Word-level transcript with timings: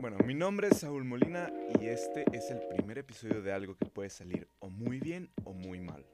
Bueno, 0.00 0.16
mi 0.24 0.32
nombre 0.32 0.68
es 0.68 0.78
Saúl 0.78 1.04
Molina 1.04 1.52
y 1.78 1.88
este 1.88 2.24
es 2.32 2.50
el 2.50 2.66
primer 2.68 2.96
episodio 2.96 3.42
de 3.42 3.52
algo 3.52 3.76
que 3.76 3.84
puede 3.84 4.08
salir 4.08 4.48
o 4.58 4.70
muy 4.70 4.98
bien 4.98 5.30
o 5.44 5.52
muy 5.52 5.78
mal. 5.78 6.06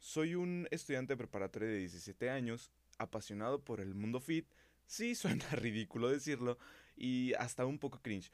Soy 0.00 0.34
un 0.34 0.66
estudiante 0.72 1.16
preparatorio 1.16 1.68
de 1.68 1.78
17 1.78 2.30
años, 2.30 2.72
apasionado 2.98 3.62
por 3.62 3.80
el 3.80 3.94
mundo 3.94 4.18
fit. 4.18 4.48
Sí, 4.86 5.14
suena 5.14 5.48
ridículo 5.50 6.10
decirlo 6.10 6.58
y 6.96 7.32
hasta 7.34 7.64
un 7.64 7.78
poco 7.78 8.02
cringe, 8.02 8.32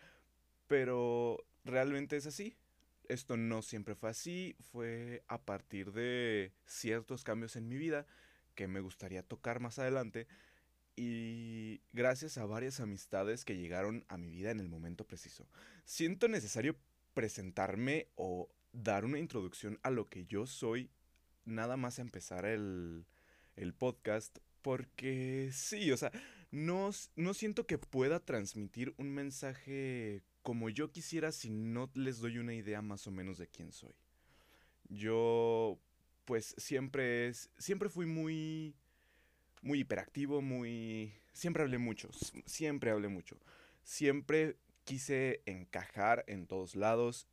pero 0.68 1.44
realmente 1.66 2.16
es 2.16 2.24
así. 2.24 2.56
Esto 3.10 3.36
no 3.36 3.60
siempre 3.60 3.94
fue 3.94 4.08
así, 4.08 4.56
fue 4.72 5.22
a 5.28 5.42
partir 5.42 5.92
de 5.92 6.54
ciertos 6.64 7.24
cambios 7.24 7.56
en 7.56 7.68
mi 7.68 7.76
vida 7.76 8.06
que 8.54 8.68
me 8.68 8.80
gustaría 8.80 9.22
tocar 9.22 9.60
más 9.60 9.78
adelante 9.78 10.28
y 10.96 11.80
gracias 11.92 12.38
a 12.38 12.46
varias 12.46 12.80
amistades 12.80 13.44
que 13.44 13.56
llegaron 13.56 14.04
a 14.08 14.18
mi 14.18 14.30
vida 14.30 14.50
en 14.50 14.60
el 14.60 14.68
momento 14.68 15.06
preciso. 15.06 15.48
Siento 15.84 16.28
necesario 16.28 16.76
presentarme 17.14 18.08
o 18.14 18.48
dar 18.72 19.04
una 19.04 19.18
introducción 19.18 19.78
a 19.82 19.90
lo 19.90 20.08
que 20.08 20.24
yo 20.26 20.46
soy 20.46 20.90
nada 21.44 21.76
más 21.76 21.98
empezar 21.98 22.44
el, 22.44 23.06
el 23.56 23.74
podcast 23.74 24.38
porque 24.62 25.50
sí, 25.52 25.90
o 25.90 25.96
sea, 25.96 26.12
no, 26.50 26.90
no 27.16 27.34
siento 27.34 27.66
que 27.66 27.78
pueda 27.78 28.20
transmitir 28.20 28.94
un 28.96 29.10
mensaje 29.10 30.22
como 30.42 30.70
yo 30.70 30.90
quisiera 30.90 31.32
si 31.32 31.50
no 31.50 31.90
les 31.94 32.18
doy 32.18 32.38
una 32.38 32.54
idea 32.54 32.82
más 32.82 33.06
o 33.06 33.10
menos 33.10 33.38
de 33.38 33.48
quién 33.48 33.72
soy. 33.72 33.94
Yo, 34.88 35.80
pues 36.24 36.54
siempre 36.58 37.28
es, 37.28 37.50
siempre 37.58 37.88
fui 37.88 38.06
muy, 38.06 38.74
muy 39.62 39.80
hiperactivo, 39.80 40.42
muy, 40.42 41.14
siempre 41.32 41.62
hablé 41.62 41.78
mucho, 41.78 42.10
siempre 42.44 42.90
hablé 42.90 43.08
mucho. 43.08 43.38
Siempre 43.84 44.56
quise 44.84 45.42
encajar 45.46 46.24
en 46.26 46.46
todos 46.46 46.76
lados 46.76 47.26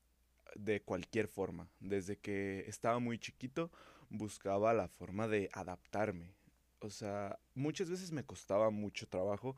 de 0.55 0.81
cualquier 0.81 1.27
forma. 1.27 1.69
Desde 1.79 2.17
que 2.17 2.65
estaba 2.67 2.99
muy 2.99 3.19
chiquito 3.19 3.71
buscaba 4.09 4.73
la 4.73 4.87
forma 4.87 5.27
de 5.27 5.49
adaptarme. 5.53 6.33
O 6.79 6.89
sea, 6.89 7.39
muchas 7.55 7.89
veces 7.89 8.11
me 8.11 8.23
costaba 8.23 8.69
mucho 8.69 9.07
trabajo, 9.07 9.55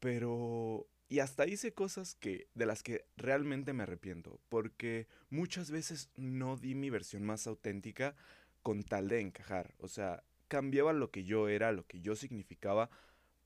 pero 0.00 0.86
y 1.08 1.18
hasta 1.18 1.46
hice 1.46 1.74
cosas 1.74 2.14
que 2.14 2.48
de 2.54 2.66
las 2.66 2.82
que 2.82 3.04
realmente 3.16 3.72
me 3.72 3.82
arrepiento, 3.82 4.40
porque 4.48 5.08
muchas 5.28 5.70
veces 5.70 6.10
no 6.16 6.56
di 6.56 6.74
mi 6.74 6.88
versión 6.88 7.24
más 7.24 7.46
auténtica 7.46 8.14
con 8.62 8.84
tal 8.84 9.08
de 9.08 9.20
encajar, 9.20 9.74
o 9.78 9.88
sea, 9.88 10.22
cambiaba 10.50 10.92
lo 10.92 11.12
que 11.12 11.22
yo 11.22 11.48
era, 11.48 11.70
lo 11.70 11.86
que 11.86 12.00
yo 12.00 12.16
significaba 12.16 12.90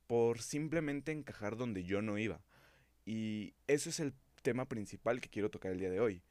por 0.06 0.41
simplemente 0.41 1.12
encajar 1.12 1.56
donde 1.56 1.84
yo 1.84 2.00
no 2.00 2.16
iba. 2.16 2.42
Y 3.05 3.55
eso 3.66 3.91
es 3.91 4.00
el 4.00 4.14
tema 4.42 4.66
principal 4.66 5.20
que 5.20 5.28
quiero 5.28 5.50
tocar 5.50 5.70
el 5.70 5.78
día 5.78 5.91
de 5.91 6.00
hoy. 6.00 6.22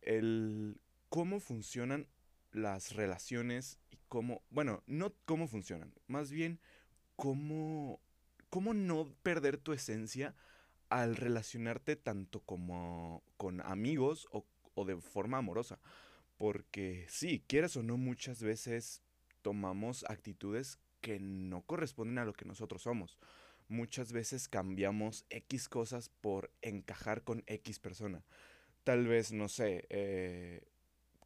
El 0.00 0.80
cómo 1.10 1.38
funcionan 1.38 2.08
las 2.50 2.94
relaciones 2.94 3.78
y 3.90 3.98
cómo, 4.08 4.42
bueno, 4.48 4.82
no 4.86 5.12
cómo 5.26 5.48
funcionan, 5.48 5.92
más 6.06 6.30
bien 6.30 6.60
cómo, 7.14 8.00
cómo 8.48 8.72
no 8.72 9.12
perder 9.22 9.58
tu 9.58 9.74
esencia 9.74 10.34
al 10.88 11.16
relacionarte 11.16 11.94
tanto 11.96 12.40
como 12.40 13.22
con 13.36 13.60
amigos 13.60 14.28
o, 14.30 14.46
o 14.74 14.86
de 14.86 14.96
forma 14.96 15.38
amorosa. 15.38 15.78
Porque 16.38 17.06
sí, 17.08 17.44
quieras 17.46 17.76
o 17.76 17.82
no, 17.82 17.98
muchas 17.98 18.42
veces 18.42 19.02
tomamos 19.46 20.04
actitudes 20.08 20.80
que 21.00 21.20
no 21.20 21.62
corresponden 21.62 22.18
a 22.18 22.24
lo 22.24 22.32
que 22.32 22.44
nosotros 22.44 22.82
somos. 22.82 23.16
Muchas 23.68 24.12
veces 24.12 24.48
cambiamos 24.48 25.24
X 25.30 25.68
cosas 25.68 26.08
por 26.08 26.50
encajar 26.62 27.22
con 27.22 27.44
X 27.46 27.78
persona. 27.78 28.24
Tal 28.82 29.06
vez, 29.06 29.30
no 29.30 29.46
sé, 29.46 29.86
eh, 29.88 30.64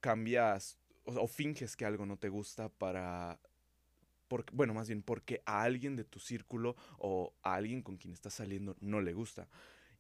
cambias 0.03 0.77
o, 1.05 1.27
finges 1.27 1.77
que 1.77 1.87
algo 1.87 2.05
no 2.05 2.19
te 2.19 2.29
gusta 2.29 2.69
para 2.69 3.41
bueno, 4.53 4.75
más 4.75 4.89
bien 4.89 5.03
porque 5.03 5.43
a 5.47 5.63
alguien 5.63 5.97
de 5.97 6.05
tu 6.05 6.21
círculo 6.21 6.77
o 6.99 7.33
a 7.43 7.55
alguien 7.55 7.81
con 7.81 7.97
quien 7.97 8.13
estás 8.13 8.35
saliendo 8.35 8.77
no 8.81 9.01
le 9.01 9.15
gusta. 9.15 9.49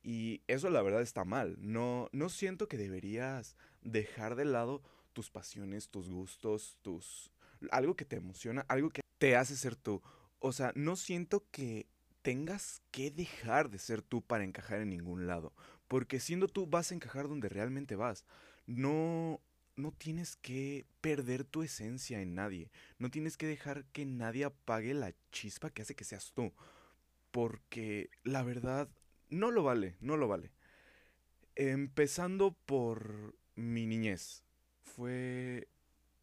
Y 0.03 0.42
eso 0.47 0.69
la 0.69 0.82
verdad 0.82 1.00
está 1.00 1.25
mal. 1.25 1.56
No, 1.59 2.10
no 2.12 2.28
siento 2.28 2.69
que 2.69 2.76
deberías 2.76 3.56
dejar 3.80 4.36
de 4.36 4.44
lado 4.44 4.82
tus 5.14 5.30
pasiones, 5.30 5.88
tus 5.88 6.10
gustos, 6.10 6.76
tus 6.82 7.32
algo 7.71 7.94
que 7.94 8.04
te 8.04 8.16
emociona, 8.16 8.65
algo 8.69 8.91
que 8.91 9.03
te 9.19 9.37
hace 9.37 9.56
ser 9.56 9.76
tú. 9.76 10.03
O 10.38 10.53
sea, 10.53 10.72
no 10.75 10.97
siento 10.97 11.44
que 11.50 11.87
tengas 12.22 12.82
que 12.91 13.10
dejar 13.10 13.71
de 13.71 13.78
ser 13.78 14.03
tú 14.03 14.22
para 14.22 14.44
encajar 14.44 14.81
en 14.81 14.91
ningún 14.91 15.26
lado, 15.26 15.53
porque 15.88 16.21
siendo 16.21 16.48
tú 16.48 16.66
vas 16.66 16.91
a 16.91 16.94
encajar 16.94 17.28
donde 17.28 17.48
realmente 17.48 17.97
vas. 17.97 18.25
No 18.66 19.41
no 19.81 19.93
tienes 19.93 20.37
que 20.37 20.87
perder 21.00 21.44
tu 21.44 21.62
esencia 21.62 22.21
en 22.21 22.34
nadie. 22.34 22.71
No 22.98 23.10
tienes 23.10 23.37
que 23.37 23.47
dejar 23.47 23.84
que 23.87 24.04
nadie 24.04 24.44
apague 24.44 24.94
la 24.94 25.12
chispa 25.32 25.71
que 25.71 25.82
hace 25.82 25.94
que 25.94 26.04
seas 26.04 26.32
tú. 26.32 26.53
Porque 27.31 28.10
la 28.22 28.42
verdad 28.42 28.88
no 29.28 29.50
lo 29.50 29.62
vale, 29.62 29.97
no 30.00 30.16
lo 30.16 30.28
vale. 30.28 30.50
Empezando 31.56 32.53
por 32.66 33.34
mi 33.56 33.87
niñez. 33.87 34.44
Fue, 34.82 35.69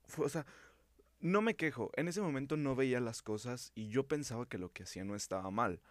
fue, 0.05 0.25
o 0.25 0.29
sea, 0.29 0.45
no 1.19 1.41
me 1.41 1.55
quejo. 1.55 1.91
En 1.95 2.07
ese 2.07 2.21
momento 2.21 2.57
no 2.57 2.75
veía 2.75 2.99
las 2.99 3.21
cosas 3.21 3.71
y 3.75 3.89
yo 3.89 4.07
pensaba 4.07 4.47
que 4.47 4.57
lo 4.57 4.71
que 4.71 4.83
hacía 4.83 5.03
no 5.03 5.15
estaba 5.15 5.49
mal. 5.51 5.81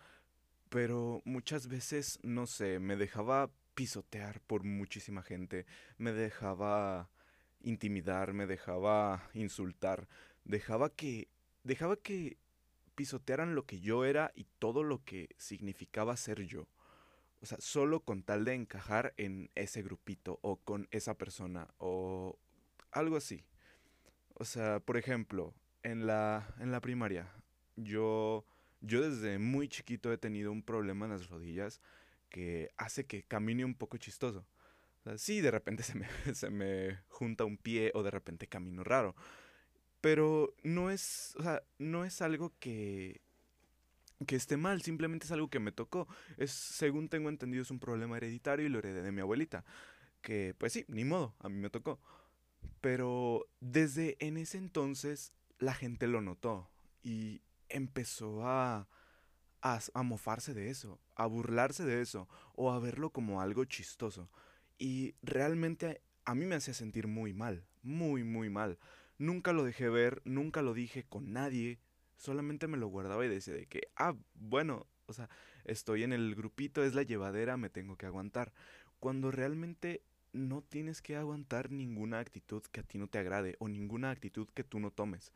Pero 0.68 1.22
muchas 1.24 1.68
veces, 1.68 2.18
no 2.22 2.46
sé, 2.46 2.78
me 2.78 2.96
dejaba 2.96 3.50
pisotear 3.74 4.40
por 4.40 4.64
muchísima 4.64 5.22
gente. 5.22 5.66
Me 5.98 6.12
dejaba 6.12 7.10
intimidar, 7.60 8.32
me 8.32 8.46
dejaba 8.46 9.28
insultar, 9.34 10.08
dejaba 10.44 10.90
que 10.90 11.28
dejaba 11.64 11.96
que 11.96 12.38
pisotearan 12.94 13.54
lo 13.54 13.66
que 13.66 13.80
yo 13.80 14.04
era 14.04 14.32
y 14.34 14.46
todo 14.58 14.82
lo 14.82 15.04
que 15.04 15.28
significaba 15.36 16.16
ser 16.16 16.42
yo. 16.42 16.68
O 17.42 17.46
sea, 17.46 17.58
solo 17.60 18.00
con 18.00 18.22
tal 18.22 18.44
de 18.44 18.54
encajar 18.54 19.12
en 19.16 19.50
ese 19.54 19.82
grupito 19.82 20.38
o 20.42 20.56
con 20.56 20.88
esa 20.90 21.14
persona 21.18 21.68
o 21.78 22.38
algo 22.90 23.16
así. 23.16 23.44
O 24.38 24.44
sea, 24.44 24.80
por 24.80 24.96
ejemplo, 24.96 25.54
en 25.82 26.06
la, 26.06 26.54
en 26.60 26.70
la 26.72 26.80
primaria, 26.80 27.32
yo, 27.76 28.44
yo 28.80 29.02
desde 29.08 29.38
muy 29.38 29.68
chiquito 29.68 30.12
he 30.12 30.18
tenido 30.18 30.52
un 30.52 30.62
problema 30.62 31.06
en 31.06 31.12
las 31.12 31.28
rodillas 31.28 31.80
que 32.28 32.70
hace 32.76 33.06
que 33.06 33.22
camine 33.22 33.64
un 33.64 33.74
poco 33.74 33.96
chistoso 33.98 34.46
sí, 35.16 35.40
de 35.40 35.50
repente 35.50 35.82
se 35.82 35.94
me, 35.94 36.08
se 36.34 36.50
me 36.50 36.98
junta 37.08 37.44
un 37.44 37.56
pie 37.56 37.92
o 37.94 38.02
de 38.02 38.10
repente 38.10 38.48
camino 38.48 38.84
raro. 38.84 39.14
Pero 40.00 40.54
no 40.62 40.90
es, 40.90 41.34
o 41.38 41.42
sea, 41.42 41.62
no 41.78 42.04
es 42.04 42.22
algo 42.22 42.52
que, 42.60 43.22
que 44.26 44.36
esté 44.36 44.56
mal, 44.56 44.82
simplemente 44.82 45.26
es 45.26 45.32
algo 45.32 45.48
que 45.48 45.58
me 45.60 45.72
tocó. 45.72 46.06
Es, 46.36 46.52
según 46.52 47.08
tengo 47.08 47.28
entendido, 47.28 47.62
es 47.62 47.70
un 47.70 47.80
problema 47.80 48.16
hereditario 48.16 48.66
y 48.66 48.68
lo 48.68 48.78
heredé 48.78 49.02
de 49.02 49.12
mi 49.12 49.20
abuelita. 49.20 49.64
Que, 50.22 50.54
pues 50.58 50.72
sí, 50.72 50.84
ni 50.88 51.04
modo, 51.04 51.34
a 51.40 51.48
mí 51.48 51.56
me 51.56 51.70
tocó. 51.70 52.00
Pero 52.80 53.46
desde 53.60 54.16
en 54.24 54.36
ese 54.36 54.58
entonces 54.58 55.32
la 55.58 55.74
gente 55.74 56.06
lo 56.06 56.20
notó 56.20 56.70
y 57.02 57.42
empezó 57.68 58.46
a, 58.46 58.88
a, 59.62 59.80
a 59.94 60.02
mofarse 60.02 60.54
de 60.54 60.70
eso, 60.70 61.00
a 61.14 61.26
burlarse 61.26 61.84
de 61.84 62.00
eso 62.00 62.28
o 62.54 62.72
a 62.72 62.78
verlo 62.78 63.10
como 63.10 63.40
algo 63.40 63.64
chistoso. 63.64 64.30
Y 64.78 65.14
realmente 65.22 66.02
a 66.24 66.34
mí 66.34 66.44
me 66.44 66.56
hacía 66.56 66.74
sentir 66.74 67.06
muy 67.06 67.32
mal, 67.32 67.64
muy, 67.82 68.24
muy 68.24 68.50
mal. 68.50 68.78
Nunca 69.18 69.52
lo 69.52 69.64
dejé 69.64 69.88
ver, 69.88 70.20
nunca 70.24 70.60
lo 70.60 70.74
dije 70.74 71.04
con 71.04 71.32
nadie, 71.32 71.78
solamente 72.16 72.66
me 72.66 72.76
lo 72.76 72.88
guardaba 72.88 73.24
y 73.24 73.28
decía 73.28 73.54
de 73.54 73.66
que, 73.66 73.88
ah, 73.96 74.14
bueno, 74.34 74.86
o 75.06 75.12
sea, 75.12 75.30
estoy 75.64 76.02
en 76.02 76.12
el 76.12 76.34
grupito, 76.34 76.84
es 76.84 76.94
la 76.94 77.02
llevadera, 77.02 77.56
me 77.56 77.70
tengo 77.70 77.96
que 77.96 78.06
aguantar. 78.06 78.52
Cuando 78.98 79.30
realmente 79.30 80.02
no 80.36 80.62
tienes 80.62 81.02
que 81.02 81.16
aguantar 81.16 81.70
ninguna 81.70 82.18
actitud 82.18 82.62
que 82.70 82.80
a 82.80 82.82
ti 82.82 82.98
no 82.98 83.08
te 83.08 83.18
agrade 83.18 83.56
o 83.58 83.68
ninguna 83.68 84.10
actitud 84.10 84.48
que 84.54 84.64
tú 84.64 84.78
no 84.80 84.90
tomes. 84.90 85.32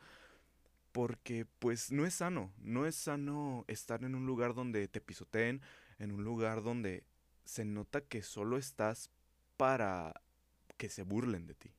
Porque 0.92 1.46
pues 1.58 1.92
no 1.92 2.04
es 2.04 2.14
sano, 2.14 2.52
no 2.58 2.86
es 2.86 2.96
sano 2.96 3.64
estar 3.68 4.04
en 4.04 4.14
un 4.14 4.26
lugar 4.26 4.54
donde 4.54 4.86
te 4.88 5.00
pisoteen, 5.00 5.62
en 5.98 6.12
un 6.12 6.24
lugar 6.24 6.62
donde 6.62 7.04
se 7.44 7.64
nota 7.64 8.00
que 8.00 8.22
solo 8.22 8.56
estás 8.58 9.10
para 9.56 10.20
que 10.76 10.88
se 10.88 11.02
burlen 11.02 11.46
de 11.46 11.54
ti. 11.54 11.70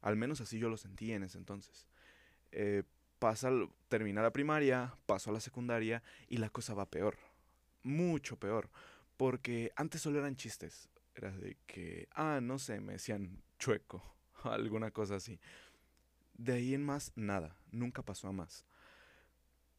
Al 0.00 0.16
menos 0.16 0.40
así 0.40 0.58
yo 0.58 0.68
lo 0.68 0.76
sentí 0.76 1.12
en 1.12 1.22
ese 1.22 1.38
entonces. 1.38 1.86
Eh, 2.52 2.82
pasa, 3.18 3.50
termina 3.88 4.22
la 4.22 4.32
primaria, 4.32 4.96
paso 5.06 5.30
a 5.30 5.32
la 5.32 5.40
secundaria 5.40 6.02
y 6.28 6.38
la 6.38 6.50
cosa 6.50 6.74
va 6.74 6.90
peor. 6.90 7.16
Mucho 7.82 8.36
peor. 8.36 8.70
Porque 9.16 9.72
antes 9.76 10.02
solo 10.02 10.18
eran 10.18 10.36
chistes. 10.36 10.88
De 11.20 11.56
que, 11.66 12.08
ah, 12.12 12.40
no 12.40 12.58
sé, 12.58 12.80
me 12.80 12.94
decían 12.94 13.42
chueco. 13.58 14.02
Alguna 14.44 14.90
cosa 14.90 15.16
así. 15.16 15.40
De 16.34 16.52
ahí 16.54 16.74
en 16.74 16.84
más, 16.84 17.12
nada. 17.16 17.56
Nunca 17.72 18.02
pasó 18.02 18.28
a 18.28 18.32
más. 18.32 18.64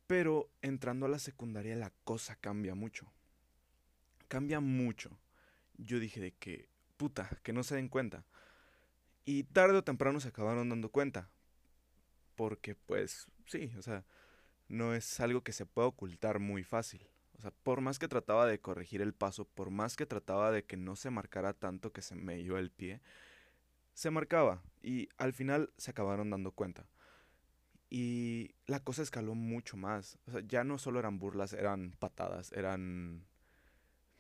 Pero 0.08 0.50
entrando 0.62 1.06
a 1.06 1.10
la 1.10 1.20
secundaria 1.20 1.76
la 1.76 1.92
cosa 2.04 2.36
cambia 2.36 2.76
mucho. 2.76 3.12
Cambia 4.28 4.60
mucho 4.60 5.18
yo 5.80 6.00
dije 6.00 6.20
de 6.20 6.32
que, 6.34 6.68
puta, 6.98 7.30
que 7.44 7.54
no 7.54 7.64
se 7.64 7.76
den 7.76 7.90
cuenta. 7.90 8.26
Y 9.26 9.44
tarde 9.44 9.78
o 9.78 9.84
temprano 9.84 10.20
se 10.20 10.30
acabaron 10.30 10.70
dando 10.70 10.90
cuenta. 10.90 11.30
Porque 12.36 12.76
pues 12.76 13.28
sí, 13.46 13.72
o 13.78 13.82
sea, 13.82 14.06
no 14.68 14.94
es 14.94 15.20
algo 15.20 15.44
que 15.44 15.54
se 15.54 15.66
pueda 15.66 15.88
ocultar 15.88 16.40
muy 16.40 16.64
fácil. 16.64 17.08
O 17.40 17.42
sea, 17.42 17.52
por 17.64 17.80
más 17.80 18.00
que 18.00 18.10
trataba 18.10 18.46
de 18.46 18.60
corregir 18.60 19.02
el 19.02 19.14
paso, 19.14 19.46
por 19.46 19.70
más 19.70 19.96
que 19.96 20.06
trataba 20.06 20.52
de 20.52 20.66
que 20.66 20.76
no 20.76 20.98
se 20.98 21.10
marcara 21.10 21.54
tanto 21.54 21.94
que 21.94 22.02
se 22.02 22.16
me 22.16 22.38
iba 22.42 22.60
el 22.60 22.70
pie, 22.70 23.00
se 23.94 24.12
marcaba 24.12 24.62
y 24.84 25.08
al 25.18 25.32
final 25.32 25.72
se 25.78 25.92
acabaron 25.92 26.30
dando 26.30 26.52
cuenta. 26.52 26.86
Y 27.90 28.56
la 28.68 28.82
cosa 28.82 29.02
escaló 29.02 29.36
mucho 29.36 29.78
más. 29.78 30.20
O 30.28 30.32
sea, 30.32 30.42
ya 30.42 30.66
no 30.66 30.78
solo 30.78 31.00
eran 31.00 31.18
burlas, 31.18 31.54
eran 31.54 31.96
patadas, 31.98 32.52
eran... 32.52 33.26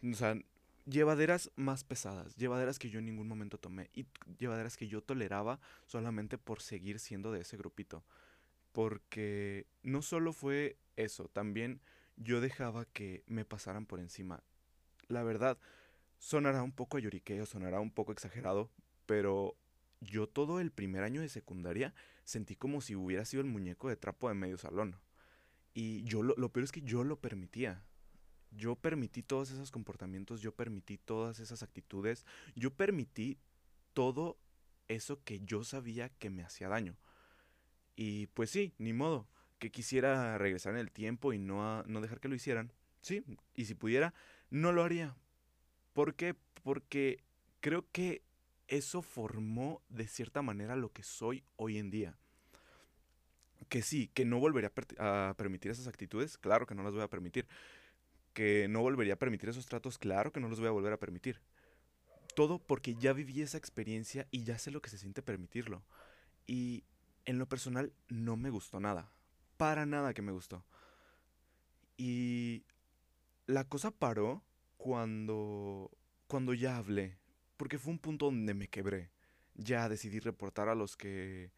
O 0.02 0.14
sea, 0.14 0.36
llevaderas 0.86 1.52
más 1.58 1.84
pesadas, 1.84 2.38
llevaderas 2.38 2.80
que 2.80 2.90
yo 2.90 3.00
en 3.00 3.06
ningún 3.06 3.28
momento 3.28 3.58
tomé 3.58 3.90
y 3.94 4.08
llevaderas 4.38 4.78
que 4.78 4.88
yo 4.88 5.04
toleraba 5.04 5.60
solamente 5.86 6.38
por 6.38 6.62
seguir 6.62 7.00
siendo 7.00 7.34
de 7.34 7.42
ese 7.42 7.58
grupito. 7.58 8.06
Porque 8.72 9.68
no 9.84 10.02
solo 10.02 10.32
fue 10.32 10.78
eso, 10.96 11.28
también 11.28 11.82
yo 12.20 12.42
dejaba 12.42 12.86
que 12.86 13.24
me 13.26 13.46
pasaran 13.46 13.86
por 13.86 14.00
encima. 14.00 14.44
La 15.08 15.24
verdad, 15.24 15.58
sonará 16.20 16.62
un 16.62 16.74
poco 16.74 16.98
a 16.98 17.00
lloriqueo, 17.00 17.46
sonará 17.46 17.80
un 17.80 17.92
poco 17.92 18.12
exagerado, 18.12 18.70
pero 19.06 19.56
yo 20.02 20.28
todo 20.28 20.60
el 20.60 20.72
primer 20.72 21.04
año 21.04 21.22
de 21.22 21.30
secundaria 21.30 21.96
sentí 22.26 22.56
como 22.56 22.82
si 22.82 22.96
hubiera 22.96 23.26
sido 23.26 23.42
el 23.42 23.48
muñeco 23.48 23.90
de 23.90 23.96
trapo 23.96 24.28
de 24.28 24.36
medio 24.36 24.58
salón. 24.58 24.96
Y 25.74 26.04
yo 26.04 26.22
lo, 26.22 26.36
lo 26.36 26.50
peor 26.52 26.66
es 26.66 26.72
que 26.72 26.82
yo 26.82 27.04
lo 27.04 27.20
permitía. 27.20 27.84
Yo 28.52 28.76
permití 28.76 29.24
todos 29.24 29.52
esos 29.52 29.72
comportamientos, 29.72 30.42
yo 30.42 30.54
permití 30.54 30.98
todas 30.98 31.40
esas 31.40 31.64
actitudes, 31.64 32.26
yo 32.56 32.74
permití 32.74 33.40
todo 33.94 34.38
eso 34.88 35.24
que 35.24 35.40
yo 35.42 35.64
sabía 35.64 36.10
que 36.10 36.30
me 36.30 36.44
hacía 36.44 36.68
daño. 36.68 36.98
Y 37.96 38.28
pues 38.28 38.50
sí, 38.50 38.74
ni 38.78 38.92
modo, 38.92 39.28
que 39.60 39.72
quisiera 39.72 40.38
regresar 40.38 40.74
en 40.74 40.80
el 40.80 40.92
tiempo 40.92 41.34
y 41.34 41.38
no, 41.38 41.84
no 41.84 42.02
dejar 42.02 42.20
que 42.20 42.30
lo 42.30 42.36
hicieran. 42.36 42.72
Sí, 43.02 43.24
y 43.56 43.66
si 43.66 43.76
pudiera, 43.76 44.14
no 44.50 44.72
lo 44.72 44.84
haría. 44.84 45.16
¿Por 45.94 46.16
qué? 46.16 46.36
Porque 46.64 47.24
creo 47.60 47.86
que 47.92 48.24
eso 48.68 49.02
formó 49.02 49.82
de 49.90 50.08
cierta 50.08 50.42
manera 50.42 50.76
lo 50.76 50.92
que 50.92 51.04
soy 51.04 51.44
hoy 51.58 51.78
en 51.78 51.90
día. 51.90 52.18
Que 53.68 53.82
sí, 53.82 54.10
que 54.14 54.26
no 54.26 54.40
volvería 54.40 54.72
a, 54.98 55.34
permitir 55.38 55.72
esas 55.72 55.88
actitudes, 55.88 56.38
claro 56.38 56.66
que 56.66 56.76
no 56.76 56.84
las 56.84 56.94
voy 56.94 57.04
a 57.04 57.10
permitir. 57.10 57.48
Que 58.34 58.68
no 58.70 58.82
volvería 58.82 59.16
a 59.16 59.20
permitir 59.20 59.50
esos 59.50 59.66
tratos, 59.66 59.98
claro 59.98 60.32
que 60.32 60.40
no 60.40 60.50
los 60.50 60.60
voy 60.60 60.70
a 60.70 60.72
volver 60.72 60.94
a 60.94 61.00
permitir. 61.00 61.42
Todo 62.36 62.60
porque 62.60 62.96
ya 62.96 63.12
viví 63.12 63.42
esa 63.42 63.58
experiencia 63.58 64.28
y 64.32 64.44
ya 64.44 64.58
sé 64.58 64.72
lo 64.72 64.82
que 64.82 64.90
se 64.90 64.98
siente 64.98 65.22
permitirlo. 65.22 65.84
Y 66.48 66.84
en 67.26 67.38
lo 67.38 67.48
personal 67.48 67.92
no 68.08 68.38
me 68.38 68.50
gustó 68.50 68.80
nada. 68.80 69.12
Para 69.60 69.86
nada 69.86 70.14
que 70.14 70.22
me 70.22 70.32
gustó. 70.32 70.64
Y 71.98 72.64
la 73.46 73.68
cosa 73.68 73.92
paró 73.92 74.42
cuando 74.78 75.92
cuando 76.28 76.54
ya 76.54 76.78
hablé, 76.78 77.18
porque 77.58 77.78
fue 77.78 77.92
un 77.92 78.00
punto 78.00 78.28
donde 78.28 78.54
me 78.54 78.70
quebré. 78.70 79.12
Ya 79.56 79.90
decidí 79.90 80.22
reportar 80.22 80.70
a 80.70 80.76
los 80.76 80.96
que 80.96 81.52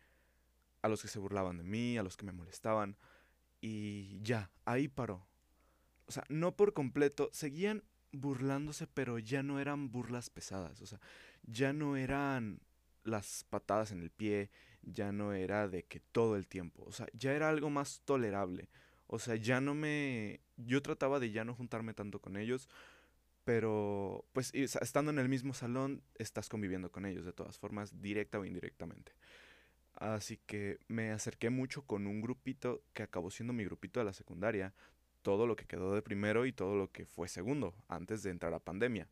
a 0.81 0.87
los 0.87 1.03
que 1.03 1.09
se 1.09 1.19
burlaban 1.19 1.59
de 1.59 1.63
mí, 1.63 1.95
a 1.99 2.01
los 2.01 2.17
que 2.17 2.25
me 2.25 2.31
molestaban 2.31 2.97
y 3.61 4.19
ya, 4.23 4.49
ahí 4.65 4.87
paró. 4.87 5.27
O 6.07 6.11
sea, 6.11 6.23
no 6.27 6.55
por 6.55 6.73
completo, 6.73 7.29
seguían 7.31 7.83
burlándose, 8.11 8.87
pero 8.87 9.19
ya 9.19 9.43
no 9.43 9.59
eran 9.59 9.91
burlas 9.91 10.31
pesadas, 10.31 10.81
o 10.81 10.87
sea, 10.87 10.99
ya 11.43 11.71
no 11.71 11.97
eran 11.97 12.61
las 13.03 13.43
patadas 13.43 13.91
en 13.91 14.01
el 14.01 14.09
pie, 14.09 14.49
ya 14.83 15.11
no 15.11 15.33
era 15.33 15.67
de 15.67 15.83
que 15.83 15.99
todo 15.99 16.35
el 16.35 16.47
tiempo, 16.47 16.83
o 16.85 16.91
sea, 16.91 17.07
ya 17.13 17.33
era 17.33 17.49
algo 17.49 17.69
más 17.69 18.01
tolerable. 18.05 18.69
O 19.07 19.19
sea, 19.19 19.35
ya 19.35 19.59
no 19.59 19.75
me 19.75 20.39
yo 20.57 20.81
trataba 20.81 21.19
de 21.19 21.31
ya 21.31 21.43
no 21.43 21.53
juntarme 21.53 21.93
tanto 21.93 22.19
con 22.19 22.37
ellos 22.37 22.69
pero 23.43 24.25
pues 24.33 24.53
estando 24.53 25.11
en 25.11 25.19
el 25.19 25.29
mismo 25.29 25.53
salón 25.53 26.03
estás 26.15 26.49
conviviendo 26.49 26.91
con 26.91 27.05
ellos 27.05 27.25
de 27.25 27.33
todas 27.33 27.57
formas, 27.57 28.01
directa 28.01 28.39
o 28.39 28.45
indirectamente. 28.45 29.13
Así 29.95 30.37
que 30.45 30.79
me 30.87 31.11
acerqué 31.11 31.49
mucho 31.49 31.83
con 31.83 32.07
un 32.07 32.21
grupito 32.21 32.83
que 32.93 33.03
acabó 33.03 33.29
siendo 33.31 33.53
mi 33.53 33.65
grupito 33.65 33.99
de 33.99 34.05
la 34.05 34.13
secundaria, 34.13 34.73
todo 35.21 35.47
lo 35.47 35.55
que 35.55 35.65
quedó 35.65 35.93
de 35.93 36.01
primero 36.01 36.45
y 36.45 36.53
todo 36.53 36.75
lo 36.75 36.91
que 36.91 37.05
fue 37.05 37.27
segundo, 37.27 37.75
antes 37.87 38.23
de 38.23 38.31
entrar 38.31 38.53
a 38.53 38.59
pandemia. 38.59 39.07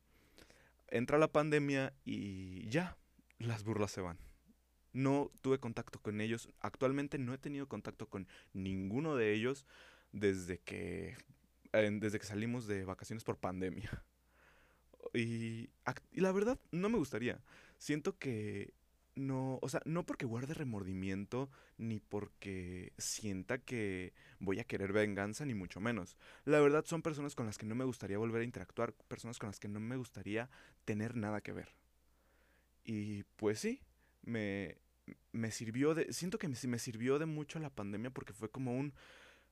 Entra 0.88 1.18
la 1.18 1.28
pandemia 1.28 1.92
y 2.04 2.68
ya, 2.68 2.96
las 3.38 3.62
burlas 3.62 3.92
se 3.92 4.00
van. 4.00 4.18
No 4.92 5.30
tuve 5.42 5.58
contacto 5.58 6.00
con 6.00 6.20
ellos, 6.20 6.48
actualmente 6.60 7.18
no 7.18 7.32
he 7.32 7.38
tenido 7.38 7.68
contacto 7.68 8.08
con 8.08 8.26
ninguno 8.52 9.16
de 9.16 9.32
ellos 9.32 9.66
desde 10.12 10.58
que, 10.58 11.16
desde 11.72 12.18
que 12.18 12.26
salimos 12.26 12.66
de 12.66 12.84
vacaciones 12.84 13.24
por 13.24 13.38
pandemia. 13.38 14.04
Y, 15.12 15.70
la 16.12 16.30
verdad, 16.30 16.60
no 16.70 16.88
me 16.88 16.98
gustaría. 16.98 17.40
Siento 17.78 18.16
que 18.18 18.74
no, 19.16 19.58
o 19.60 19.68
sea, 19.68 19.82
no 19.84 20.06
porque 20.06 20.24
guarde 20.24 20.54
remordimiento, 20.54 21.50
ni 21.78 21.98
porque 22.00 22.92
sienta 22.98 23.58
que 23.58 24.12
voy 24.38 24.60
a 24.60 24.64
querer 24.64 24.92
venganza, 24.92 25.44
ni 25.44 25.54
mucho 25.54 25.80
menos. 25.80 26.16
La 26.44 26.60
verdad 26.60 26.84
son 26.86 27.02
personas 27.02 27.34
con 27.34 27.46
las 27.46 27.58
que 27.58 27.66
no 27.66 27.74
me 27.74 27.84
gustaría 27.84 28.18
volver 28.18 28.42
a 28.42 28.44
interactuar, 28.44 28.92
personas 29.08 29.38
con 29.38 29.48
las 29.48 29.58
que 29.58 29.68
no 29.68 29.80
me 29.80 29.96
gustaría 29.96 30.48
tener 30.84 31.16
nada 31.16 31.40
que 31.40 31.52
ver. 31.52 31.74
Y 32.84 33.24
pues 33.36 33.58
sí, 33.60 33.80
me, 34.22 34.76
me 35.32 35.50
sirvió 35.50 35.94
de, 35.94 36.12
siento 36.12 36.38
que 36.38 36.48
me, 36.48 36.56
me 36.66 36.78
sirvió 36.78 37.18
de 37.18 37.26
mucho 37.26 37.58
la 37.58 37.70
pandemia 37.70 38.10
porque 38.10 38.32
fue 38.32 38.50
como 38.50 38.76
un, 38.76 38.94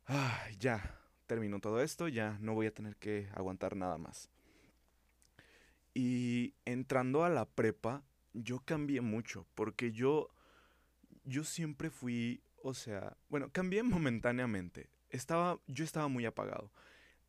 ay, 0.06 0.56
ya, 0.58 0.98
terminó 1.26 1.60
todo 1.60 1.82
esto, 1.82 2.08
ya 2.08 2.38
no 2.40 2.54
voy 2.54 2.66
a 2.66 2.74
tener 2.74 2.96
que 2.96 3.28
aguantar 3.34 3.76
nada 3.76 3.98
más. 3.98 4.30
Y 5.94 6.54
entrando 6.64 7.24
a 7.24 7.28
la 7.28 7.44
prepa, 7.44 8.02
yo 8.32 8.60
cambié 8.60 9.00
mucho, 9.00 9.46
porque 9.54 9.92
yo, 9.92 10.30
yo 11.24 11.44
siempre 11.44 11.90
fui, 11.90 12.42
o 12.62 12.74
sea, 12.74 13.16
bueno, 13.28 13.50
cambié 13.52 13.82
momentáneamente. 13.84 14.88
Estaba, 15.10 15.60
yo 15.66 15.84
estaba 15.84 16.08
muy 16.08 16.26
apagado. 16.26 16.70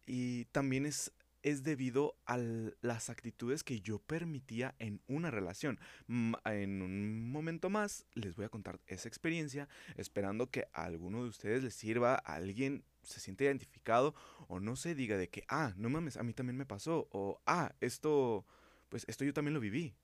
Y 0.05 0.45
también 0.45 0.85
es, 0.85 1.11
es 1.43 1.63
debido 1.63 2.15
a 2.25 2.37
las 2.37 3.09
actitudes 3.09 3.63
que 3.63 3.81
yo 3.81 3.99
permitía 3.99 4.75
en 4.79 5.01
una 5.07 5.31
relación. 5.31 5.79
En 6.07 6.81
un 6.81 7.31
momento 7.31 7.69
más 7.69 8.05
les 8.13 8.35
voy 8.35 8.45
a 8.45 8.49
contar 8.49 8.79
esa 8.87 9.07
experiencia, 9.07 9.67
esperando 9.95 10.49
que 10.49 10.67
a 10.73 10.83
alguno 10.83 11.23
de 11.23 11.29
ustedes 11.29 11.63
les 11.63 11.73
sirva, 11.73 12.15
alguien 12.15 12.83
se 13.03 13.19
siente 13.19 13.45
identificado 13.45 14.13
o 14.47 14.59
no 14.59 14.75
se 14.75 14.95
diga 14.95 15.17
de 15.17 15.29
que, 15.29 15.45
ah, 15.47 15.73
no 15.77 15.89
mames, 15.89 16.17
a 16.17 16.23
mí 16.23 16.33
también 16.33 16.57
me 16.57 16.65
pasó, 16.65 17.07
o 17.11 17.41
ah, 17.45 17.73
esto 17.79 18.45
pues 18.89 19.05
esto 19.07 19.23
yo 19.23 19.33
también 19.33 19.53
lo 19.53 19.59
viví. 19.59 19.95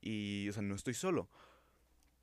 Y, 0.00 0.48
o 0.48 0.52
sea, 0.52 0.62
no 0.62 0.74
estoy 0.74 0.94
solo. 0.94 1.28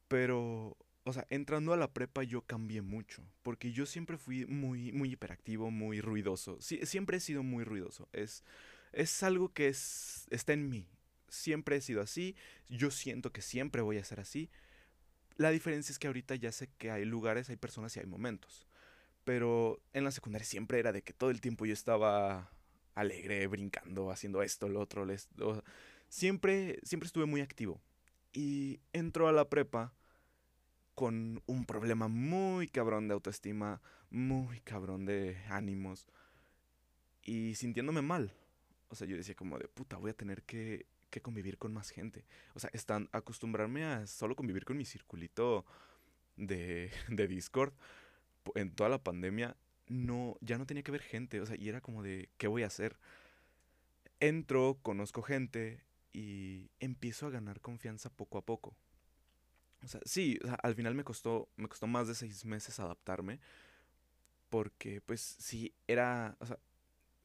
Pero, 0.08 0.78
o 1.06 1.12
sea, 1.12 1.28
entrando 1.30 1.74
a 1.74 1.78
la 1.78 1.94
prepa 1.94 2.24
yo 2.24 2.42
cambié 2.42 2.82
mucho. 2.82 3.24
Porque 3.42 3.72
yo 3.72 3.86
siempre 3.86 4.18
fui 4.18 4.46
muy, 4.46 4.92
muy 4.92 5.12
hiperactivo, 5.12 5.72
muy 5.72 6.02
ruidoso. 6.02 6.58
siempre 6.62 7.18
he 7.18 7.20
sido 7.20 7.44
muy 7.44 7.64
ruidoso. 7.64 8.08
Es, 8.14 8.44
es 8.94 9.24
algo 9.24 9.54
que 9.54 9.68
es, 9.68 10.28
está 10.30 10.54
en 10.54 10.70
mí. 10.70 10.88
Siempre 11.28 11.76
he 11.76 11.82
sido 11.82 12.02
así. 12.02 12.36
Yo 12.70 12.92
siento 12.92 13.32
que 13.32 13.42
siempre 13.42 13.82
voy 13.82 13.98
a 13.98 14.04
ser 14.04 14.20
así. 14.20 14.50
La 15.36 15.50
diferencia 15.50 15.92
es 15.92 16.00
que 16.00 16.08
ahorita 16.08 16.36
ya 16.36 16.52
sé 16.52 16.70
que 16.78 16.92
hay 16.92 17.06
lugares, 17.06 17.50
hay 17.50 17.58
personas 17.58 17.96
y 17.98 18.00
hay 18.00 18.06
momentos. 18.06 18.66
Pero 19.26 19.82
en 19.94 20.04
la 20.04 20.12
secundaria 20.12 20.46
siempre 20.46 20.80
era 20.80 20.92
de 20.92 21.02
que 21.02 21.14
todo 21.14 21.32
el 21.32 21.42
tiempo 21.42 21.66
yo 21.66 21.74
estaba 21.74 22.52
alegre, 22.94 23.48
brincando, 23.48 24.12
haciendo 24.12 24.42
esto, 24.42 24.70
lo 24.70 24.80
otro. 24.80 25.06
Les, 25.06 25.28
siempre, 26.08 26.80
siempre 26.84 27.08
estuve 27.08 27.26
muy 27.26 27.42
activo. 27.42 27.82
Y 28.32 28.80
entro 28.94 29.28
a 29.28 29.32
la 29.32 29.50
prepa 29.50 29.94
con 30.96 31.42
un 31.46 31.66
problema 31.66 32.08
muy 32.08 32.68
cabrón 32.68 33.08
de 33.08 33.14
autoestima, 33.14 33.82
muy 34.10 34.60
cabrón 34.62 35.06
de 35.06 35.38
ánimos 35.50 36.08
y 37.24 37.56
sintiéndome 37.56 38.02
mal. 38.02 38.34
O 38.90 38.96
sea, 38.96 39.08
yo 39.08 39.18
decía 39.18 39.36
como 39.36 39.58
de 39.58 39.68
puta, 39.68 39.98
voy 39.98 40.12
a 40.12 40.18
tener 40.18 40.44
que, 40.44 40.86
que 41.10 41.22
convivir 41.22 41.58
con 41.58 41.74
más 41.74 41.90
gente. 41.90 42.26
O 42.54 42.60
sea, 42.60 42.70
están, 42.74 43.10
acostumbrarme 43.12 43.86
a 43.86 44.08
solo 44.08 44.36
convivir 44.36 44.66
con 44.66 44.78
mi 44.78 44.86
circulito 44.86 45.66
de, 46.38 46.92
de 47.10 47.28
Discord 47.28 47.74
en 48.56 48.72
toda 48.72 48.90
la 48.90 49.04
pandemia, 49.04 49.56
no, 49.88 50.38
ya 50.42 50.58
no 50.58 50.66
tenía 50.66 50.84
que 50.84 50.92
ver 50.92 51.02
gente. 51.02 51.42
O 51.42 51.46
sea, 51.46 51.56
y 51.58 51.70
era 51.70 51.82
como 51.82 52.04
de, 52.04 52.30
¿qué 52.38 52.48
voy 52.48 52.64
a 52.64 52.68
hacer? 52.68 52.98
Entro, 54.20 54.78
conozco 54.82 55.22
gente, 55.22 55.82
y 56.14 56.70
empiezo 56.80 57.26
a 57.28 57.32
ganar 57.32 57.60
confianza 57.60 58.10
poco 58.12 58.38
a 58.38 58.46
poco. 58.46 58.76
O 59.84 59.88
sea, 59.88 60.02
sí, 60.06 60.40
al 60.62 60.76
final 60.76 60.96
me 60.96 61.04
costó, 61.04 61.50
me 61.58 61.68
costó 61.68 61.88
más 61.88 62.08
de 62.08 62.16
seis 62.16 62.46
meses 62.46 62.80
adaptarme, 62.80 63.40
porque 64.50 65.02
pues 65.02 65.22
sí, 65.22 65.74
era, 65.88 66.38
o 66.40 66.46
sea, 66.46 66.60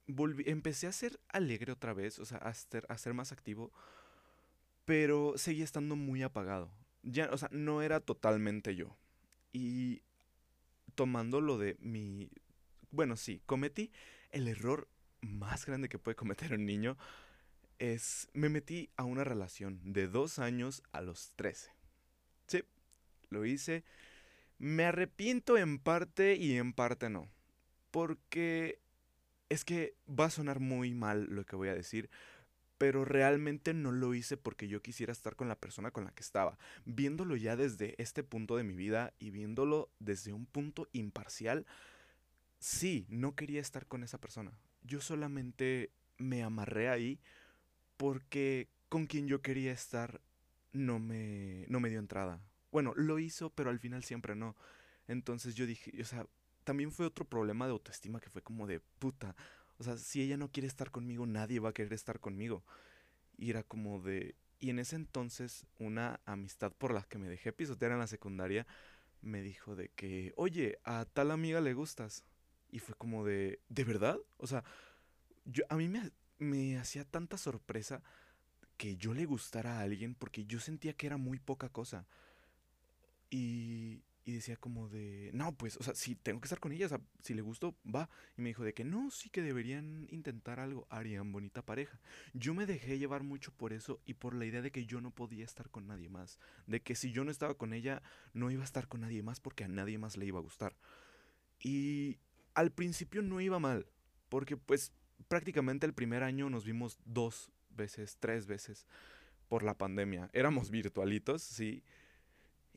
volví, 0.06 0.44
empecé 0.46 0.86
a 0.86 0.92
ser 0.92 1.20
alegre 1.28 1.72
otra 1.72 1.92
vez, 1.92 2.18
o 2.18 2.24
sea, 2.24 2.38
a 2.38 2.52
ser, 2.54 2.86
a 2.88 2.98
ser 2.98 3.14
más 3.14 3.32
activo, 3.32 3.72
pero 4.84 5.34
seguía 5.36 5.64
estando 5.64 5.96
muy 5.96 6.22
apagado. 6.22 6.70
Ya, 7.02 7.30
o 7.32 7.38
sea, 7.38 7.48
no 7.52 7.82
era 7.82 8.00
totalmente 8.00 8.74
yo. 8.74 8.96
Y 9.52 10.02
tomando 10.94 11.40
lo 11.40 11.58
de 11.58 11.76
mi... 11.80 12.30
Bueno, 12.90 13.16
sí, 13.16 13.42
cometí 13.46 13.92
el 14.30 14.48
error 14.48 14.88
más 15.20 15.66
grande 15.66 15.88
que 15.88 15.98
puede 15.98 16.16
cometer 16.16 16.54
un 16.54 16.66
niño. 16.66 16.96
Es, 17.78 18.28
me 18.32 18.48
metí 18.48 18.90
a 18.96 19.04
una 19.04 19.24
relación 19.24 19.80
de 19.84 20.08
dos 20.08 20.38
años 20.38 20.82
a 20.92 21.00
los 21.00 21.32
13. 21.36 21.77
Sí, 22.48 22.64
lo 23.30 23.46
hice. 23.46 23.84
Me 24.58 24.84
arrepiento 24.84 25.56
en 25.56 25.78
parte 25.78 26.34
y 26.34 26.56
en 26.56 26.72
parte 26.72 27.08
no. 27.08 27.28
Porque 27.92 28.80
es 29.48 29.64
que 29.64 29.94
va 30.08 30.26
a 30.26 30.30
sonar 30.30 30.58
muy 30.60 30.94
mal 30.94 31.26
lo 31.30 31.44
que 31.46 31.56
voy 31.56 31.68
a 31.68 31.74
decir, 31.74 32.10
pero 32.76 33.04
realmente 33.04 33.74
no 33.74 33.92
lo 33.92 34.14
hice 34.14 34.36
porque 34.36 34.68
yo 34.68 34.82
quisiera 34.82 35.12
estar 35.12 35.36
con 35.36 35.48
la 35.48 35.58
persona 35.58 35.90
con 35.90 36.04
la 36.04 36.12
que 36.12 36.22
estaba. 36.22 36.58
Viéndolo 36.84 37.36
ya 37.36 37.56
desde 37.56 37.94
este 38.02 38.22
punto 38.22 38.56
de 38.56 38.64
mi 38.64 38.74
vida 38.74 39.12
y 39.18 39.30
viéndolo 39.30 39.90
desde 39.98 40.32
un 40.32 40.46
punto 40.46 40.88
imparcial, 40.92 41.66
sí, 42.58 43.06
no 43.08 43.34
quería 43.34 43.60
estar 43.60 43.86
con 43.86 44.02
esa 44.02 44.18
persona. 44.18 44.52
Yo 44.82 45.00
solamente 45.00 45.90
me 46.18 46.42
amarré 46.42 46.88
ahí 46.88 47.20
porque 47.96 48.68
con 48.88 49.06
quien 49.06 49.26
yo 49.28 49.42
quería 49.42 49.72
estar 49.72 50.20
no 50.72 50.98
me, 50.98 51.64
no 51.68 51.80
me 51.80 51.90
dio 51.90 51.98
entrada. 51.98 52.40
Bueno, 52.70 52.92
lo 52.96 53.18
hizo, 53.18 53.50
pero 53.50 53.70
al 53.70 53.78
final 53.78 54.04
siempre 54.04 54.34
no. 54.34 54.56
Entonces 55.06 55.54
yo 55.54 55.66
dije, 55.66 55.92
o 56.00 56.04
sea, 56.04 56.26
también 56.64 56.92
fue 56.92 57.06
otro 57.06 57.24
problema 57.24 57.66
de 57.66 57.72
autoestima 57.72 58.20
que 58.20 58.30
fue 58.30 58.42
como 58.42 58.66
de 58.66 58.80
puta. 58.98 59.34
O 59.78 59.84
sea, 59.84 59.96
si 59.96 60.20
ella 60.20 60.36
no 60.36 60.50
quiere 60.50 60.66
estar 60.66 60.90
conmigo, 60.90 61.24
nadie 61.26 61.60
va 61.60 61.70
a 61.70 61.74
querer 61.74 61.92
estar 61.92 62.20
conmigo. 62.20 62.64
Y 63.36 63.50
era 63.50 63.62
como 63.62 64.00
de... 64.02 64.34
Y 64.60 64.70
en 64.70 64.80
ese 64.80 64.96
entonces, 64.96 65.66
una 65.78 66.20
amistad 66.24 66.72
por 66.72 66.92
la 66.92 67.02
que 67.04 67.18
me 67.18 67.28
dejé 67.28 67.52
pisotear 67.52 67.92
en 67.92 68.00
la 68.00 68.08
secundaria 68.08 68.66
me 69.22 69.40
dijo 69.40 69.76
de 69.76 69.88
que, 69.90 70.32
oye, 70.36 70.78
a 70.84 71.04
tal 71.04 71.30
amiga 71.30 71.60
le 71.60 71.74
gustas. 71.74 72.24
Y 72.70 72.80
fue 72.80 72.94
como 72.96 73.24
de, 73.24 73.60
¿de 73.68 73.84
verdad? 73.84 74.18
O 74.36 74.46
sea, 74.46 74.64
yo, 75.44 75.64
a 75.68 75.76
mí 75.76 75.88
me, 75.88 76.10
me 76.38 76.76
hacía 76.76 77.04
tanta 77.04 77.38
sorpresa 77.38 78.02
que 78.78 78.96
yo 78.96 79.12
le 79.12 79.26
gustara 79.26 79.78
a 79.78 79.82
alguien 79.82 80.14
porque 80.14 80.46
yo 80.46 80.60
sentía 80.60 80.94
que 80.94 81.06
era 81.06 81.18
muy 81.18 81.38
poca 81.38 81.68
cosa. 81.68 82.06
Y, 83.30 84.02
y 84.24 84.32
decía 84.32 84.56
como 84.56 84.88
de, 84.88 85.30
no, 85.32 85.56
pues, 85.56 85.76
o 85.78 85.82
sea, 85.82 85.94
si 85.94 86.14
tengo 86.14 86.40
que 86.40 86.46
estar 86.46 86.60
con 86.60 86.70
ella, 86.72 86.86
o 86.86 86.88
sea, 86.90 87.00
si 87.22 87.34
le 87.34 87.42
gustó, 87.42 87.74
va. 87.84 88.08
Y 88.36 88.42
me 88.42 88.50
dijo 88.50 88.62
de 88.62 88.74
que 88.74 88.84
no, 88.84 89.10
sí 89.10 89.30
que 89.30 89.42
deberían 89.42 90.06
intentar 90.10 90.60
algo, 90.60 90.86
harían 90.90 91.32
bonita 91.32 91.62
pareja. 91.62 91.98
Yo 92.34 92.54
me 92.54 92.66
dejé 92.66 92.98
llevar 92.98 93.22
mucho 93.22 93.52
por 93.52 93.72
eso 93.72 94.00
y 94.06 94.14
por 94.14 94.34
la 94.34 94.46
idea 94.46 94.62
de 94.62 94.70
que 94.70 94.86
yo 94.86 95.00
no 95.00 95.10
podía 95.10 95.44
estar 95.44 95.70
con 95.70 95.86
nadie 95.86 96.08
más. 96.08 96.38
De 96.66 96.80
que 96.80 96.94
si 96.94 97.10
yo 97.10 97.24
no 97.24 97.30
estaba 97.30 97.54
con 97.54 97.72
ella, 97.72 98.02
no 98.32 98.50
iba 98.50 98.62
a 98.62 98.64
estar 98.64 98.86
con 98.86 99.00
nadie 99.00 99.22
más 99.22 99.40
porque 99.40 99.64
a 99.64 99.68
nadie 99.68 99.98
más 99.98 100.16
le 100.16 100.26
iba 100.26 100.38
a 100.38 100.42
gustar. 100.42 100.76
Y 101.60 102.18
al 102.54 102.70
principio 102.70 103.22
no 103.22 103.40
iba 103.40 103.58
mal, 103.58 103.86
porque 104.28 104.56
pues 104.56 104.92
prácticamente 105.26 105.86
el 105.86 105.94
primer 105.94 106.22
año 106.22 106.48
nos 106.50 106.64
vimos 106.64 106.98
dos 107.04 107.50
veces, 107.78 108.18
tres 108.20 108.46
veces 108.46 108.86
por 109.48 109.62
la 109.62 109.72
pandemia. 109.72 110.28
Éramos 110.34 110.70
virtualitos, 110.70 111.40
sí 111.42 111.82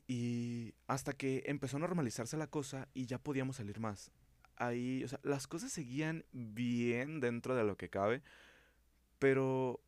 y 0.06 0.74
hasta 0.86 1.12
que 1.12 1.42
empezó 1.46 1.76
a 1.76 1.80
normalizarse 1.80 2.36
la 2.36 2.46
cosa 2.46 2.88
y 2.94 3.06
ya 3.06 3.18
podíamos 3.18 3.56
salir 3.56 3.80
más. 3.80 4.10
Ahí, 4.56 5.02
o 5.04 5.08
sea, 5.08 5.18
las 5.22 5.46
cosas 5.46 5.72
seguían 5.72 6.24
bien 6.32 7.20
dentro 7.20 7.54
de 7.54 7.64
lo 7.64 7.76
que 7.76 7.88
cabe, 7.88 8.22
pero 9.18 9.80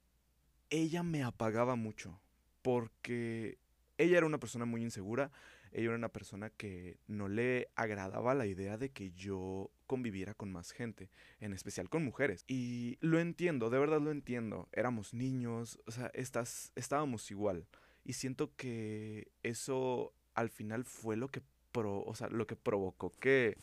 ella 0.71 1.02
me 1.02 1.23
apagaba 1.23 1.76
mucho 1.76 2.21
porque 2.62 3.59
ella 3.99 4.16
era 4.16 4.26
una 4.26 4.38
persona 4.38 4.64
muy 4.64 4.83
insegura, 4.83 5.30
ella 5.73 5.88
era 5.88 5.97
una 5.97 6.09
persona 6.09 6.49
que 6.49 6.99
no 7.06 7.28
le 7.28 7.68
agradaba 7.75 8.35
la 8.35 8.47
idea 8.47 8.78
de 8.78 8.90
que 8.90 9.11
yo 9.11 9.71
conviviera 9.87 10.35
con 10.35 10.50
más 10.53 10.73
gente, 10.73 11.11
en 11.41 11.53
especial 11.53 11.88
con 11.88 12.05
mujeres. 12.05 12.45
Y 12.47 12.99
lo 13.00 13.21
entiendo, 13.21 13.71
de 13.71 13.79
verdad 13.79 14.00
lo 14.00 14.11
entiendo. 14.11 14.69
Éramos 14.73 15.14
niños, 15.14 15.81
o 15.87 15.91
sea, 15.91 16.11
estás, 16.14 16.73
estábamos 16.75 17.31
igual. 17.31 17.67
Y 18.05 18.14
siento 18.14 18.55
que 18.57 19.29
eso 19.43 20.14
al 20.35 20.50
final 20.50 20.85
fue 20.85 21.17
lo 21.17 21.31
que, 21.31 21.43
o 21.75 22.14
sea, 22.14 22.29
lo 22.29 22.47
que 22.47 22.57
provocó 22.57 23.11
que, 23.19 23.57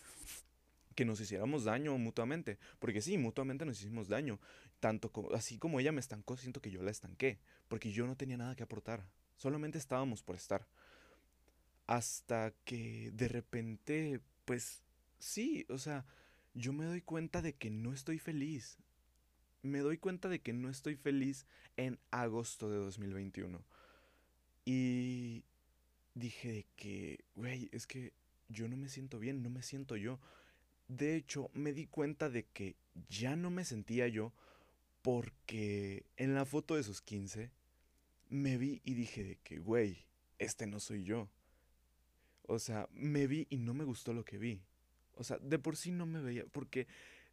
que 0.96 1.06
nos 1.06 1.20
hiciéramos 1.20 1.66
daño 1.66 1.98
mutuamente. 1.98 2.58
Porque 2.80 3.01
sí, 3.01 3.18
mutuamente 3.18 3.66
nos 3.66 3.80
hicimos 3.80 4.08
daño. 4.08 4.40
Tanto 4.80 5.12
como, 5.12 5.32
así 5.34 5.58
como 5.58 5.80
ella 5.80 5.92
me 5.92 6.00
estancó, 6.00 6.38
siento 6.38 6.62
que 6.62 6.72
yo 6.72 6.82
la 6.82 6.92
estanqué. 6.92 7.40
Porque 7.68 7.92
yo 7.92 8.08
no 8.08 8.16
tenía 8.16 8.38
nada 8.38 8.56
que 8.56 8.63
aportar. 8.63 9.06
Solamente 9.36 9.78
estábamos 9.78 10.24
por 10.24 10.36
estar. 10.36 10.68
Hasta 11.88 12.54
que 12.63 13.12
de 13.12 13.28
repente, 13.28 14.22
pues 14.46 14.82
sí, 15.22 15.66
o 15.70 15.78
sea, 15.78 16.06
yo 16.54 16.74
me 16.74 16.86
doy 16.86 17.01
cuenta 17.01 17.42
de 17.42 17.54
que 17.54 17.70
no 17.70 17.94
estoy 17.94 18.20
feliz. 18.20 18.78
Me 19.63 19.80
doy 19.80 19.98
cuenta 19.98 20.28
de 20.28 20.42
que 20.42 20.54
no 20.54 20.70
estoy 20.70 20.96
feliz 20.96 21.46
en 21.78 22.00
agosto 22.10 22.70
de 22.70 22.78
2021. 22.78 23.63
Y 24.66 25.44
dije 26.16 26.51
de 26.51 26.66
que, 26.75 27.24
güey, 27.36 27.70
es 27.72 27.88
que 27.88 28.13
yo 28.50 28.68
no 28.68 28.75
me 28.75 28.90
siento 28.90 29.20
bien, 29.20 29.44
no 29.44 29.50
me 29.50 29.63
siento 29.63 29.96
yo. 29.96 30.20
De 30.88 31.16
hecho, 31.16 31.50
me 31.54 31.74
di 31.74 31.88
cuenta 31.88 32.30
de 32.30 32.46
que 32.48 32.75
ya 33.10 33.36
no 33.36 33.50
me 33.50 33.63
sentía 33.63 34.08
yo 34.08 34.34
porque 35.01 36.06
en 36.18 36.36
la 36.36 36.46
foto 36.46 36.75
de 36.75 36.84
sus 36.84 37.01
15 37.01 37.51
me 38.30 38.58
vi 38.58 38.82
y 38.84 38.94
dije 38.94 39.24
de 39.24 39.36
que, 39.38 39.60
güey, 39.60 40.06
este 40.38 40.68
no 40.68 40.80
soy 40.80 41.04
yo. 41.04 41.30
O 42.44 42.60
sea, 42.60 42.90
me 42.92 43.28
vi 43.28 43.48
y 43.50 43.58
no 43.58 43.74
me 43.74 43.84
gustó 43.84 44.13
lo 44.13 44.25
que 44.25 44.38
vi. 44.38 44.62
O 45.15 45.24
sea, 45.24 45.38
de 45.39 45.60
por 45.60 45.77
sí 45.77 45.91
no 45.91 46.06
me 46.06 46.22
veía, 46.22 46.46
porque 46.51 46.88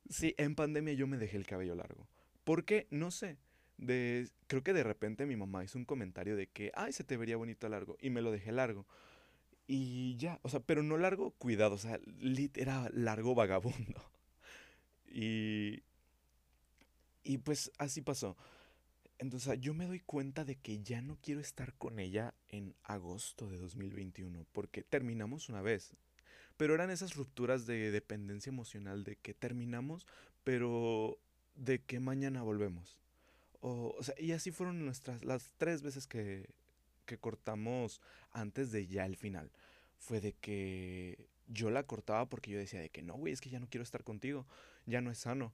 sí, 0.09 0.35
en 0.39 0.55
pandemia 0.55 0.95
yo 0.95 1.07
me 1.07 1.19
dejé 1.19 1.37
el 1.37 1.47
cabello 1.47 1.75
largo. 1.75 2.09
¿Por 2.45 2.65
qué? 2.65 2.87
No 2.91 3.11
sé 3.11 3.39
de, 3.79 4.29
creo 4.49 4.63
que 4.63 4.73
de 4.73 4.83
repente 4.83 5.25
mi 5.25 5.37
mamá 5.37 5.65
hizo 5.65 5.79
un 5.79 5.85
comentario 5.85 6.37
de 6.37 6.49
que, 6.49 6.71
ay, 6.75 6.93
se 6.93 7.05
te 7.05 7.17
vería 7.17 7.37
bonito 7.37 7.69
largo, 7.69 7.97
y 8.01 8.11
me 8.11 8.21
lo 8.21 8.31
dejé 8.31 8.53
largo. 8.53 8.87
Y 9.67 10.17
ya, 10.17 10.41
o 10.43 10.49
sea, 10.49 10.61
pero 10.61 10.83
no 10.83 10.99
largo 10.99 11.33
cuidado, 11.33 11.75
o 11.77 11.79
sea, 11.79 12.01
era 12.55 12.91
largo 12.93 13.35
vagabundo. 13.35 14.03
Y, 15.11 15.85
y 17.25 17.39
pues 17.39 17.73
así 17.79 18.03
pasó. 18.03 18.37
Entonces 19.19 19.59
yo 19.59 19.73
me 19.73 19.87
doy 19.87 20.01
cuenta 20.01 20.45
de 20.45 20.57
que 20.57 20.83
ya 20.83 21.01
no 21.01 21.17
quiero 21.23 21.41
estar 21.41 21.73
con 21.73 21.99
ella 21.99 22.35
en 22.49 22.75
agosto 22.83 23.49
de 23.49 23.57
2021, 23.57 24.47
porque 24.53 24.83
terminamos 24.83 25.49
una 25.49 25.63
vez. 25.63 25.97
Pero 26.59 26.75
eran 26.75 26.91
esas 26.91 27.15
rupturas 27.15 27.67
de 27.67 27.91
dependencia 27.91 28.51
emocional 28.51 29.05
de 29.05 29.17
que 29.17 29.33
terminamos, 29.33 30.07
pero 30.45 31.19
de 31.55 31.79
que 31.79 32.01
mañana 32.01 32.43
volvemos. 32.43 32.99
O, 33.61 33.97
sea, 34.03 34.15
y 34.19 34.33
así 34.33 34.51
fueron 34.51 34.85
nuestras, 34.85 35.25
las 35.25 35.53
tres 35.57 35.83
veces 35.83 36.07
que, 36.07 36.51
que 37.07 37.17
cortamos 37.17 38.03
antes 38.33 38.73
de 38.73 38.87
ya 38.89 39.07
el 39.07 39.17
final. 39.17 39.51
Fue 39.99 40.21
de 40.21 40.33
que 40.33 41.29
yo 41.47 41.71
la 41.71 41.85
cortaba 41.85 42.29
porque 42.29 42.51
yo 42.51 42.59
decía 42.59 42.81
de 42.81 42.91
que 42.91 43.03
no, 43.03 43.15
güey, 43.15 43.33
es 43.33 43.41
que 43.41 43.51
ya 43.51 43.61
no 43.61 43.69
quiero 43.69 43.85
estar 43.85 44.03
contigo, 44.03 44.45
ya 44.85 45.01
no 45.01 45.13
es 45.13 45.19
sano. 45.19 45.53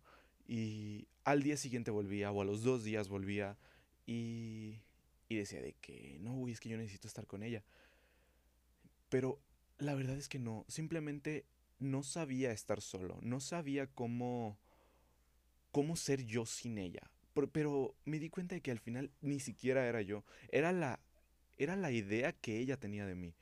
Y 0.49 1.07
al 1.25 1.43
día 1.43 1.59
siguiente 1.59 1.91
volvía, 1.91 2.31
o 2.31 2.41
a 2.41 2.45
los 2.47 2.63
dos 2.63 2.83
días 2.83 3.09
volvía, 3.09 3.59
y, 4.07 4.81
y 5.29 5.37
decía 5.37 5.61
de 5.61 5.75
que 5.75 6.19
no, 6.21 6.33
güey, 6.33 6.55
es 6.55 6.61
que 6.61 6.71
yo 6.71 6.79
necesito 6.79 7.09
estar 7.09 7.27
con 7.27 7.43
ella. 7.43 7.63
Pero 9.11 9.39
la 9.79 9.95
verdad 9.95 10.17
es 10.17 10.29
que 10.29 10.39
no, 10.39 10.65
simplemente 10.69 11.45
no 11.79 12.03
sabía 12.03 12.53
estar 12.53 12.81
solo, 12.81 13.19
no 13.23 13.41
sabía 13.41 13.87
cómo, 13.87 14.59
cómo 15.73 15.97
ser 15.97 16.25
yo 16.25 16.47
sin 16.47 16.79
ella 16.79 17.11
pero 17.53 17.95
me 18.05 18.19
di 18.19 18.31
cuenta 18.31 18.55
de 18.55 18.61
que 18.61 18.71
al 18.71 18.79
final 18.79 19.11
ni 19.21 19.41
siquiera 19.41 19.87
era 19.87 20.03
yo. 20.03 20.25
Era 20.51 20.73
la, 20.73 21.01
era 21.59 21.77
la 21.77 21.91
idea 21.91 22.33
que 22.33 22.59
ella 22.59 22.79
tenía 22.79 23.07
de 23.07 23.15
mí. 23.15 23.35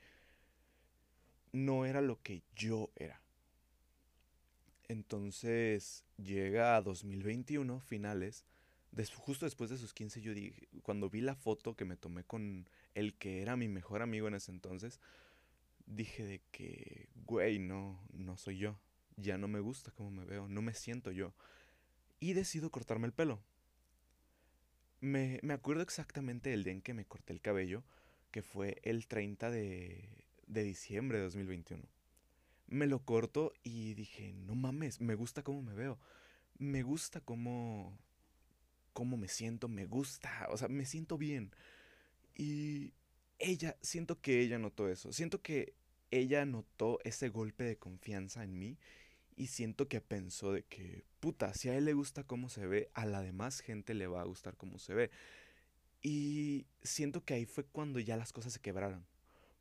No 1.53 1.85
era 1.85 2.01
lo 2.01 2.21
que 2.23 2.43
yo 2.57 2.91
era. 2.97 3.21
Entonces 4.89 6.05
llega 6.17 6.77
a 6.77 6.83
2021, 6.83 7.81
finales. 7.81 8.45
justo 9.17 9.45
después 9.45 9.69
de 9.69 9.79
sus 9.79 9.93
15, 9.93 10.23
yo 10.23 10.35
dije, 10.35 10.69
cuando 10.83 11.11
vi 11.11 11.21
la 11.21 11.35
foto 11.35 11.77
que 11.77 11.85
me 11.85 11.97
tomé 11.97 12.25
con 12.25 12.69
el 12.95 13.15
que 13.15 13.43
era 13.43 13.57
mi 13.57 13.69
mejor 13.69 14.03
amigo 14.03 14.29
en 14.29 14.35
ese 14.35 14.53
entonces, 14.53 15.01
dije 15.95 16.25
de 16.25 16.41
que, 16.51 17.09
güey, 17.27 17.59
no, 17.59 18.01
no 18.13 18.37
soy 18.37 18.59
yo. 18.59 18.79
Ya 19.17 19.39
no 19.39 19.49
me 19.49 19.61
gusta 19.61 19.91
cómo 19.93 20.11
me 20.11 20.25
veo, 20.25 20.49
no 20.49 20.63
me 20.63 20.75
siento 20.75 21.11
yo. 21.11 21.35
Y 22.21 22.33
decido 22.33 22.71
cortarme 22.71 23.07
el 23.07 23.13
pelo. 23.13 23.43
Me, 25.01 25.41
acuerdo 25.51 25.83
exactamente 25.83 26.51
del 26.51 26.65
día 26.65 26.73
en 26.73 26.81
que 26.81 26.95
me 26.95 27.05
corté 27.05 27.33
el 27.33 27.41
cabello, 27.41 27.83
que 28.31 28.43
fue 28.43 28.81
el 28.85 29.07
30 29.09 29.51
de, 29.51 30.09
de 30.47 30.63
diciembre 30.63 31.19
de 31.19 31.25
2021. 31.25 31.83
Me 32.69 32.87
lo 32.87 33.05
corto 33.05 33.53
y 33.63 33.95
dije, 33.95 34.33
no 34.33 34.55
mames, 34.55 35.01
me 35.01 35.15
gusta 35.15 35.43
cómo 35.43 35.61
me 35.63 35.75
veo. 35.75 35.99
Me 36.59 36.83
gusta 36.83 37.21
cómo, 37.21 37.99
cómo 38.93 39.17
me 39.17 39.29
siento, 39.29 39.69
me 39.69 39.87
gusta, 39.87 40.47
o 40.51 40.57
sea, 40.57 40.69
me 40.69 40.87
siento 40.87 41.19
bien. 41.19 41.53
Y 42.37 42.93
ella, 43.39 43.77
siento 43.83 44.21
que 44.21 44.41
ella 44.41 44.59
notó 44.59 44.89
eso. 44.89 45.13
Siento 45.13 45.43
que 45.43 45.75
ella 46.13 46.45
notó 46.45 47.01
ese 47.03 47.31
golpe 47.31 47.65
de 47.65 47.79
confianza 47.79 48.45
en 48.45 48.59
mí 48.59 48.79
y 49.35 49.49
siento 49.49 49.89
que 49.89 50.01
pensó 50.01 50.53
de 50.53 50.63
que, 50.63 51.05
puta, 51.19 51.55
si 51.55 51.71
a 51.71 51.77
él 51.77 51.87
le 51.87 51.95
gusta 51.95 52.23
cómo 52.23 52.49
se 52.49 52.67
ve, 52.67 52.91
a 52.95 53.07
la 53.07 53.23
demás 53.23 53.61
gente 53.61 53.95
le 53.95 54.07
va 54.07 54.21
a 54.21 54.27
gustar 54.27 54.57
cómo 54.57 54.79
se 54.79 54.95
ve. 54.95 55.11
Y 56.03 56.67
siento 56.83 57.25
que 57.25 57.35
ahí 57.35 57.47
fue 57.47 57.65
cuando 57.65 57.99
ya 57.99 58.17
las 58.17 58.33
cosas 58.33 58.53
se 58.53 58.61
quebraron. 58.61 59.07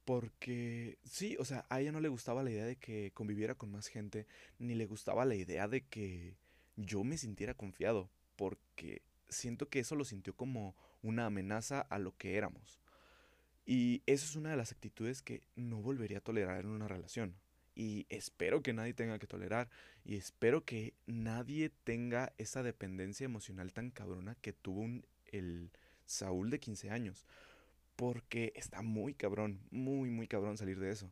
Porque 0.04 0.98
sí, 1.06 1.38
o 1.40 1.46
sea, 1.46 1.66
a 1.70 1.80
ella 1.80 1.92
no 1.94 2.02
le 2.02 2.10
gustaba 2.10 2.44
la 2.44 2.52
idea 2.52 2.66
de 2.66 2.76
que 2.76 3.12
conviviera 3.14 3.56
con 3.56 3.72
más 3.72 3.88
gente, 3.88 4.28
ni 4.60 4.76
le 4.76 4.88
gustaba 4.88 5.26
la 5.26 5.36
idea 5.36 5.68
de 5.68 5.82
que 5.82 6.36
yo 6.76 7.04
me 7.04 7.18
sintiera 7.18 7.54
confiado, 7.54 8.10
porque 8.36 9.04
siento 9.30 9.70
que 9.70 9.80
eso 9.80 9.96
lo 9.96 10.04
sintió 10.04 10.36
como 10.36 10.76
una 11.02 11.28
amenaza 11.28 11.82
a 11.82 11.98
lo 11.98 12.18
que 12.18 12.36
éramos. 12.36 12.82
Y 13.66 14.02
eso 14.06 14.26
es 14.26 14.36
una 14.36 14.52
de 14.52 14.58
las 14.58 14.72
actitudes 14.72 15.22
que 15.22 15.44
no 15.56 15.82
volvería 15.82 16.20
a 16.20 16.22
tolerar 16.22 16.62
en 16.62 16.72
una 16.72 16.88
relación. 16.88 17.36
Y 17.76 18.06
espero 18.10 18.62
que 18.62 18.74
nadie 18.74 18.94
tenga 18.94 19.20
que 19.20 19.28
tolerar. 19.28 19.70
Y 20.04 20.16
espero 20.16 20.66
que 20.66 20.94
nadie 21.06 21.70
tenga 21.84 22.34
esa 22.38 22.64
dependencia 22.64 23.26
emocional 23.26 23.72
tan 23.74 23.92
cabrona 23.92 24.36
que 24.36 24.54
tuvo 24.54 24.88
el 25.26 25.72
Saúl 26.06 26.50
de 26.50 26.60
15 26.60 26.90
años. 26.90 27.26
Porque 27.96 28.52
está 28.56 28.82
muy 28.82 29.14
cabrón, 29.14 29.62
muy, 29.70 30.10
muy 30.10 30.28
cabrón 30.28 30.58
salir 30.58 30.80
de 30.80 30.92
eso. 30.92 31.12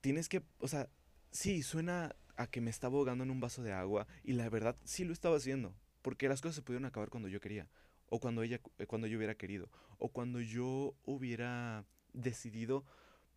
Tienes 0.00 0.28
que, 0.28 0.42
o 0.58 0.68
sea, 0.68 0.88
sí, 1.30 1.62
suena 1.62 2.16
a 2.36 2.46
que 2.48 2.60
me 2.60 2.70
estaba 2.70 2.96
ahogando 2.96 3.24
en 3.24 3.30
un 3.30 3.40
vaso 3.40 3.62
de 3.62 3.72
agua. 3.72 4.06
Y 4.24 4.32
la 4.32 4.48
verdad, 4.48 4.76
sí 4.84 5.04
lo 5.04 5.12
estaba 5.12 5.36
haciendo. 5.36 5.74
Porque 6.00 6.28
las 6.28 6.40
cosas 6.40 6.56
se 6.56 6.62
pudieron 6.62 6.86
acabar 6.86 7.10
cuando 7.10 7.28
yo 7.28 7.40
quería 7.40 7.68
o 8.12 8.20
cuando 8.20 8.42
ella 8.42 8.60
eh, 8.78 8.86
cuando 8.86 9.06
yo 9.06 9.16
hubiera 9.16 9.34
querido 9.34 9.70
o 9.98 10.10
cuando 10.10 10.40
yo 10.42 10.94
hubiera 11.06 11.86
decidido 12.12 12.84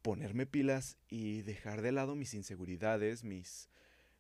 ponerme 0.02 0.46
pilas 0.46 0.98
y 1.10 1.44
dejar 1.44 1.82
de 1.82 1.94
lado 1.94 2.16
mis 2.16 2.34
inseguridades, 2.34 3.24
mis 3.24 3.70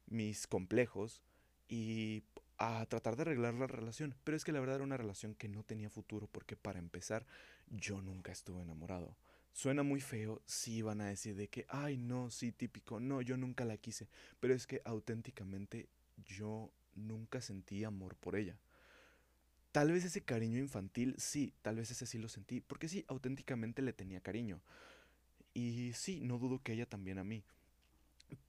mis 0.07 0.47
complejos 0.47 1.21
y 1.67 2.23
a 2.57 2.85
tratar 2.85 3.17
de 3.17 3.23
arreglar 3.23 3.55
la 3.55 3.67
relación. 3.67 4.15
Pero 4.23 4.37
es 4.37 4.45
que 4.45 4.53
la 4.53 4.61
verdad 4.61 4.77
era 4.77 4.85
una 4.85 4.95
relación 4.95 5.35
que 5.35 5.49
no 5.49 5.63
tenía 5.63 5.89
futuro 5.89 6.27
porque 6.31 6.55
para 6.55 6.79
empezar 6.79 7.25
yo 7.69 8.01
nunca 8.01 8.31
estuve 8.31 8.61
enamorado. 8.61 9.17
Suena 9.51 9.83
muy 9.83 9.99
feo, 9.99 10.41
sí 10.45 10.81
van 10.81 11.01
a 11.01 11.07
decir 11.07 11.35
de 11.35 11.49
que, 11.49 11.65
ay 11.67 11.97
no, 11.97 12.29
sí 12.29 12.53
típico, 12.53 13.01
no, 13.01 13.21
yo 13.21 13.35
nunca 13.35 13.65
la 13.65 13.77
quise, 13.77 14.07
pero 14.39 14.53
es 14.53 14.67
que 14.67 14.81
auténticamente 14.85 15.89
yo 16.25 16.71
nunca 16.93 17.41
sentí 17.41 17.83
amor 17.83 18.15
por 18.15 18.37
ella. 18.37 18.57
Tal 19.75 19.91
vez 19.91 20.05
ese 20.05 20.21
cariño 20.23 20.57
infantil, 20.57 21.15
sí, 21.17 21.53
tal 21.61 21.75
vez 21.75 21.91
ese 21.91 22.05
sí 22.05 22.17
lo 22.17 22.29
sentí, 22.29 22.61
porque 22.61 22.87
sí, 22.87 23.03
auténticamente 23.09 23.81
le 23.81 23.91
tenía 23.91 24.21
cariño. 24.21 24.61
Y 25.53 25.91
sí, 25.91 26.21
no 26.21 26.37
dudo 26.37 26.63
que 26.63 26.71
ella 26.71 26.85
también 26.85 27.17
a 27.17 27.25
mí. 27.25 27.43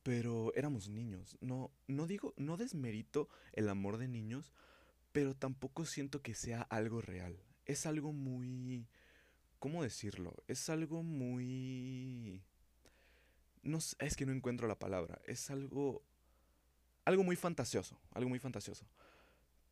Pero 0.05 0.55
éramos 0.55 0.89
niños, 0.89 1.37
no, 1.41 1.73
no 1.89 2.07
digo, 2.07 2.33
no 2.37 2.57
desmerito 2.57 3.29
el 3.55 3.69
amor 3.69 3.99
de 3.99 4.07
niños, 4.07 4.53
pero 5.11 5.35
tampoco 5.35 5.85
siento 5.85 6.23
que 6.23 6.33
sea 6.33 6.63
algo 6.63 7.01
real. 7.01 7.37
Es 7.65 7.87
algo 7.87 8.13
muy... 8.13 8.87
¿Cómo 9.59 9.83
decirlo? 9.83 10.33
Es 10.47 10.69
algo 10.69 11.03
muy... 11.03 12.41
No 13.65 13.79
es 13.99 14.15
que 14.15 14.27
no 14.27 14.33
encuentro 14.33 14.69
la 14.69 14.79
palabra. 14.79 15.21
Es 15.27 15.51
algo... 15.51 16.05
Algo 17.05 17.25
muy 17.25 17.35
fantasioso. 17.35 17.99
Algo 18.13 18.29
muy 18.29 18.39
fantasioso. 18.39 18.87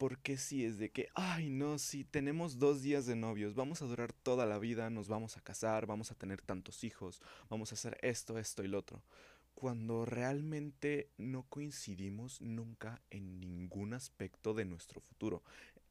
Porque 0.05 0.37
si 0.37 0.67
es 0.67 0.77
de 0.77 0.91
que, 0.91 1.09
ay, 1.15 1.49
no, 1.49 1.79
si 1.79 2.05
tenemos 2.05 2.59
dos 2.59 2.83
días 2.83 3.07
de 3.07 3.17
novios, 3.17 3.55
vamos 3.55 3.81
a 3.81 3.87
durar 3.87 4.13
toda 4.13 4.45
la 4.45 4.59
vida, 4.59 4.91
nos 4.91 5.09
vamos 5.09 5.39
a 5.39 5.41
casar, 5.41 5.87
vamos 5.87 6.11
a 6.11 6.15
tener 6.15 6.43
tantos 6.43 6.85
hijos, 6.85 7.23
vamos 7.49 7.73
a 7.73 7.75
hacer 7.75 7.97
esto, 8.03 8.39
esto 8.39 8.63
y 8.63 8.69
lo 8.69 8.81
otro. 8.81 9.03
Cuando 9.55 10.05
realmente 10.05 11.09
no 11.17 11.45
coincidimos 11.45 12.43
nunca 12.43 13.01
en 13.09 13.41
ningún 13.41 13.95
aspecto 13.95 14.53
de 14.53 14.67
nuestro 14.67 15.01
futuro. 15.01 15.43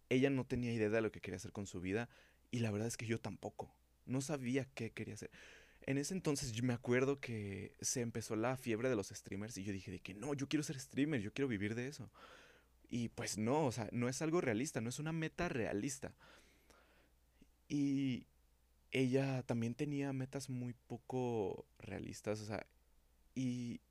Ella 0.09 0.29
no 0.29 0.45
tenía 0.45 0.71
idea 0.71 0.89
de 0.89 1.01
lo 1.01 1.11
que 1.11 1.19
quería 1.19 1.37
hacer 1.37 1.51
con 1.51 1.65
su 1.65 1.81
vida 1.81 2.07
y 2.51 2.59
la 2.59 2.69
verdad 2.69 2.89
es 2.89 2.97
que 2.97 3.07
yo 3.07 3.19
tampoco. 3.19 3.73
No 4.05 4.21
sabía 4.21 4.67
qué 4.75 4.91
quería 4.91 5.15
hacer. 5.15 5.31
En 5.87 5.97
ese 5.97 6.13
entonces 6.13 6.51
yo 6.51 6.63
me 6.63 6.73
acuerdo 6.73 7.19
que 7.19 7.73
se 7.81 8.01
empezó 8.01 8.35
la 8.35 8.57
fiebre 8.57 8.89
de 8.89 8.95
los 8.95 9.07
streamers 9.07 9.57
y 9.57 9.63
yo 9.63 9.73
dije 9.73 9.89
de 9.89 10.01
que 10.01 10.13
no, 10.13 10.35
yo 10.35 10.47
quiero 10.47 10.61
ser 10.61 10.79
streamer, 10.79 11.19
yo 11.19 11.33
quiero 11.33 11.47
vivir 11.47 11.73
de 11.73 11.87
eso. 11.87 12.11
Y 12.93 13.09
pues 13.09 13.39
no, 13.39 13.65
o 13.65 13.71
sea, 13.71 13.89
no 13.91 14.07
es 14.07 14.21
algo 14.21 14.39
realista, 14.39 14.79
no 14.79 14.89
es 14.89 14.99
una 14.99 15.11
meta 15.11 15.49
realista. 15.49 16.13
Y 17.67 18.27
ella 18.91 19.41
también 19.41 19.73
tenía 19.73 20.13
metas 20.13 20.47
muy 20.47 20.75
poco 20.85 21.65
realistas, 21.79 22.39
o 22.39 22.45
sea, 22.45 22.67
y 23.33 23.81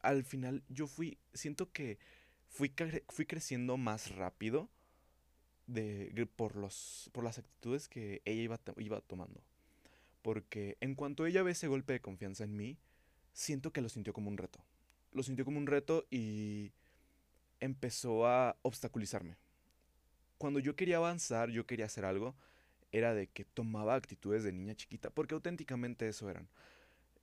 al 0.00 0.24
final 0.24 0.64
yo 0.68 0.88
fui, 0.88 1.18
siento 1.32 1.70
que 1.70 2.00
fui, 2.48 2.72
fui 3.10 3.26
creciendo 3.26 3.76
más 3.76 4.10
rápido 4.10 4.68
de, 5.68 6.28
por, 6.34 6.56
los, 6.56 7.10
por 7.12 7.22
las 7.22 7.38
actitudes 7.38 7.88
que 7.88 8.22
ella 8.24 8.42
iba, 8.42 8.60
iba 8.78 9.00
tomando. 9.02 9.40
Porque 10.20 10.78
en 10.80 10.96
cuanto 10.96 11.26
ella 11.26 11.44
ve 11.44 11.52
ese 11.52 11.68
golpe 11.68 11.92
de 11.92 12.00
confianza 12.00 12.42
en 12.42 12.56
mí, 12.56 12.76
siento 13.34 13.72
que 13.72 13.82
lo 13.82 13.88
sintió 13.88 14.12
como 14.12 14.30
un 14.30 14.36
reto. 14.36 14.58
Lo 15.12 15.22
sintió 15.22 15.44
como 15.44 15.58
un 15.58 15.68
reto 15.68 16.08
y 16.10 16.72
empezó 17.62 18.26
a 18.26 18.56
obstaculizarme. 18.62 19.36
Cuando 20.36 20.58
yo 20.58 20.74
quería 20.74 20.96
avanzar, 20.96 21.48
yo 21.50 21.64
quería 21.64 21.86
hacer 21.86 22.04
algo, 22.04 22.34
era 22.90 23.14
de 23.14 23.28
que 23.28 23.44
tomaba 23.44 23.94
actitudes 23.94 24.42
de 24.42 24.52
niña 24.52 24.74
chiquita, 24.74 25.10
porque 25.10 25.34
auténticamente 25.34 26.08
eso 26.08 26.28
eran. 26.28 26.48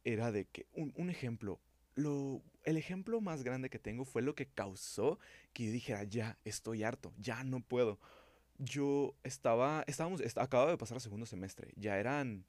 Era 0.05 0.31
de 0.31 0.45
que, 0.45 0.65
un, 0.73 1.09
ejemplo, 1.09 1.59
lo, 1.95 2.41
el 2.63 2.77
ejemplo 2.77 3.19
más 3.19 3.43
grande 3.43 3.69
que 3.69 3.79
tengo 3.79 4.05
fue 4.05 4.21
lo 4.21 4.33
que 4.33 4.47
causó 4.47 5.19
que 5.51 5.65
yo 5.65 5.71
dijera, 5.73 6.05
ya, 6.05 6.37
estoy 6.45 6.83
harto, 6.83 7.13
ya 7.17 7.43
no 7.43 7.59
puedo. 7.59 7.99
Yo 8.59 9.15
estaba, 9.23 9.83
estábamos, 9.87 10.21
acababa 10.37 10.71
de 10.71 10.77
pasar 10.77 10.95
el 10.95 11.01
segundo 11.01 11.25
semestre, 11.25 11.73
ya 11.75 11.99
eran 11.99 12.45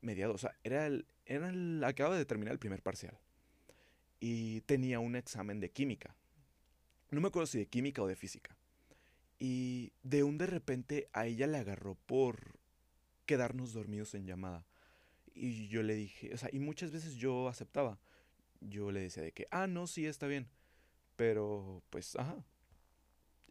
mediados, 0.00 0.36
o 0.36 0.38
sea, 0.38 0.56
era 0.62 0.86
el, 0.86 1.06
era 1.26 1.48
el, 1.48 1.82
acababa 1.82 2.16
de 2.16 2.24
terminar 2.24 2.52
el 2.52 2.60
primer 2.60 2.82
parcial. 2.82 3.18
Y 4.20 4.60
tenía 4.60 5.00
un 5.00 5.16
examen 5.16 5.58
de 5.58 5.72
química 5.72 6.14
no 7.12 7.20
me 7.20 7.28
acuerdo 7.28 7.46
si 7.46 7.58
de 7.58 7.66
química 7.66 8.02
o 8.02 8.06
de 8.06 8.16
física. 8.16 8.56
Y 9.38 9.92
de 10.02 10.22
un 10.22 10.38
de 10.38 10.46
repente 10.46 11.08
a 11.12 11.26
ella 11.26 11.46
le 11.46 11.58
agarró 11.58 11.94
por 12.06 12.58
quedarnos 13.26 13.72
dormidos 13.72 14.14
en 14.14 14.26
llamada. 14.26 14.66
Y 15.34 15.68
yo 15.68 15.82
le 15.82 15.94
dije, 15.94 16.32
o 16.34 16.36
sea, 16.36 16.48
y 16.52 16.58
muchas 16.58 16.90
veces 16.90 17.14
yo 17.14 17.48
aceptaba. 17.48 17.98
Yo 18.60 18.92
le 18.92 19.00
decía 19.00 19.22
de 19.22 19.32
que, 19.32 19.46
ah, 19.50 19.66
no, 19.66 19.86
sí, 19.86 20.06
está 20.06 20.26
bien. 20.26 20.48
Pero, 21.16 21.82
pues, 21.90 22.16
ajá. 22.16 22.44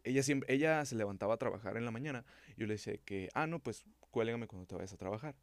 Ella, 0.04 0.22
siempre, 0.22 0.52
ella 0.52 0.84
se 0.84 0.96
levantaba 0.96 1.34
a 1.34 1.38
trabajar 1.38 1.76
en 1.76 1.84
la 1.84 1.90
mañana. 1.90 2.24
Yo 2.56 2.66
le 2.66 2.74
decía 2.74 2.96
que, 2.98 3.28
ah, 3.34 3.46
no, 3.46 3.58
pues, 3.58 3.84
cuélgame 4.10 4.46
cuando 4.46 4.66
te 4.66 4.74
vayas 4.74 4.92
a 4.92 4.96
trabajar. 4.96 5.36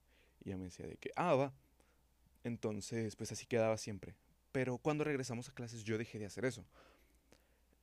Y 0.44 0.50
ella 0.50 0.58
me 0.58 0.66
decía 0.66 0.88
de 0.88 0.98
que, 0.98 1.12
ah, 1.16 1.36
va. 1.36 1.54
Entonces, 2.44 3.16
pues 3.16 3.32
así 3.32 3.46
quedaba 3.46 3.78
siempre. 3.78 4.16
Pero 4.52 4.78
cuando 4.78 5.04
regresamos 5.04 5.50
a 5.50 5.54
clases 5.54 5.84
yo 5.84 5.98
dejé 5.98 6.20
de 6.20 6.26
hacer 6.26 6.46
eso. 6.46 6.66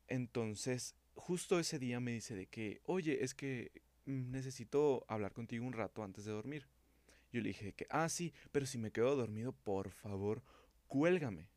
Entonces, 0.08 0.94
justo 1.14 1.58
ese 1.58 1.78
día 1.78 2.00
me 2.00 2.12
dice 2.12 2.34
de 2.34 2.46
que, 2.46 2.80
oye, 2.84 3.24
es 3.24 3.34
que 3.34 3.72
mm, 4.04 4.30
necesito 4.30 5.04
hablar 5.08 5.32
contigo 5.32 5.66
un 5.66 5.72
rato 5.72 6.02
antes 6.02 6.24
de 6.24 6.32
dormir. 6.32 6.68
Yo 7.32 7.40
le 7.40 7.48
dije 7.48 7.72
que, 7.72 7.86
ah, 7.90 8.08
sí, 8.08 8.32
pero 8.52 8.66
si 8.66 8.78
me 8.78 8.92
quedo 8.92 9.16
dormido, 9.16 9.52
por 9.52 9.90
favor, 9.90 10.42
cuélgame, 10.86 11.48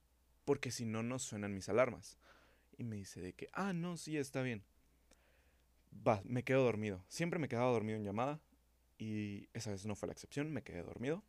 porque 0.46 0.72
si 0.72 0.86
no, 0.86 1.04
no 1.04 1.20
suenan 1.20 1.54
mis 1.54 1.70
alarmas. 1.70 2.18
Y 2.78 2.84
me 2.84 2.96
dice 2.96 3.22
de 3.22 3.34
que, 3.34 3.50
ah, 3.54 3.74
no, 3.74 3.98
sí, 3.98 4.18
está 4.18 4.42
bien. 4.42 4.64
Va, 6.08 6.22
me 6.24 6.44
quedo 6.44 6.64
dormido. 6.64 7.04
Siempre 7.08 7.40
me 7.40 7.48
quedaba 7.48 7.72
dormido 7.72 7.98
en 7.98 8.06
llamada 8.06 8.42
y 8.98 9.50
esa 9.54 9.72
vez 9.72 9.86
no 9.86 9.96
fue 9.96 10.08
la 10.08 10.14
excepción, 10.14 10.52
me 10.52 10.64
quedé 10.64 10.84
dormido. 10.84 11.24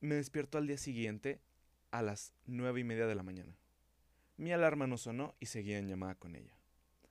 Me 0.00 0.16
despierto 0.16 0.58
al 0.58 0.66
día 0.66 0.78
siguiente 0.78 1.40
a 1.90 2.02
las 2.02 2.34
nueve 2.46 2.80
y 2.80 2.84
media 2.84 3.06
de 3.06 3.14
la 3.14 3.22
mañana. 3.22 3.56
Mi 4.36 4.52
alarma 4.52 4.86
no 4.86 4.98
sonó 4.98 5.34
y 5.38 5.46
seguía 5.46 5.78
en 5.78 5.88
llamada 5.88 6.16
con 6.16 6.34
ella. 6.34 6.56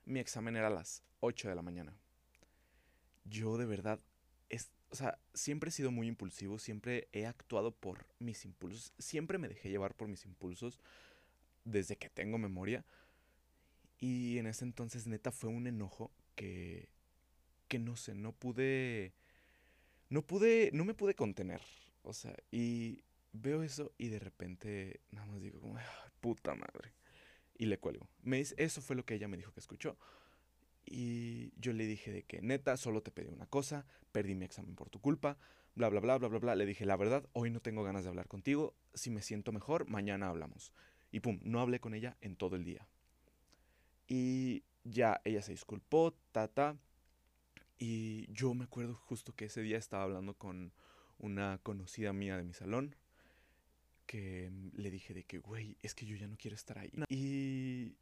Mi 0.05 0.19
examen 0.19 0.57
era 0.57 0.67
a 0.67 0.71
las 0.71 1.03
8 1.21 1.47
de 1.47 1.55
la 1.55 1.61
mañana. 1.61 1.95
Yo 3.23 3.57
de 3.57 3.65
verdad, 3.65 3.99
es, 4.49 4.71
o 4.89 4.95
sea, 4.95 5.17
siempre 5.33 5.69
he 5.69 5.71
sido 5.71 5.89
muy 5.91 6.07
impulsivo, 6.07 6.59
siempre 6.59 7.07
he 7.13 7.25
actuado 7.25 7.71
por 7.71 8.05
mis 8.19 8.43
impulsos, 8.43 8.91
siempre 8.97 9.37
me 9.37 9.47
dejé 9.47 9.69
llevar 9.69 9.95
por 9.95 10.09
mis 10.09 10.25
impulsos 10.25 10.79
desde 11.63 11.95
que 11.95 12.09
tengo 12.09 12.37
memoria. 12.37 12.83
Y 13.99 14.37
en 14.37 14.47
ese 14.47 14.65
entonces 14.65 15.07
neta 15.07 15.31
fue 15.31 15.49
un 15.49 15.65
enojo 15.65 16.11
que, 16.35 16.89
que 17.69 17.79
no 17.79 17.95
sé, 17.95 18.15
no 18.15 18.33
pude, 18.33 19.13
no 20.09 20.23
pude, 20.23 20.71
no 20.73 20.83
me 20.83 20.93
pude 20.93 21.15
contener. 21.15 21.61
O 22.01 22.11
sea, 22.11 22.35
y 22.51 23.05
veo 23.31 23.63
eso 23.63 23.93
y 23.97 24.09
de 24.09 24.19
repente 24.19 24.99
nada 25.11 25.25
más 25.27 25.41
digo 25.41 25.61
como, 25.61 25.79
puta 26.19 26.53
madre 26.53 26.93
y 27.63 27.65
le 27.65 27.79
cuelgo. 27.79 28.09
Me 28.21 28.37
dice, 28.37 28.55
eso 28.57 28.81
fue 28.81 28.95
lo 28.95 29.05
que 29.05 29.15
ella 29.15 29.27
me 29.27 29.37
dijo 29.37 29.53
que 29.53 29.61
escuchó. 29.61 29.97
Y 30.85 31.53
yo 31.57 31.71
le 31.71 31.85
dije 31.85 32.11
de 32.11 32.23
que, 32.23 32.41
neta, 32.41 32.75
solo 32.75 33.01
te 33.01 33.09
pedí 33.09 33.29
una 33.29 33.45
cosa, 33.45 33.85
perdí 34.11 34.35
mi 34.35 34.43
examen 34.43 34.75
por 34.75 34.89
tu 34.89 34.99
culpa, 34.99 35.37
bla, 35.75 35.87
bla, 35.87 36.01
bla, 36.01 36.17
bla, 36.17 36.27
bla, 36.27 36.39
bla. 36.39 36.55
Le 36.55 36.65
dije, 36.65 36.85
la 36.85 36.97
verdad, 36.97 37.25
hoy 37.31 37.51
no 37.51 37.61
tengo 37.61 37.83
ganas 37.83 38.03
de 38.03 38.09
hablar 38.09 38.27
contigo, 38.27 38.75
si 38.93 39.09
me 39.09 39.21
siento 39.21 39.53
mejor, 39.53 39.87
mañana 39.87 40.27
hablamos. 40.27 40.73
Y 41.11 41.21
pum, 41.21 41.39
no 41.41 41.61
hablé 41.61 41.79
con 41.79 41.93
ella 41.93 42.17
en 42.19 42.35
todo 42.35 42.57
el 42.57 42.65
día. 42.65 42.85
Y 44.07 44.63
ya 44.83 45.21
ella 45.23 45.41
se 45.41 45.53
disculpó, 45.53 46.13
tata. 46.33 46.75
Y 47.77 48.31
yo 48.31 48.53
me 48.53 48.65
acuerdo 48.65 48.95
justo 48.95 49.33
que 49.33 49.45
ese 49.45 49.61
día 49.61 49.77
estaba 49.77 50.03
hablando 50.03 50.33
con 50.33 50.73
una 51.17 51.59
conocida 51.63 52.11
mía 52.11 52.35
de 52.35 52.43
mi 52.43 52.53
salón. 52.53 52.95
Que 54.05 54.51
le 54.73 54.91
dije 54.91 55.13
de 55.13 55.23
que, 55.23 55.39
güey, 55.39 55.77
es 55.81 55.95
que 55.95 56.05
yo 56.05 56.15
ya 56.15 56.27
no 56.27 56.37
quiero 56.37 56.55
estar 56.55 56.77
ahí. 56.77 56.91
Y 57.09 57.95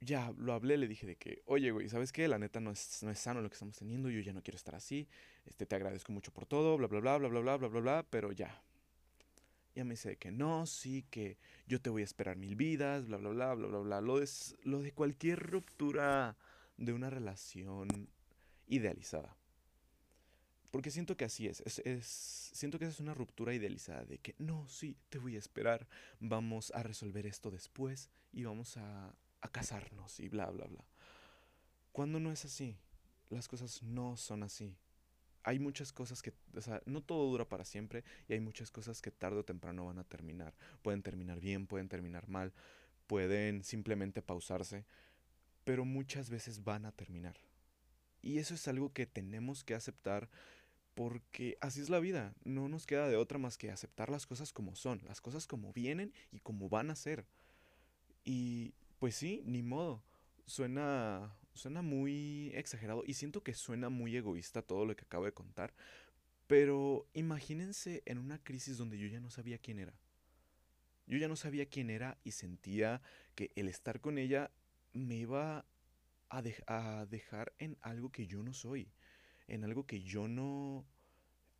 ya 0.00 0.32
lo 0.38 0.54
hablé, 0.54 0.78
le 0.78 0.88
dije 0.88 1.06
de 1.06 1.16
que, 1.16 1.42
oye, 1.46 1.70
güey, 1.70 1.88
¿sabes 1.88 2.12
qué? 2.12 2.26
La 2.28 2.38
neta 2.38 2.60
no 2.60 2.70
es, 2.70 3.02
no 3.02 3.10
es 3.10 3.18
sano 3.18 3.42
lo 3.42 3.48
que 3.48 3.54
estamos 3.54 3.76
teniendo, 3.76 4.08
yo 4.10 4.20
ya 4.20 4.32
no 4.32 4.42
quiero 4.42 4.56
estar 4.56 4.74
así. 4.74 5.08
Este, 5.44 5.66
te 5.66 5.76
agradezco 5.76 6.12
mucho 6.12 6.32
por 6.32 6.46
todo, 6.46 6.76
bla, 6.76 6.86
bla, 6.86 7.00
bla, 7.00 7.18
bla, 7.18 7.28
bla, 7.28 7.40
bla, 7.40 7.56
bla, 7.56 7.68
bla, 7.68 7.80
bla, 7.80 8.06
pero 8.08 8.32
ya. 8.32 8.62
Ya 9.74 9.84
me 9.84 9.92
dice 9.92 10.16
que 10.16 10.32
no, 10.32 10.66
sí, 10.66 11.04
que 11.10 11.38
yo 11.66 11.80
te 11.80 11.90
voy 11.90 12.02
a 12.02 12.04
esperar 12.04 12.36
mil 12.36 12.56
vidas, 12.56 13.06
bla, 13.06 13.18
bla, 13.18 13.30
bla, 13.30 13.54
bla, 13.54 13.66
bla, 13.68 13.78
bla. 13.78 14.00
Lo 14.00 14.18
de, 14.18 14.28
lo 14.64 14.80
de 14.80 14.92
cualquier 14.92 15.38
ruptura 15.38 16.36
de 16.76 16.92
una 16.92 17.10
relación 17.10 18.08
idealizada. 18.66 19.36
Porque 20.70 20.90
siento 20.90 21.16
que 21.16 21.24
así 21.24 21.46
es. 21.46 21.60
Es, 21.84 22.50
Siento 22.52 22.78
que 22.78 22.84
esa 22.84 22.92
es 22.92 23.00
una 23.00 23.14
ruptura 23.14 23.54
idealizada 23.54 24.04
de 24.04 24.18
que 24.18 24.34
no, 24.38 24.68
sí, 24.68 24.96
te 25.08 25.18
voy 25.18 25.36
a 25.36 25.38
esperar. 25.38 25.88
Vamos 26.20 26.72
a 26.74 26.82
resolver 26.82 27.26
esto 27.26 27.50
después 27.50 28.10
y 28.32 28.44
vamos 28.44 28.76
a, 28.76 29.14
a 29.40 29.48
casarnos 29.48 30.20
y 30.20 30.28
bla, 30.28 30.46
bla, 30.50 30.66
bla. 30.66 30.84
Cuando 31.92 32.20
no 32.20 32.30
es 32.30 32.44
así, 32.44 32.76
las 33.30 33.48
cosas 33.48 33.82
no 33.82 34.16
son 34.16 34.42
así. 34.42 34.76
Hay 35.42 35.58
muchas 35.58 35.92
cosas 35.92 36.22
que, 36.22 36.34
o 36.54 36.60
sea, 36.60 36.82
no 36.84 37.00
todo 37.00 37.30
dura 37.30 37.48
para 37.48 37.64
siempre 37.64 38.04
y 38.28 38.34
hay 38.34 38.40
muchas 38.40 38.70
cosas 38.70 39.00
que 39.00 39.10
tarde 39.10 39.38
o 39.38 39.44
temprano 39.44 39.86
van 39.86 39.98
a 39.98 40.04
terminar. 40.04 40.54
Pueden 40.82 41.02
terminar 41.02 41.40
bien, 41.40 41.66
pueden 41.66 41.88
terminar 41.88 42.28
mal, 42.28 42.52
pueden 43.06 43.64
simplemente 43.64 44.22
pausarse, 44.22 44.84
pero 45.64 45.84
muchas 45.84 46.28
veces 46.28 46.62
van 46.62 46.84
a 46.84 46.92
terminar. 46.92 47.36
Y 48.22 48.38
eso 48.38 48.54
es 48.54 48.68
algo 48.68 48.92
que 48.92 49.06
tenemos 49.06 49.64
que 49.64 49.74
aceptar 49.74 50.28
porque 50.94 51.56
así 51.60 51.80
es 51.80 51.88
la 51.88 52.00
vida. 52.00 52.34
No 52.44 52.68
nos 52.68 52.86
queda 52.86 53.08
de 53.08 53.16
otra 53.16 53.38
más 53.38 53.56
que 53.56 53.70
aceptar 53.70 54.10
las 54.10 54.26
cosas 54.26 54.52
como 54.52 54.74
son, 54.74 55.00
las 55.06 55.20
cosas 55.20 55.46
como 55.46 55.72
vienen 55.72 56.12
y 56.32 56.40
como 56.40 56.68
van 56.68 56.90
a 56.90 56.96
ser. 56.96 57.26
Y 58.24 58.74
pues 58.98 59.16
sí, 59.16 59.42
ni 59.44 59.62
modo. 59.62 60.02
Suena 60.46 61.36
suena 61.54 61.82
muy 61.82 62.52
exagerado 62.54 63.02
y 63.06 63.14
siento 63.14 63.42
que 63.42 63.54
suena 63.54 63.88
muy 63.88 64.16
egoísta 64.16 64.62
todo 64.62 64.86
lo 64.86 64.96
que 64.96 65.04
acabo 65.04 65.24
de 65.24 65.32
contar, 65.32 65.74
pero 66.46 67.06
imagínense 67.12 68.02
en 68.06 68.18
una 68.18 68.42
crisis 68.42 68.78
donde 68.78 68.98
yo 68.98 69.06
ya 69.06 69.20
no 69.20 69.30
sabía 69.30 69.58
quién 69.58 69.78
era. 69.78 69.94
Yo 71.06 71.18
ya 71.18 71.28
no 71.28 71.36
sabía 71.36 71.66
quién 71.66 71.90
era 71.90 72.18
y 72.24 72.32
sentía 72.32 73.02
que 73.34 73.50
el 73.56 73.68
estar 73.68 74.00
con 74.00 74.16
ella 74.16 74.50
me 74.92 75.16
iba 75.16 75.66
a, 76.28 76.42
a 76.66 77.06
dejar 77.06 77.52
en 77.58 77.76
algo 77.80 78.10
que 78.10 78.26
yo 78.26 78.42
no 78.42 78.52
soy 78.52 78.88
en 79.50 79.64
algo 79.64 79.86
que 79.86 80.00
yo 80.00 80.28
no, 80.28 80.86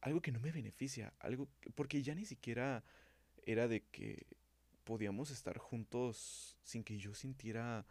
algo 0.00 0.22
que 0.22 0.32
no 0.32 0.40
me 0.40 0.52
beneficia, 0.52 1.12
algo, 1.18 1.48
porque 1.74 2.02
ya 2.02 2.14
ni 2.14 2.24
siquiera 2.24 2.84
era 3.44 3.68
de 3.68 3.82
que 3.82 4.26
podíamos 4.84 5.30
estar 5.30 5.58
juntos 5.58 6.56
sin 6.62 6.84
que 6.84 6.98
yo 6.98 7.14
sintiera 7.14 7.86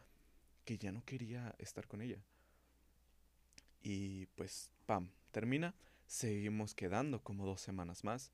que 0.66 0.78
ya 0.78 0.92
no 0.92 1.04
quería 1.04 1.54
estar 1.60 1.88
con 1.88 2.02
ella. 2.02 2.24
Y 3.82 4.28
pues, 4.28 4.72
pam, 4.86 5.12
termina, 5.32 5.76
seguimos 6.08 6.74
quedando 6.74 7.22
como 7.22 7.46
dos 7.46 7.62
semanas 7.62 8.04
más, 8.04 8.32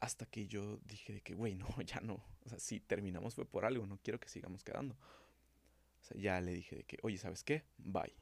hasta 0.00 0.26
que 0.26 0.46
yo 0.46 0.78
dije 0.84 1.12
de 1.12 1.20
que, 1.20 1.34
güey, 1.34 1.54
no, 1.54 1.66
ya 1.86 2.00
no, 2.00 2.24
o 2.44 2.48
sea, 2.48 2.58
si 2.58 2.80
terminamos 2.80 3.34
fue 3.34 3.44
por 3.44 3.64
algo, 3.64 3.86
no 3.86 3.98
quiero 4.02 4.18
que 4.18 4.28
sigamos 4.28 4.64
quedando. 4.64 4.94
O 4.94 6.06
sea, 6.06 6.20
ya 6.20 6.40
le 6.40 6.52
dije 6.52 6.76
de 6.76 6.84
que, 6.84 6.98
oye, 7.02 7.18
¿sabes 7.18 7.42
qué? 7.44 7.64
Bye. 7.78 8.14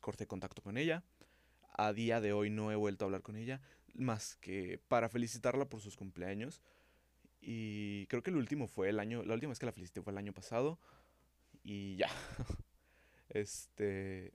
Corté 0.00 0.26
contacto 0.26 0.62
con 0.62 0.76
ella 0.76 1.04
a 1.78 1.92
día 1.92 2.20
de 2.20 2.32
hoy 2.32 2.50
no 2.50 2.70
he 2.70 2.76
vuelto 2.76 3.04
a 3.04 3.06
hablar 3.06 3.22
con 3.22 3.36
ella, 3.36 3.62
más 3.94 4.36
que 4.36 4.80
para 4.88 5.08
felicitarla 5.08 5.68
por 5.68 5.80
sus 5.80 5.96
cumpleaños. 5.96 6.60
Y 7.40 8.06
creo 8.08 8.22
que 8.22 8.30
el 8.30 8.36
último 8.36 8.66
fue 8.66 8.88
el 8.90 8.98
año, 8.98 9.22
la 9.22 9.34
última 9.34 9.50
vez 9.50 9.60
que 9.60 9.66
la 9.66 9.72
felicité 9.72 10.02
fue 10.02 10.12
el 10.12 10.18
año 10.18 10.34
pasado. 10.34 10.78
Y 11.62 11.96
ya. 11.96 12.10
este. 13.28 14.32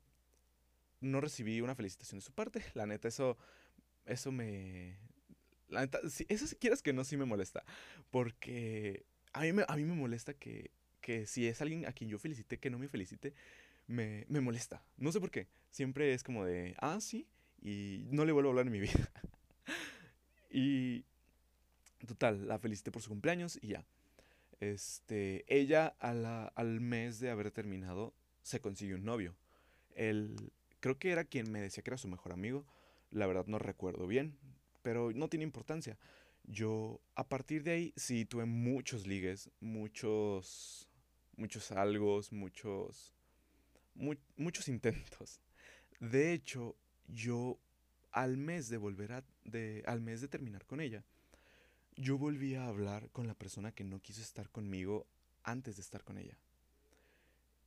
No 1.01 1.19
recibí 1.19 1.59
una 1.59 1.75
felicitación 1.75 2.19
de 2.19 2.25
su 2.25 2.31
parte. 2.31 2.63
La 2.73 2.85
neta, 2.85 3.09
eso. 3.09 3.37
Eso 4.05 4.31
me. 4.31 4.97
La 5.67 5.81
neta, 5.81 5.99
eso 6.29 6.47
si 6.47 6.55
quieres 6.55 6.81
que 6.81 6.93
no, 6.93 7.03
sí 7.03 7.17
me 7.17 7.25
molesta. 7.25 7.65
Porque 8.09 9.05
a 9.33 9.41
mí 9.41 9.51
me, 9.51 9.65
a 9.67 9.75
mí 9.75 9.83
me 9.83 9.95
molesta 9.95 10.33
que, 10.33 10.71
que 11.01 11.25
si 11.27 11.45
es 11.47 11.61
alguien 11.61 11.85
a 11.85 11.91
quien 11.91 12.09
yo 12.09 12.17
felicité, 12.19 12.57
que 12.57 12.69
no 12.69 12.79
me 12.79 12.87
felicite, 12.87 13.33
me, 13.87 14.25
me 14.29 14.39
molesta. 14.39 14.81
No 14.95 15.11
sé 15.11 15.19
por 15.19 15.29
qué. 15.29 15.47
Siempre 15.73 16.13
es 16.13 16.23
como 16.23 16.45
de, 16.45 16.75
ah, 16.77 17.01
sí, 17.01 17.27
y 17.59 18.05
no 18.11 18.25
le 18.25 18.31
vuelvo 18.31 18.49
a 18.49 18.51
hablar 18.51 18.67
en 18.67 18.73
mi 18.73 18.79
vida. 18.79 19.11
y 20.51 21.03
total, 22.05 22.47
la 22.47 22.59
felicité 22.59 22.91
por 22.91 23.01
su 23.01 23.09
cumpleaños 23.09 23.57
y 23.59 23.69
ya. 23.69 23.83
Este, 24.59 25.43
ella 25.47 25.87
al 25.97 26.79
mes 26.79 27.19
de 27.19 27.31
haber 27.31 27.49
terminado 27.49 28.13
se 28.43 28.61
consiguió 28.61 28.97
un 28.97 29.03
novio. 29.03 29.35
Él, 29.95 30.51
creo 30.79 30.99
que 30.99 31.09
era 31.09 31.25
quien 31.25 31.51
me 31.51 31.59
decía 31.59 31.81
que 31.81 31.89
era 31.89 31.97
su 31.97 32.07
mejor 32.07 32.33
amigo. 32.33 32.67
La 33.09 33.25
verdad 33.25 33.47
no 33.47 33.57
recuerdo 33.57 34.05
bien, 34.05 34.37
pero 34.83 35.11
no 35.11 35.27
tiene 35.27 35.43
importancia. 35.43 35.97
Yo 36.43 37.01
a 37.15 37.27
partir 37.27 37.63
de 37.63 37.71
ahí 37.71 37.93
sí 37.95 38.25
tuve 38.25 38.45
muchos 38.45 39.07
ligues, 39.07 39.49
muchos 39.59 40.87
muchos 41.35 41.71
algos, 41.71 42.31
muchos 42.31 43.11
muchos 43.95 44.67
intentos. 44.67 45.41
De 46.03 46.33
hecho, 46.33 46.75
yo 47.07 47.57
al 48.11 48.35
mes 48.35 48.67
de 48.67 48.75
volver 48.75 49.13
a, 49.13 49.23
de, 49.45 49.83
al 49.87 50.01
mes 50.01 50.19
de 50.19 50.27
terminar 50.27 50.65
con 50.65 50.81
ella, 50.81 51.05
yo 51.95 52.17
volví 52.17 52.55
a 52.55 52.67
hablar 52.67 53.09
con 53.11 53.25
la 53.25 53.35
persona 53.35 53.71
que 53.71 53.85
no 53.85 54.01
quiso 54.01 54.21
estar 54.21 54.49
conmigo 54.49 55.07
antes 55.43 55.77
de 55.77 55.81
estar 55.81 56.03
con 56.03 56.17
ella. 56.17 56.37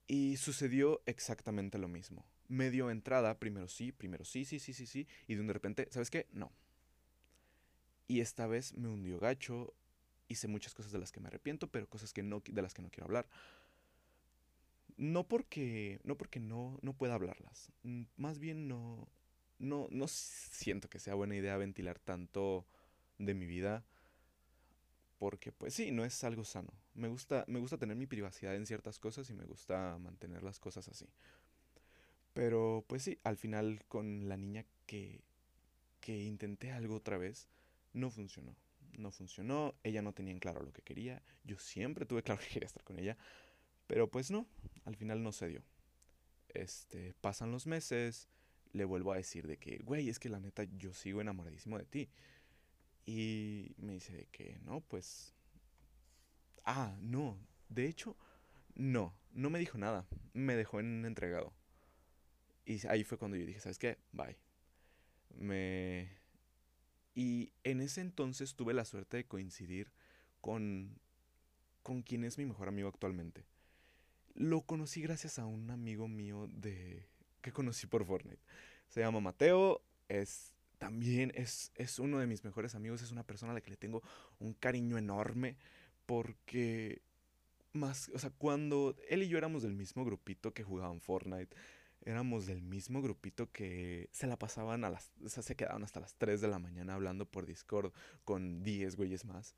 Y 0.07 0.37
sucedió 0.37 1.01
exactamente 1.07 1.79
lo 1.79 1.89
mismo. 1.89 2.27
Me 2.49 2.71
dio 2.71 2.91
entrada, 2.91 3.39
primero 3.39 3.69
sí, 3.69 3.91
primero 3.91 4.27
sí, 4.27 4.45
sí, 4.45 4.59
sí, 4.59 4.75
sí, 4.75 4.87
sí, 4.87 5.09
y 5.27 5.35
de 5.35 5.53
repente, 5.55 5.89
¿sabes 5.91 6.11
qué? 6.11 6.27
No. 6.31 6.53
Y 8.07 8.21
esta 8.21 8.47
vez 8.47 8.77
me 8.77 8.89
hundió 8.89 9.19
gacho, 9.19 9.73
hice 10.29 10.47
muchas 10.47 10.75
cosas 10.75 10.93
de 10.93 10.99
las 10.99 11.11
que 11.11 11.21
me 11.21 11.29
arrepiento, 11.29 11.69
pero 11.69 11.89
cosas 11.89 12.13
que 12.13 12.23
no, 12.23 12.43
de 12.45 12.63
las 12.63 12.75
que 12.75 12.83
no 12.83 12.91
quiero 12.91 13.07
hablar 13.07 13.27
no 14.97 15.29
porque 15.29 16.01
no 16.05 16.17
porque 16.17 16.41
no, 16.41 16.79
no 16.83 16.95
pueda 16.95 17.15
hablarlas. 17.15 17.73
Mm, 17.83 18.05
más 18.17 18.39
bien 18.39 18.69
no, 18.69 19.09
no, 19.59 19.89
no 19.91 20.09
siento 20.09 20.89
que 20.89 20.99
sea 20.99 21.15
buena 21.15 21.37
idea 21.37 21.57
ventilar 21.57 21.99
tanto 21.99 22.67
de 23.19 23.35
mi 23.35 23.47
vida. 23.47 23.85
Porque 25.19 25.51
pues 25.51 25.73
sí, 25.75 25.93
no 25.93 26.05
es 26.05 26.23
algo 26.25 26.45
sano. 26.45 26.73
Me 26.95 27.09
gusta, 27.09 27.45
me 27.49 27.59
gusta 27.59 27.79
tener 27.79 27.97
mi 27.97 28.07
privacidad 28.07 28.55
en 28.55 28.67
ciertas 28.67 28.99
cosas 28.99 29.29
y 29.31 29.35
me 29.35 29.45
gusta 29.45 29.99
mantener 29.99 30.43
las 30.43 30.61
cosas 30.61 30.89
así. 30.89 31.07
Pero 32.35 32.85
pues 32.87 33.03
sí, 33.03 33.19
al 33.25 33.37
final 33.39 33.83
con 33.89 34.29
la 34.29 34.37
niña 34.37 34.67
que, 34.85 35.23
que 36.01 36.23
intenté 36.23 36.71
algo 36.71 36.97
otra 36.97 37.17
vez, 37.17 37.49
no 37.95 38.11
funcionó. 38.11 38.55
No 38.99 39.11
funcionó, 39.11 39.75
ella 39.83 40.03
no 40.03 40.13
tenía 40.13 40.33
en 40.33 40.39
claro 40.39 40.63
lo 40.63 40.73
que 40.73 40.83
quería, 40.83 41.23
yo 41.45 41.59
siempre 41.59 42.07
tuve 42.07 42.23
claro 42.23 42.41
que 42.47 42.49
quería 42.49 42.67
estar 42.67 42.85
con 42.85 42.99
ella, 42.99 43.17
pero 43.87 44.11
pues 44.11 44.31
no, 44.31 44.47
al 44.85 44.97
final 44.97 45.23
no 45.23 45.33
se 45.33 45.49
dio. 45.49 45.63
Este, 46.49 47.15
pasan 47.21 47.53
los 47.53 47.67
meses, 47.67 48.29
le 48.73 48.85
vuelvo 48.85 49.13
a 49.13 49.17
decir 49.17 49.47
de 49.47 49.59
que, 49.59 49.79
güey, 49.79 50.09
es 50.09 50.19
que 50.19 50.29
la 50.29 50.41
neta 50.41 50.65
yo 50.65 50.93
sigo 50.93 51.21
enamoradísimo 51.21 51.79
de 51.79 51.87
ti. 51.87 52.11
Y 53.05 53.75
me 53.79 53.95
dice 53.95 54.13
de 54.13 54.27
que, 54.27 54.59
no, 54.65 54.81
pues... 54.81 55.35
Ah, 56.65 56.97
no, 57.01 57.39
de 57.69 57.87
hecho, 57.87 58.17
no, 58.75 59.17
no 59.33 59.51
me 59.51 59.61
dijo 59.61 59.79
nada, 59.79 60.07
me 60.33 60.57
dejó 60.57 60.81
en 60.81 61.05
entregado. 61.05 61.53
Y 62.65 62.85
ahí 62.89 63.05
fue 63.05 63.19
cuando 63.19 63.37
yo 63.37 63.47
dije, 63.47 63.61
¿sabes 63.61 63.79
qué? 63.79 63.99
Bye. 64.13 64.37
Me... 65.31 66.11
Y 67.15 67.53
en 67.63 67.81
ese 67.81 68.01
entonces 68.01 68.57
tuve 68.57 68.75
la 68.75 68.85
suerte 68.85 69.17
de 69.19 69.27
coincidir 69.27 69.93
con, 70.41 70.99
con 71.83 72.03
quien 72.03 72.25
es 72.25 72.37
mi 72.37 72.45
mejor 72.45 72.69
amigo 72.69 72.89
actualmente. 72.89 73.47
Lo 74.37 74.61
conocí 74.61 75.01
gracias 75.01 75.39
a 75.39 75.47
un 75.47 75.71
amigo 75.71 76.09
mío 76.09 76.47
de 76.53 77.09
que 77.41 77.53
conocí 77.53 77.87
por 77.87 78.05
Fortnite. 78.05 78.43
Se 78.89 79.01
llama 79.01 79.21
Mateo, 79.21 79.81
es 80.09 80.53
también 80.77 81.33
es, 81.35 81.73
es 81.75 81.99
uno 81.99 82.19
de 82.19 82.27
mis 82.27 82.45
mejores 82.45 82.75
amigos, 82.75 83.01
es 83.01 83.11
una 83.11 83.23
persona 83.23 83.53
a 83.53 83.55
la 83.55 83.63
que 83.63 83.71
le 83.71 83.79
tengo 83.79 84.03
un 84.39 84.53
cariño 84.53 84.99
enorme 84.99 85.57
porque 86.05 87.01
más, 87.73 88.11
o 88.15 88.19
sea, 88.19 88.29
cuando 88.29 88.95
él 89.09 89.23
y 89.23 89.29
yo 89.29 89.39
éramos 89.39 89.63
del 89.63 89.75
mismo 89.75 90.05
grupito 90.05 90.53
que 90.53 90.65
jugaban 90.65 91.01
Fortnite, 91.01 91.57
éramos 92.05 92.45
del 92.45 92.61
mismo 92.61 93.01
grupito 93.01 93.51
que 93.51 94.11
se 94.13 94.27
la 94.27 94.39
pasaban 94.39 94.85
a 94.85 94.91
las, 94.91 95.13
o 95.25 95.29
se 95.31 95.57
quedaban 95.57 95.83
hasta 95.83 96.01
las 96.01 96.15
3 96.17 96.43
de 96.43 96.49
la 96.49 96.59
mañana 96.59 96.93
hablando 96.93 97.25
por 97.25 97.47
Discord 97.47 97.91
con 98.25 98.63
10 98.63 98.97
güeyes 98.97 99.25
más. 99.25 99.57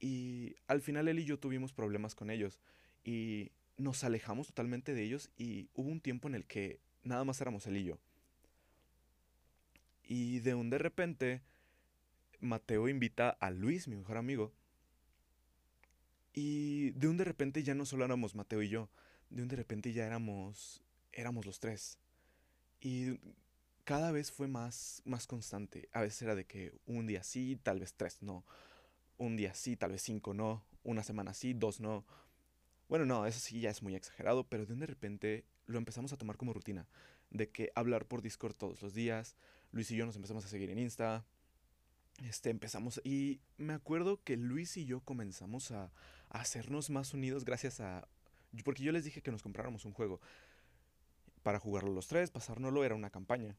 Y 0.00 0.56
al 0.68 0.80
final 0.80 1.06
él 1.06 1.18
y 1.18 1.26
yo 1.26 1.38
tuvimos 1.38 1.74
problemas 1.74 2.14
con 2.14 2.30
ellos 2.30 2.60
y 3.04 3.52
nos 3.76 4.04
alejamos 4.04 4.48
totalmente 4.48 4.94
de 4.94 5.02
ellos 5.02 5.30
y 5.36 5.68
hubo 5.74 5.90
un 5.90 6.00
tiempo 6.00 6.28
en 6.28 6.34
el 6.34 6.44
que 6.44 6.80
nada 7.02 7.24
más 7.24 7.40
éramos 7.40 7.66
él 7.66 7.76
y 7.76 7.84
yo. 7.84 7.98
Y 10.04 10.40
de 10.40 10.54
un 10.54 10.70
de 10.70 10.78
repente, 10.78 11.42
Mateo 12.40 12.88
invita 12.88 13.30
a 13.30 13.50
Luis, 13.50 13.88
mi 13.88 13.96
mejor 13.96 14.16
amigo. 14.16 14.52
Y 16.32 16.90
de 16.90 17.08
un 17.08 17.16
de 17.16 17.24
repente 17.24 17.62
ya 17.62 17.74
no 17.74 17.86
solo 17.86 18.04
éramos 18.04 18.34
Mateo 18.34 18.62
y 18.62 18.68
yo, 18.68 18.88
de 19.30 19.42
un 19.42 19.48
de 19.48 19.56
repente 19.56 19.92
ya 19.92 20.06
éramos 20.06 20.82
éramos 21.12 21.46
los 21.46 21.60
tres. 21.60 21.98
Y 22.80 23.18
cada 23.84 24.12
vez 24.12 24.30
fue 24.30 24.46
más 24.46 25.02
más 25.04 25.26
constante. 25.26 25.88
A 25.92 26.02
veces 26.02 26.22
era 26.22 26.34
de 26.34 26.44
que 26.44 26.72
un 26.86 27.06
día 27.06 27.22
sí, 27.22 27.58
tal 27.62 27.80
vez 27.80 27.94
tres 27.94 28.22
no. 28.22 28.44
Un 29.18 29.36
día 29.36 29.54
sí, 29.54 29.76
tal 29.76 29.92
vez 29.92 30.02
cinco 30.02 30.34
no. 30.34 30.62
Una 30.84 31.02
semana 31.02 31.34
sí, 31.34 31.54
dos 31.54 31.80
no. 31.80 32.04
Bueno, 32.88 33.04
no, 33.04 33.26
eso 33.26 33.40
sí 33.40 33.60
ya 33.60 33.70
es 33.70 33.82
muy 33.82 33.94
exagerado, 33.94 34.44
pero 34.48 34.64
de 34.64 34.74
de 34.74 34.86
repente 34.86 35.44
lo 35.66 35.78
empezamos 35.78 36.12
a 36.12 36.16
tomar 36.16 36.36
como 36.36 36.52
rutina. 36.52 36.86
De 37.30 37.50
que 37.50 37.72
hablar 37.74 38.06
por 38.06 38.22
Discord 38.22 38.54
todos 38.54 38.80
los 38.82 38.94
días. 38.94 39.36
Luis 39.72 39.90
y 39.90 39.96
yo 39.96 40.06
nos 40.06 40.16
empezamos 40.16 40.44
a 40.44 40.48
seguir 40.48 40.70
en 40.70 40.78
Insta. 40.78 41.24
Este, 42.22 42.50
empezamos. 42.50 43.00
Y 43.04 43.40
me 43.58 43.72
acuerdo 43.72 44.22
que 44.22 44.36
Luis 44.36 44.76
y 44.76 44.86
yo 44.86 45.00
comenzamos 45.00 45.72
a, 45.72 45.92
a 46.30 46.40
hacernos 46.40 46.90
más 46.90 47.12
unidos 47.14 47.44
gracias 47.44 47.80
a. 47.80 48.06
Porque 48.64 48.84
yo 48.84 48.92
les 48.92 49.04
dije 49.04 49.22
que 49.22 49.32
nos 49.32 49.42
compráramos 49.42 49.84
un 49.84 49.92
juego. 49.92 50.20
Para 51.42 51.58
jugarlo 51.58 51.92
los 51.92 52.08
tres, 52.08 52.30
pasárnoslo, 52.30 52.84
era 52.84 52.94
una 52.94 53.10
campaña. 53.10 53.56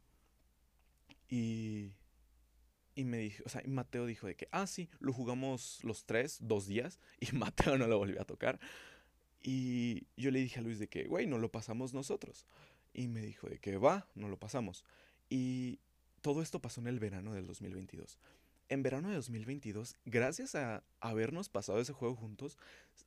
Y. 1.30 1.92
Y 2.96 3.04
me 3.04 3.20
dijo, 3.20 3.44
o 3.46 3.50
sea, 3.50 3.62
y 3.64 3.70
Mateo 3.70 4.08
dijo 4.08 4.26
de 4.26 4.36
que, 4.36 4.48
ah, 4.52 4.66
sí, 4.66 4.90
lo 4.98 5.14
jugamos 5.14 5.84
los 5.84 6.06
tres, 6.06 6.40
dos 6.42 6.66
días, 6.66 7.00
y 7.20 7.32
Mateo 7.36 7.78
no 7.78 7.86
lo 7.86 8.00
volvió 8.00 8.20
a 8.20 8.26
tocar. 8.26 8.60
Y 9.50 10.08
yo 10.18 10.30
le 10.30 10.40
dije 10.40 10.60
a 10.60 10.62
Luis 10.62 10.78
de 10.78 10.90
que, 10.90 11.06
güey, 11.06 11.26
no 11.26 11.38
lo 11.38 11.50
pasamos 11.50 11.94
nosotros. 11.94 12.46
Y 12.94 13.08
me 13.08 13.22
dijo 13.22 13.48
de 13.48 13.60
que 13.60 13.78
va, 13.78 14.06
no 14.14 14.28
lo 14.28 14.38
pasamos. 14.38 14.84
Y 15.30 15.80
todo 16.20 16.42
esto 16.42 16.60
pasó 16.60 16.82
en 16.82 16.88
el 16.88 17.00
verano 17.00 17.34
del 17.34 17.48
2022. 17.48 18.20
En 18.68 18.84
verano 18.84 19.08
de 19.08 19.16
2022, 19.16 19.96
gracias 20.04 20.56
a 20.56 20.84
habernos 21.00 21.48
pasado 21.48 21.80
ese 21.80 21.94
juego 21.94 22.14
juntos, 22.18 22.58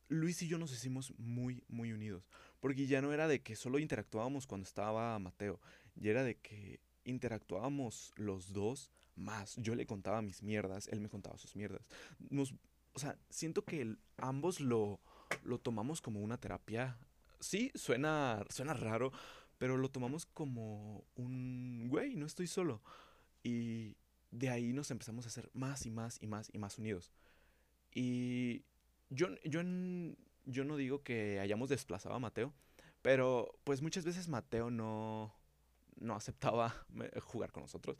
Luis 0.07 0.41
y 0.41 0.47
yo 0.47 0.57
nos 0.57 0.73
hicimos 0.73 1.13
muy, 1.19 1.63
muy 1.67 1.91
unidos. 1.91 2.27
Porque 2.59 2.87
ya 2.87 3.03
no 3.03 3.13
era 3.13 3.27
de 3.27 3.43
que 3.43 3.55
solo 3.55 3.77
interactuábamos 3.77 4.47
cuando 4.47 4.67
estaba 4.67 5.19
Mateo, 5.19 5.59
ya 5.93 6.09
era 6.09 6.23
de 6.23 6.39
que 6.39 6.79
interactuábamos 7.03 8.13
los 8.15 8.51
dos 8.51 8.91
más. 9.15 9.57
Yo 9.57 9.75
le 9.75 9.85
contaba 9.85 10.23
mis 10.23 10.41
mierdas, 10.41 10.87
él 10.87 11.01
me 11.01 11.09
contaba 11.09 11.37
sus 11.37 11.55
mierdas. 11.55 11.87
Nos, 12.31 12.55
o 12.93 12.99
sea, 12.99 13.15
siento 13.29 13.63
que 13.63 13.95
ambos 14.17 14.59
lo, 14.59 14.99
lo 15.43 15.59
tomamos 15.59 16.01
como 16.01 16.21
una 16.21 16.37
terapia. 16.37 16.97
Sí, 17.39 17.71
suena, 17.75 18.45
suena 18.49 18.73
raro, 18.73 19.11
pero 19.57 19.77
lo 19.77 19.89
tomamos 19.89 20.25
como 20.25 21.03
un, 21.15 21.87
güey, 21.89 22.15
no 22.15 22.25
estoy 22.25 22.47
solo. 22.47 22.81
Y 23.43 23.95
de 24.31 24.49
ahí 24.49 24.73
nos 24.73 24.91
empezamos 24.91 25.25
a 25.25 25.29
hacer 25.29 25.49
más 25.53 25.85
y 25.85 25.91
más 25.91 26.21
y 26.21 26.27
más 26.27 26.49
y 26.53 26.57
más 26.57 26.77
unidos. 26.77 27.11
Y 27.93 28.63
yo, 29.09 29.27
yo, 29.43 29.61
yo 30.45 30.63
no 30.63 30.77
digo 30.77 31.03
que 31.03 31.39
hayamos 31.39 31.69
desplazado 31.69 32.15
a 32.15 32.19
Mateo, 32.19 32.53
pero 33.01 33.59
pues 33.63 33.81
muchas 33.81 34.05
veces 34.05 34.27
Mateo 34.27 34.69
no, 34.69 35.35
no 35.99 36.15
aceptaba 36.15 36.85
jugar 37.21 37.51
con 37.51 37.63
nosotros. 37.63 37.97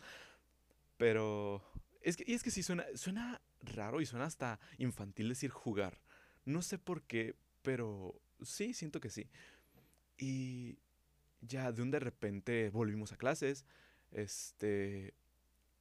Pero 0.98 1.64
es 2.02 2.18
que, 2.18 2.24
y 2.28 2.34
es 2.34 2.44
que 2.44 2.52
sí 2.52 2.64
suena, 2.64 2.86
suena 2.96 3.42
raro 3.62 4.02
y 4.02 4.06
suena 4.06 4.26
hasta 4.26 4.60
infantil 4.78 5.30
decir 5.30 5.50
jugar. 5.50 6.00
No 6.46 6.62
sé 6.62 6.78
por 6.78 7.04
qué, 7.04 7.36
pero 7.62 8.20
sí, 8.42 8.74
siento 8.74 9.00
que 9.00 9.10
sí. 9.10 9.30
Y 10.18 10.80
ya 11.42 11.72
de 11.72 11.82
un 11.82 11.92
de 11.92 12.00
repente 12.00 12.70
volvimos 12.70 13.12
a 13.12 13.18
clases. 13.18 13.66
Este. 14.12 15.14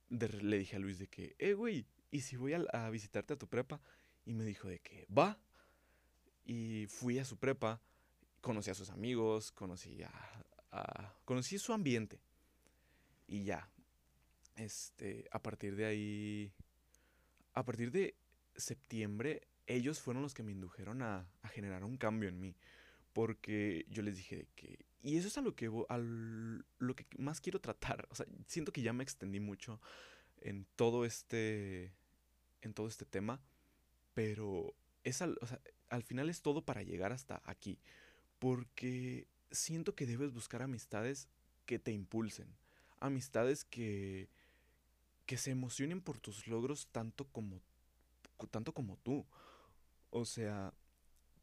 le 0.08 0.58
dije 0.58 0.76
a 0.76 0.78
Luis 0.78 0.98
de 0.98 1.08
que, 1.08 1.34
eh, 1.38 1.54
güey, 1.54 1.86
¿y 2.10 2.20
si 2.20 2.36
voy 2.36 2.54
a, 2.54 2.90
visitarte 2.90 3.34
a 3.34 3.38
tu 3.38 3.48
prepa? 3.48 3.80
Y 4.24 4.34
me 4.34 4.44
dijo 4.44 4.68
de 4.68 4.80
que, 4.80 5.06
va. 5.06 5.38
Y 6.44 6.86
fui 6.88 7.18
a 7.18 7.24
su 7.24 7.36
prepa, 7.36 7.80
conocí 8.40 8.70
a 8.70 8.74
sus 8.74 8.90
amigos, 8.90 9.52
conocí 9.52 10.02
a, 10.02 10.44
a 10.72 11.14
conocí 11.24 11.58
su 11.58 11.72
ambiente. 11.72 12.20
Y 13.26 13.44
ya. 13.44 13.70
Este, 14.56 15.26
a 15.30 15.42
partir 15.42 15.76
de 15.76 15.86
ahí. 15.86 16.52
A 17.54 17.64
partir 17.64 17.90
de 17.90 18.14
septiembre 18.56 19.42
ellos 19.74 20.00
fueron 20.00 20.22
los 20.22 20.34
que 20.34 20.42
me 20.42 20.52
indujeron 20.52 21.02
a, 21.02 21.26
generar 21.52 21.84
un 21.84 21.96
cambio 21.96 22.28
en 22.28 22.40
mí. 22.40 22.56
Porque 23.12 23.86
yo 23.88 24.02
les 24.02 24.16
dije 24.16 24.46
que... 24.54 24.84
Y 25.02 25.16
eso 25.16 25.28
es 25.28 25.38
a 25.38 25.40
lo 25.40 25.54
que, 25.56 25.66
lo 25.66 26.96
que 26.96 27.06
más 27.18 27.40
quiero 27.40 27.60
tratar. 27.60 28.06
O 28.10 28.14
sea, 28.14 28.26
siento 28.46 28.72
que 28.72 28.82
ya 28.82 28.92
me 28.92 29.02
extendí 29.02 29.40
mucho 29.40 29.80
en 30.40 30.66
todo 30.76 31.04
este... 31.04 31.92
En 32.62 32.74
todo 32.74 32.86
este 32.86 33.04
tema. 33.04 33.40
Pero 34.14 34.74
es 35.04 35.22
al, 35.22 35.38
al 35.88 36.02
final 36.02 36.28
es 36.28 36.42
todo 36.42 36.64
para 36.64 36.82
llegar 36.82 37.12
hasta 37.12 37.42
aquí. 37.44 37.78
Porque 38.38 39.26
siento 39.50 39.94
que 39.94 40.06
debes 40.06 40.32
buscar 40.32 40.62
amistades 40.62 41.28
que 41.66 41.78
te 41.78 41.92
impulsen. 41.92 42.56
Amistades 43.00 43.64
que, 43.64 44.28
que 45.26 45.36
se 45.36 45.50
emocionen 45.50 46.00
por 46.00 46.18
tus 46.18 46.46
logros 46.46 46.88
tanto 46.92 47.26
como, 47.28 47.60
tanto 48.50 48.72
como 48.72 48.96
tú. 48.98 49.26
O 50.10 50.24
sea, 50.24 50.74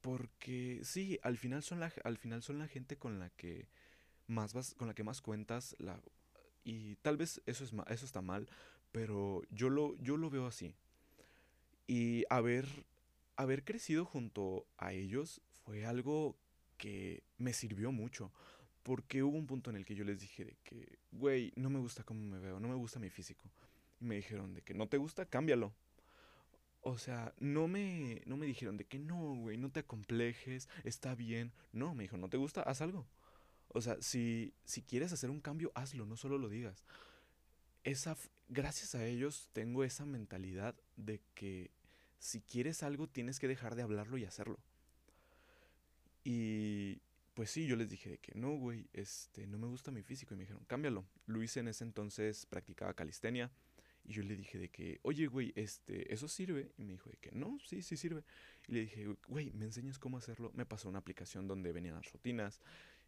porque 0.01 0.81
sí, 0.83 1.19
al 1.23 1.37
final 1.37 1.63
son 1.63 1.79
la, 1.79 1.91
al 2.03 2.17
final 2.17 2.43
son 2.43 2.59
la 2.59 2.67
gente 2.67 2.97
con 2.97 3.19
la 3.19 3.29
que 3.31 3.67
más 4.27 4.53
vas, 4.53 4.73
con 4.75 4.87
la 4.87 4.93
que 4.93 5.03
más 5.03 5.21
cuentas, 5.21 5.75
la, 5.79 5.99
y 6.63 6.95
tal 6.97 7.17
vez 7.17 7.41
eso 7.45 7.63
es 7.63 7.71
eso 7.89 8.05
está 8.05 8.21
mal, 8.21 8.49
pero 8.91 9.41
yo 9.49 9.69
lo, 9.69 9.95
yo 9.97 10.17
lo 10.17 10.29
veo 10.29 10.47
así. 10.47 10.73
Y 11.87 12.25
haber, 12.29 12.67
haber 13.37 13.63
crecido 13.63 14.05
junto 14.05 14.67
a 14.77 14.91
ellos 14.91 15.41
fue 15.63 15.85
algo 15.85 16.35
que 16.77 17.23
me 17.37 17.53
sirvió 17.53 17.91
mucho. 17.91 18.31
Porque 18.83 19.23
hubo 19.23 19.37
un 19.37 19.47
punto 19.47 19.69
en 19.69 19.75
el 19.75 19.85
que 19.85 19.95
yo 19.95 20.05
les 20.05 20.19
dije 20.19 20.45
de 20.45 20.57
que, 20.63 20.99
güey, 21.11 21.51
no 21.55 21.69
me 21.69 21.79
gusta 21.79 22.03
cómo 22.03 22.21
me 22.21 22.39
veo, 22.39 22.59
no 22.59 22.69
me 22.69 22.75
gusta 22.75 22.99
mi 22.99 23.09
físico. 23.09 23.49
Y 23.99 24.05
me 24.05 24.15
dijeron 24.15 24.53
de 24.53 24.61
que 24.61 24.73
no 24.73 24.87
te 24.87 24.97
gusta, 24.97 25.25
cámbialo. 25.25 25.73
O 26.81 26.97
sea, 26.97 27.33
no 27.39 27.67
me, 27.67 28.21
no 28.25 28.37
me 28.37 28.45
dijeron 28.45 28.77
de 28.77 28.85
que 28.85 28.99
no, 28.99 29.35
güey, 29.35 29.57
no 29.57 29.71
te 29.71 29.81
acomplejes, 29.81 30.69
está 30.83 31.15
bien. 31.15 31.51
No, 31.73 31.93
me 31.93 32.03
dijo, 32.03 32.17
¿no 32.17 32.29
te 32.29 32.37
gusta? 32.37 32.61
Haz 32.61 32.81
algo. 32.81 33.05
O 33.69 33.81
sea, 33.81 33.97
si, 34.01 34.53
si 34.65 34.81
quieres 34.81 35.11
hacer 35.11 35.29
un 35.29 35.41
cambio, 35.41 35.71
hazlo, 35.75 36.05
no 36.05 36.15
solo 36.15 36.37
lo 36.37 36.49
digas. 36.49 36.83
Esa, 37.83 38.17
gracias 38.49 38.95
a 38.95 39.05
ellos 39.05 39.49
tengo 39.53 39.83
esa 39.83 40.05
mentalidad 40.05 40.75
de 40.95 41.21
que 41.35 41.71
si 42.19 42.41
quieres 42.41 42.83
algo 42.83 43.07
tienes 43.07 43.39
que 43.39 43.47
dejar 43.47 43.75
de 43.75 43.83
hablarlo 43.83 44.17
y 44.17 44.25
hacerlo. 44.25 44.59
Y 46.23 47.01
pues 47.33 47.51
sí, 47.51 47.67
yo 47.67 47.75
les 47.75 47.89
dije 47.89 48.09
de 48.09 48.17
que 48.17 48.33
no, 48.35 48.57
güey, 48.57 48.87
este, 48.93 49.45
no 49.47 49.57
me 49.57 49.67
gusta 49.67 49.91
mi 49.91 50.01
físico. 50.01 50.33
Y 50.33 50.37
me 50.37 50.43
dijeron, 50.43 50.63
cámbialo. 50.65 51.05
Luis 51.27 51.55
en 51.57 51.67
ese 51.67 51.83
entonces 51.83 52.45
practicaba 52.47 52.93
calistenia. 52.93 53.51
Y 54.07 54.13
yo 54.13 54.23
le 54.23 54.35
dije 54.35 54.57
de 54.57 54.69
que, 54.69 54.99
oye, 55.03 55.27
güey, 55.27 55.53
este, 55.55 56.11
¿eso 56.13 56.27
sirve? 56.27 56.71
Y 56.77 56.83
me 56.83 56.93
dijo 56.93 57.09
de 57.09 57.17
que, 57.17 57.31
no, 57.31 57.59
sí, 57.59 57.83
sí 57.83 57.97
sirve. 57.97 58.23
Y 58.67 58.71
le 58.73 58.79
dije, 58.81 59.05
güey, 59.27 59.51
¿me 59.51 59.65
enseñas 59.65 59.99
cómo 59.99 60.17
hacerlo? 60.17 60.51
Me 60.55 60.65
pasó 60.65 60.89
una 60.89 60.99
aplicación 60.99 61.47
donde 61.47 61.71
venían 61.73 61.95
las 61.95 62.11
rutinas 62.11 62.61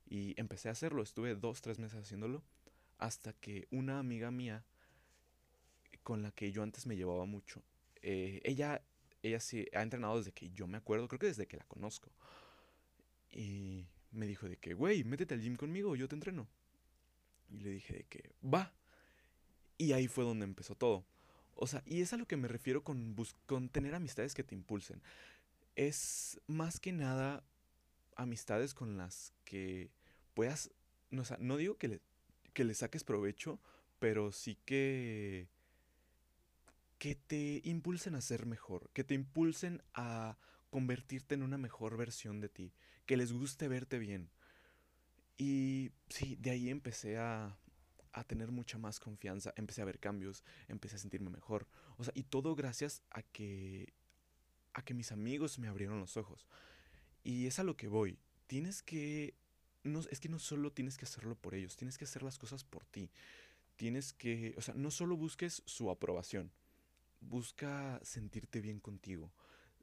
y 0.06 0.40
empecé 0.40 0.70
a 0.70 0.74
hacerlo. 0.74 1.02
Estuve 1.02 1.36
dos, 1.36 1.62
tres 1.62 1.80
meses 1.80 2.00
haciéndolo 2.00 2.44
hasta 3.00 3.34
que 3.34 3.68
una 3.72 3.98
amiga 3.98 4.30
mía 4.30 4.64
con 6.04 6.22
la 6.22 6.32
que 6.32 6.52
yo 6.52 6.64
antes 6.64 6.86
me 6.86 6.96
llevaba 6.96 7.26
mucho, 7.26 7.64
eh, 8.02 8.42
ella, 8.44 8.82
ella 9.24 9.40
sí 9.40 9.66
ha 9.74 9.82
entrenado 9.82 10.18
desde 10.18 10.32
que 10.32 10.50
yo 10.52 10.68
me 10.68 10.78
acuerdo, 10.78 11.08
creo 11.08 11.20
que 11.20 11.28
desde 11.28 11.48
que 11.48 11.58
la 11.58 11.66
conozco. 11.66 12.12
Y 13.32 13.86
me 14.12 14.28
dijo 14.28 14.50
de 14.50 14.58
que, 14.58 14.74
güey, 14.74 15.04
métete 15.04 15.34
al 15.34 15.42
gym 15.42 15.56
conmigo, 15.56 15.96
yo 15.96 16.08
te 16.08 16.16
entreno. 16.16 16.48
Y 17.50 17.60
le 17.60 17.70
dije 17.72 17.94
de 17.94 18.04
que, 18.04 18.32
va. 18.44 18.74
Y 19.80 19.94
ahí 19.94 20.08
fue 20.08 20.24
donde 20.24 20.44
empezó 20.44 20.76
todo. 20.76 21.04
O 21.56 21.66
sea, 21.66 21.82
y 21.88 22.02
es 22.02 22.14
a 22.14 22.18
lo 22.18 22.28
que 22.28 22.38
me 22.38 22.48
refiero 22.48 22.84
con, 22.84 23.16
con 23.48 23.70
tener 23.70 23.96
amistades 23.96 24.36
que 24.36 24.44
te 24.44 24.54
impulsen. 24.54 25.02
Es 25.76 26.40
más 26.46 26.80
que 26.80 26.92
nada 26.92 27.44
amistades 28.16 28.76
con 28.76 28.98
las 28.98 29.34
que 29.46 29.90
puedas, 30.36 30.70
no, 31.10 31.24
no 31.40 31.58
digo 31.58 31.78
que 31.78 31.88
le, 31.88 32.02
que 32.54 32.64
le 32.66 32.76
saques 32.76 33.04
provecho, 33.04 33.60
pero 34.00 34.32
sí 34.32 34.58
que 34.66 35.48
que 37.00 37.16
te 37.16 37.62
impulsen 37.64 38.14
a 38.14 38.22
ser 38.22 38.46
mejor, 38.46 38.90
que 38.92 39.06
te 39.06 39.16
impulsen 39.16 39.82
a 39.94 40.38
convertirte 40.70 41.34
en 41.34 41.44
una 41.44 41.58
mejor 41.58 41.98
versión 41.98 42.42
de 42.42 42.50
ti, 42.50 42.74
que 43.06 43.18
les 43.18 43.32
guste 43.32 43.70
verte 43.70 43.98
bien. 43.98 44.30
Y 45.38 45.92
sí, 46.10 46.36
de 46.36 46.52
ahí 46.52 46.70
empecé 46.70 47.18
a, 47.18 47.58
a 48.12 48.24
tener 48.24 48.52
mucha 48.52 48.78
más 48.78 49.00
confianza, 49.00 49.54
empecé 49.56 49.82
a 49.82 49.86
ver 49.86 50.00
cambios, 50.00 50.44
empecé 50.68 50.96
a 50.96 51.00
sentirme 51.00 51.30
mejor. 51.30 51.68
O 51.98 52.04
sea, 52.04 52.14
y 52.16 52.24
todo 52.24 52.56
gracias 52.56 53.02
a 53.12 53.22
que 53.22 53.94
a 54.74 54.84
que 54.84 54.94
mis 54.94 55.12
amigos 55.12 55.60
me 55.60 55.68
abrieron 55.68 56.00
los 56.00 56.18
ojos. 56.18 56.48
Y 57.24 57.48
es 57.48 57.60
a 57.60 57.64
lo 57.64 57.76
que 57.76 57.88
voy. 57.88 58.20
Tienes 58.48 58.82
que 58.82 59.36
no 59.84 60.00
es 60.00 60.20
que 60.20 60.30
no 60.30 60.40
solo 60.40 60.72
tienes 60.72 60.98
que 60.98 61.06
hacerlo 61.06 61.36
por 61.36 61.56
ellos, 61.56 61.76
tienes 61.76 61.98
que 61.98 62.06
hacer 62.06 62.24
las 62.24 62.38
cosas 62.38 62.64
por 62.64 62.86
ti. 62.86 63.10
Tienes 63.76 64.12
que, 64.12 64.56
o 64.58 64.62
sea, 64.62 64.74
no 64.74 64.92
solo 64.92 65.16
busques 65.16 65.64
su 65.66 65.90
aprobación. 65.90 66.52
Busca 67.22 68.00
sentirte 68.04 68.60
bien 68.60 68.80
contigo. 68.80 69.32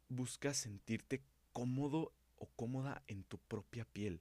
Busca 0.09 0.53
sentirte 0.53 1.23
cómodo 1.53 2.12
o 2.37 2.47
cómoda 2.57 3.03
en 3.09 3.25
tu 3.25 3.39
propia 3.39 3.87
piel. 3.87 4.21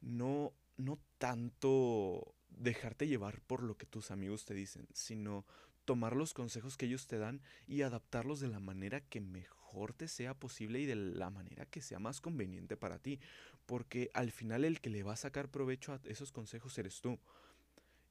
No 0.00 0.52
no 0.76 0.98
tanto 1.18 2.34
dejarte 2.56 3.06
llevar 3.06 3.40
por 3.42 3.62
lo 3.62 3.76
que 3.76 3.86
tus 3.86 4.10
amigos 4.10 4.44
te 4.44 4.54
dicen, 4.54 4.86
sino 4.92 5.44
tomar 5.84 6.16
los 6.16 6.34
consejos 6.34 6.76
que 6.76 6.86
ellos 6.86 7.06
te 7.06 7.18
dan 7.18 7.42
y 7.66 7.82
adaptarlos 7.82 8.40
de 8.40 8.48
la 8.48 8.60
manera 8.60 9.00
que 9.00 9.20
mejor 9.20 9.92
te 9.92 10.08
sea 10.08 10.34
posible 10.34 10.80
y 10.80 10.86
de 10.86 10.94
la 10.94 11.30
manera 11.30 11.66
que 11.66 11.82
sea 11.82 11.98
más 11.98 12.20
conveniente 12.20 12.76
para 12.76 12.98
ti. 12.98 13.20
Porque 13.66 14.10
al 14.14 14.30
final 14.30 14.64
el 14.64 14.80
que 14.80 14.90
le 14.90 15.02
va 15.02 15.14
a 15.14 15.16
sacar 15.16 15.50
provecho 15.50 15.92
a 15.92 16.00
esos 16.04 16.32
consejos 16.32 16.76
eres 16.78 17.00
tú. 17.00 17.18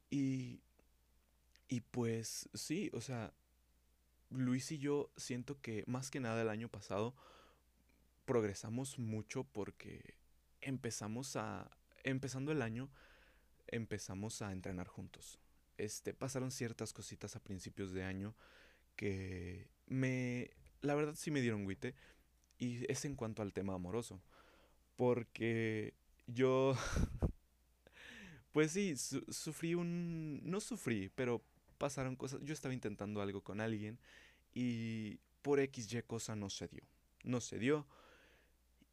Y, 0.10 0.62
y 1.68 1.82
pues 1.82 2.50
sí, 2.54 2.92
o 2.94 3.02
sea, 3.02 3.34
Luis 4.30 4.72
y 4.72 4.78
yo 4.78 5.12
siento 5.16 5.60
que 5.62 5.84
más 5.88 6.12
que 6.12 6.20
nada 6.20 6.42
el 6.42 6.50
año 6.50 6.70
pasado 6.70 7.16
progresamos 8.26 9.00
mucho 9.00 9.44
porque 9.44 10.16
empezamos 10.62 11.36
a, 11.36 11.70
empezando 12.04 12.52
el 12.52 12.62
año, 12.62 12.90
empezamos 13.74 14.42
a 14.42 14.52
entrenar 14.52 14.88
juntos. 14.88 15.40
Este, 15.78 16.14
pasaron 16.14 16.52
ciertas 16.52 16.94
cositas 16.94 17.36
a 17.36 17.44
principios 17.44 17.92
de 17.92 18.04
año 18.04 18.36
que 18.96 19.68
me, 19.88 20.52
la 20.82 20.96
verdad 20.96 21.16
sí 21.16 21.32
me 21.32 21.42
dieron 21.42 21.68
guite. 21.68 21.96
Y 22.58 22.90
es 22.92 23.04
en 23.06 23.16
cuanto 23.16 23.42
al 23.42 23.52
tema 23.52 23.74
amoroso. 23.74 24.22
Porque 24.96 25.94
yo, 26.28 26.76
pues 28.52 28.72
sí, 28.72 28.96
sufrí 28.96 29.76
un, 29.76 30.40
no 30.44 30.60
sufrí, 30.60 31.10
pero 31.16 31.44
pasaron 31.78 32.16
cosas. 32.16 32.42
Yo 32.44 32.54
estaba 32.54 32.74
intentando 32.74 33.22
algo 33.22 33.42
con 33.42 33.60
alguien 33.60 34.00
y 34.54 35.20
por 35.42 35.60
X, 35.60 35.92
Y 35.92 36.02
cosa 36.04 36.36
no 36.36 36.50
se 36.50 36.68
dio. 36.68 36.84
No 37.24 37.42
se 37.42 37.58
dio. 37.58 37.88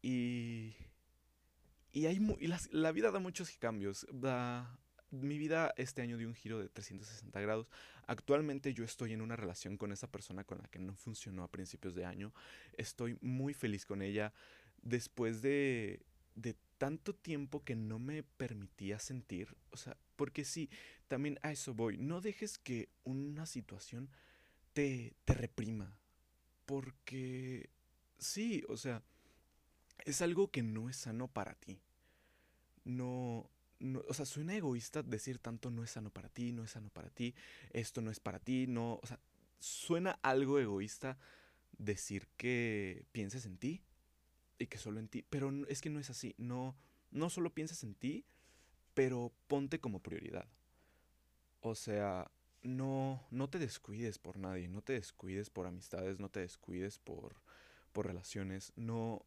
Y 0.03 0.75
y, 1.93 2.07
hay 2.07 2.21
la, 2.71 2.93
vida 2.93 3.11
da 3.11 3.19
muchos 3.19 3.51
cambios. 3.59 4.07
Da, 4.13 4.79
mi 5.11 5.39
vida 5.39 5.75
este 5.77 6.03
año 6.03 6.17
dio 6.17 6.29
un 6.29 6.35
giro 6.35 6.59
de 6.59 6.69
360 6.69 7.41
grados. 7.41 7.69
Actualmente 8.07 8.73
yo 8.75 8.85
estoy 8.85 9.13
en 9.13 9.21
una 9.21 9.37
relación 9.37 9.77
con 9.77 9.93
esa 9.93 10.11
persona 10.11 10.45
con 10.45 10.59
la 10.59 10.69
que 10.69 10.79
no 10.79 10.95
funcionó 10.95 11.43
a 11.43 11.51
principios 11.51 11.95
de 11.95 12.05
año. 12.05 12.33
Estoy 12.77 13.19
muy 13.21 13.55
feliz 13.55 13.85
con 13.87 14.03
ella. 14.03 14.33
Después 14.83 15.43
de, 15.43 16.01
de 16.35 16.57
tanto 16.79 17.15
tiempo 17.15 17.65
que 17.65 17.75
no 17.75 17.99
me 17.99 18.23
permitía 18.23 18.99
sentir, 18.99 19.57
o 19.71 19.77
sea, 19.77 19.97
porque 20.17 20.45
sí, 20.45 20.71
también 21.09 21.39
a 21.43 21.51
eso 21.51 21.75
voy. 21.75 21.99
No 21.99 22.21
dejes 22.21 22.59
que 22.59 22.89
una 23.05 23.47
situación 23.47 24.11
te, 24.73 25.15
te 25.25 25.35
reprima. 25.35 25.99
Porque 26.67 27.69
sí, 28.19 28.65
o 28.69 28.77
sea 28.77 29.03
es 30.05 30.23
algo 30.23 30.51
que 30.51 30.63
no 30.63 30.89
es 30.89 30.97
sano 30.97 31.29
para 31.29 31.55
ti. 31.55 31.81
No, 32.85 33.51
no, 33.79 34.03
o 34.09 34.15
sea, 34.15 34.27
suena 34.27 34.55
egoísta 34.55 35.03
decir 35.03 35.39
tanto 35.39 35.71
no 35.71 35.83
es 35.83 35.91
sano 35.91 36.11
para 36.11 36.29
ti, 36.29 36.53
no 36.53 36.65
es 36.65 36.73
sano 36.73 36.91
para 36.91 37.11
ti, 37.11 37.35
esto 37.73 38.01
no 38.01 38.11
es 38.11 38.21
para 38.21 38.39
ti, 38.39 38.67
no, 38.67 39.01
o 39.03 39.07
sea, 39.07 39.19
suena 39.59 40.19
algo 40.23 40.59
egoísta 40.59 41.19
decir 41.79 42.29
que 42.37 43.07
pienses 43.13 43.47
en 43.47 43.59
ti 43.59 43.83
y 44.59 44.67
que 44.67 44.79
solo 44.79 45.01
en 45.01 45.09
ti, 45.09 45.23
pero 45.29 45.51
es 45.67 45.81
que 45.81 45.91
no 45.91 46.01
es 46.01 46.11
así, 46.11 46.35
no, 46.39 46.77
no 47.11 47.31
solo 47.31 47.55
pienses 47.55 47.83
en 47.83 47.95
ti, 47.95 48.27
pero 48.95 49.33
ponte 49.47 49.81
como 49.81 50.03
prioridad. 50.03 50.47
O 51.61 51.75
sea, 51.75 52.31
no, 52.63 53.27
no 53.31 53.49
te 53.49 53.59
descuides 53.59 54.19
por 54.19 54.39
nadie, 54.39 54.69
no 54.69 54.83
te 54.83 54.95
descuides 54.95 55.51
por 55.51 55.67
amistades, 55.67 56.19
no 56.19 56.29
te 56.31 56.41
descuides 56.41 56.99
por, 56.99 57.37
por 57.93 58.07
relaciones, 58.07 58.73
no, 58.77 59.25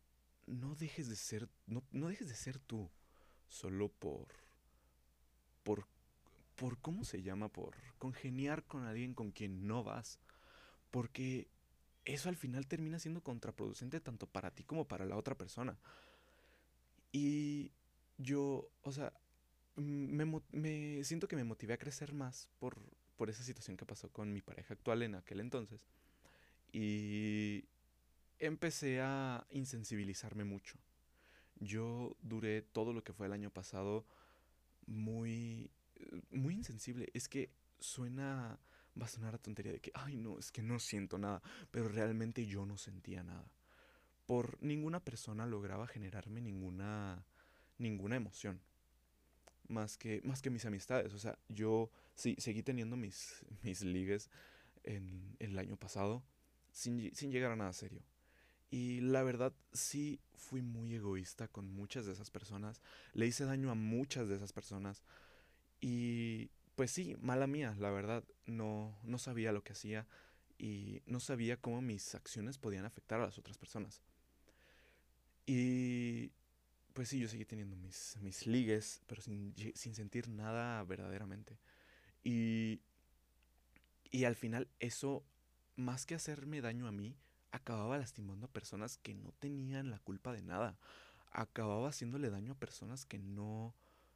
no 0.48 0.76
dejes 0.76 1.10
de 1.10 1.16
ser, 1.16 1.50
no, 1.68 1.84
no 1.92 2.08
dejes 2.08 2.28
de 2.28 2.36
ser 2.36 2.60
tú, 2.60 2.90
solo 3.48 3.90
por, 3.90 4.28
por, 5.64 5.88
por, 6.56 6.78
¿cómo 6.80 7.04
se 7.04 7.22
llama? 7.22 7.50
Por 7.50 7.76
congeniar 7.98 8.64
con 8.64 8.84
alguien 8.86 9.14
con 9.14 9.32
quien 9.32 9.68
no 9.68 9.84
vas. 9.84 10.20
Porque 10.92 11.48
eso 12.06 12.30
al 12.30 12.36
final 12.36 12.68
termina 12.68 13.00
siendo 13.00 13.22
contraproducente 13.22 14.00
tanto 14.00 14.28
para 14.28 14.52
ti 14.52 14.64
como 14.64 14.88
para 14.88 15.06
la 15.06 15.18
otra 15.18 15.36
persona. 15.36 15.78
Y 17.12 17.72
yo, 18.18 18.70
o 18.82 18.92
sea, 18.92 19.14
me, 19.76 20.26
me 20.52 21.04
siento 21.04 21.28
que 21.28 21.36
me 21.36 21.44
motivé 21.44 21.74
a 21.74 21.78
crecer 21.78 22.14
más 22.14 22.50
por, 22.60 22.78
por 23.16 23.30
esa 23.30 23.44
situación 23.44 23.78
que 23.78 23.86
pasó 23.86 24.10
con 24.10 24.34
mi 24.34 24.42
pareja 24.42 24.74
actual 24.74 25.04
en 25.04 25.16
aquel 25.16 25.40
entonces. 25.40 25.88
Y 26.72 27.66
empecé 28.46 29.02
a 29.02 29.46
insensibilizarme 29.52 30.44
mucho. 30.44 30.78
Yo 31.60 32.18
duré 32.22 32.62
todo 32.62 32.94
lo 32.94 33.04
que 33.04 33.14
fue 33.14 33.28
el 33.28 33.34
año 33.34 33.50
pasado 33.50 34.06
muy, 34.86 35.72
muy 36.32 36.56
insensible. 36.56 37.10
Es 37.14 37.30
que 37.30 37.52
suena, 37.80 38.60
va 39.00 39.06
a 39.06 39.10
sonar 39.10 39.36
a 39.36 39.38
tontería 39.38 39.72
de 39.72 39.80
que, 39.80 39.92
ay 39.94 40.18
no, 40.18 40.40
es 40.40 40.52
que 40.52 40.62
no 40.62 40.80
siento 40.80 41.18
nada, 41.18 41.42
pero 41.72 41.88
realmente 41.88 42.46
yo 42.46 42.66
no 42.66 42.78
sentía 42.78 43.24
nada. 43.24 43.52
Por 44.26 44.62
ninguna 44.62 45.04
persona 45.04 45.46
lograba 45.46 45.88
generarme 45.88 46.42
ninguna, 46.42 47.26
ninguna 47.78 48.16
emoción. 48.16 48.62
Más 49.68 49.98
que, 49.98 50.22
más 50.24 50.42
que 50.42 50.50
mis 50.50 50.66
amistades. 50.66 51.14
O 51.14 51.20
sea, 51.20 51.38
yo 51.48 51.90
sí, 52.16 52.36
seguí 52.38 52.64
teniendo 52.64 52.98
mis, 52.98 53.46
mis 53.64 53.82
ligues 53.84 54.30
en, 54.84 55.36
el 55.40 55.58
año 55.58 55.78
pasado 55.78 56.24
sin, 56.72 57.14
sin 57.16 57.32
llegar 57.32 57.52
a 57.52 57.56
nada 57.56 57.74
serio. 57.74 58.02
Y 58.74 59.02
la 59.02 59.22
verdad 59.22 59.54
sí 59.72 60.20
fui 60.34 60.64
muy 60.64 60.96
egoísta 60.96 61.48
con 61.48 61.72
muchas 61.72 62.08
de 62.08 62.14
esas 62.14 62.32
personas. 62.32 62.82
Le 63.14 63.28
hice 63.28 63.46
daño 63.46 63.70
a 63.70 63.76
muchas 63.76 64.28
de 64.28 64.36
esas 64.36 64.52
personas. 64.52 65.04
Y 65.80 66.50
pues 66.74 66.90
sí, 66.90 67.16
mala 67.22 67.46
mía, 67.46 67.76
la 67.78 67.92
verdad. 67.92 68.24
No, 68.48 68.98
no 69.04 69.20
sabía 69.20 69.52
lo 69.52 69.64
que 69.64 69.74
hacía 69.74 70.08
y 70.58 71.04
no 71.06 71.20
sabía 71.20 71.56
cómo 71.58 71.84
mis 71.84 72.16
acciones 72.16 72.58
podían 72.58 72.84
afectar 72.84 73.22
a 73.22 73.26
las 73.26 73.38
otras 73.38 73.60
personas. 73.60 74.02
Y 75.46 76.32
pues 76.94 77.10
sí, 77.10 77.20
yo 77.20 77.28
seguí 77.28 77.46
teniendo 77.46 77.76
mis, 77.76 78.18
mis 78.22 78.48
ligues, 78.48 79.04
pero 79.06 79.22
sin, 79.22 79.54
sin 79.76 79.94
sentir 79.94 80.30
nada 80.30 80.84
verdaderamente. 80.84 81.60
Y, 82.24 82.82
y 84.10 84.24
al 84.24 84.36
final 84.36 84.68
eso, 84.80 85.24
más 85.76 86.08
que 86.08 86.16
hacerme 86.16 86.60
daño 86.60 86.88
a 86.88 86.92
mí, 86.92 87.16
acababa 87.54 87.98
lastimando 88.00 88.48
a 88.48 88.52
personas 88.52 88.98
que 88.98 89.14
no 89.14 89.32
tenían 89.40 89.92
la 89.92 90.00
culpa 90.00 90.34
de 90.34 90.42
nada. 90.42 90.76
Acababa 91.32 91.90
haciéndole 91.90 92.30
daño 92.30 92.54
a 92.54 92.60
personas 92.60 93.06
que 93.06 93.20
no, 93.20 93.76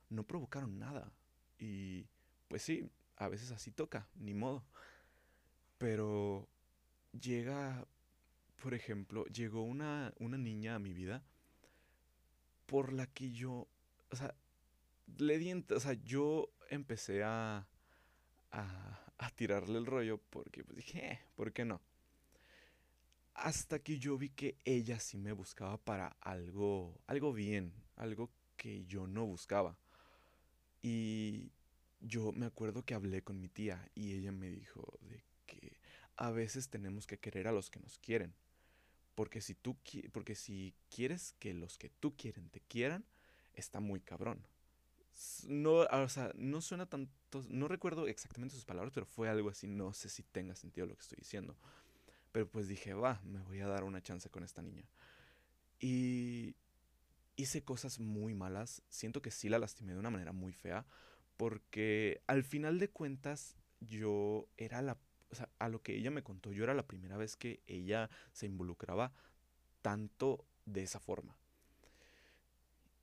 no 0.09 0.23
provocaron 0.23 0.79
nada. 0.79 1.11
Y 1.59 2.07
pues 2.49 2.63
sí, 2.63 2.89
a 3.15 3.27
veces 3.29 3.51
así 3.51 3.71
toca, 3.71 4.07
ni 4.15 4.33
modo. 4.33 4.63
Pero 5.77 6.47
llega, 7.19 7.85
por 8.61 8.73
ejemplo, 8.73 9.25
llegó 9.27 9.61
una, 9.61 10.13
una 10.19 10.37
niña 10.37 10.75
a 10.75 10.79
mi 10.79 10.93
vida 10.93 11.23
por 12.65 12.91
la 12.91 13.05
que 13.07 13.31
yo, 13.31 13.67
o 14.11 14.15
sea, 14.15 14.33
le 15.17 15.37
di, 15.37 15.53
o 15.53 15.79
sea, 15.79 15.93
yo 15.93 16.49
empecé 16.69 17.23
a, 17.23 17.67
a, 18.51 18.99
a 19.17 19.29
tirarle 19.31 19.77
el 19.77 19.85
rollo 19.85 20.19
porque 20.29 20.63
pues 20.63 20.77
dije, 20.77 21.13
eh, 21.13 21.19
¿por 21.35 21.53
qué 21.53 21.65
no? 21.65 21.81
Hasta 23.37 23.77
que 23.79 23.99
yo 23.99 24.17
vi 24.17 24.29
que 24.29 24.57
ella 24.65 24.99
sí 24.99 25.17
me 25.17 25.31
buscaba 25.31 25.77
para 25.77 26.17
algo, 26.21 26.99
algo 27.05 27.33
bien, 27.33 27.71
algo 27.95 28.31
que 28.57 28.83
yo 28.85 29.05
no 29.05 29.27
buscaba. 29.27 29.77
Y 30.81 31.51
yo 32.01 32.31
me 32.31 32.47
acuerdo 32.47 32.83
que 32.83 32.95
hablé 32.95 33.21
con 33.21 33.39
mi 33.39 33.47
tía 33.47 33.89
y 33.93 34.13
ella 34.13 34.31
me 34.31 34.49
dijo 34.49 34.99
de 35.01 35.23
que 35.45 35.77
a 36.15 36.31
veces 36.31 36.69
tenemos 36.69 37.05
que 37.05 37.19
querer 37.19 37.47
a 37.47 37.51
los 37.51 37.69
que 37.69 37.79
nos 37.79 37.99
quieren. 37.99 38.33
Porque 39.13 39.39
si 39.41 39.53
tú 39.53 39.77
porque 40.11 40.33
si 40.33 40.73
quieres 40.89 41.35
que 41.39 41.53
los 41.53 41.77
que 41.77 41.89
tú 41.89 42.15
quieren 42.17 42.49
te 42.49 42.61
quieran, 42.61 43.05
está 43.53 43.79
muy 43.79 43.99
cabrón. 44.01 44.47
No, 45.47 45.81
o 45.81 46.09
sea, 46.09 46.31
no 46.35 46.61
suena 46.61 46.87
tanto, 46.87 47.43
no 47.49 47.67
recuerdo 47.67 48.07
exactamente 48.07 48.55
sus 48.55 48.65
palabras, 48.65 48.93
pero 48.93 49.05
fue 49.05 49.29
algo 49.29 49.49
así, 49.49 49.67
no 49.67 49.93
sé 49.93 50.09
si 50.09 50.23
tenga 50.23 50.55
sentido 50.55 50.87
lo 50.87 50.95
que 50.95 51.01
estoy 51.01 51.17
diciendo. 51.17 51.55
Pero 52.31 52.49
pues 52.49 52.67
dije, 52.67 52.93
va, 52.93 53.21
me 53.23 53.41
voy 53.41 53.61
a 53.61 53.67
dar 53.67 53.83
una 53.83 54.01
chance 54.01 54.29
con 54.29 54.43
esta 54.43 54.61
niña. 54.61 54.89
Y 55.79 56.55
hice 57.35 57.63
cosas 57.63 57.99
muy 57.99 58.33
malas. 58.33 58.81
Siento 58.89 59.21
que 59.21 59.31
sí 59.31 59.49
la 59.49 59.59
lastimé 59.59 59.93
de 59.93 59.99
una 59.99 60.09
manera 60.09 60.33
muy 60.33 60.53
fea. 60.53 60.85
Porque 61.37 62.21
al 62.27 62.43
final 62.43 62.79
de 62.79 62.89
cuentas, 62.89 63.55
yo 63.79 64.49
era 64.57 64.81
la. 64.81 64.97
O 65.29 65.35
sea, 65.35 65.49
a 65.59 65.69
lo 65.69 65.81
que 65.81 65.95
ella 65.95 66.09
me 66.09 66.23
contó, 66.23 66.51
yo 66.51 66.63
era 66.63 66.73
la 66.73 66.87
primera 66.87 67.17
vez 67.17 67.35
que 67.35 67.61
ella 67.67 68.09
se 68.31 68.45
involucraba 68.45 69.13
tanto 69.81 70.45
de 70.65 70.83
esa 70.83 70.99
forma. 70.99 71.37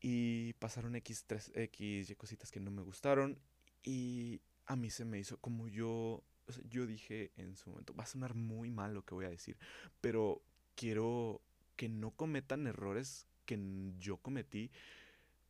Y 0.01 0.53
pasaron 0.55 0.97
X, 0.97 1.25
3, 1.27 1.53
X 1.55 2.11
y 2.11 2.15
cositas 2.17 2.51
que 2.51 2.61
no 2.61 2.71
me 2.71 2.83
gustaron. 2.83 3.39
Y 3.83 4.41
a 4.67 4.77
mí 4.77 4.91
se 4.91 5.05
me 5.05 5.19
hizo 5.19 5.39
como 5.39 5.69
yo. 5.69 6.25
Yo 6.69 6.87
dije 6.87 7.33
en 7.37 7.57
su 7.57 7.71
momento, 7.71 7.95
va 7.95 8.05
a 8.05 8.07
sonar 8.07 8.35
muy 8.35 8.71
mal 8.71 8.95
lo 8.95 9.05
que 9.05 9.15
voy 9.15 9.25
a 9.25 9.31
decir, 9.31 9.57
pero 10.01 10.43
quiero 10.75 11.41
que 11.77 11.89
no 11.89 12.11
cometan 12.11 12.67
errores 12.67 13.27
que 13.47 13.59
yo 13.99 14.19
cometí 14.19 14.71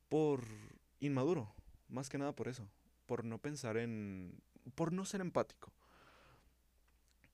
por 0.08 0.44
inmaduro, 1.00 1.52
más 1.88 2.08
que 2.08 2.18
nada 2.18 2.34
por 2.34 2.48
eso, 2.48 2.68
por 3.06 3.24
no 3.24 3.38
pensar 3.38 3.76
en, 3.76 4.40
por 4.74 4.92
no 4.92 5.04
ser 5.04 5.20
empático. 5.20 5.72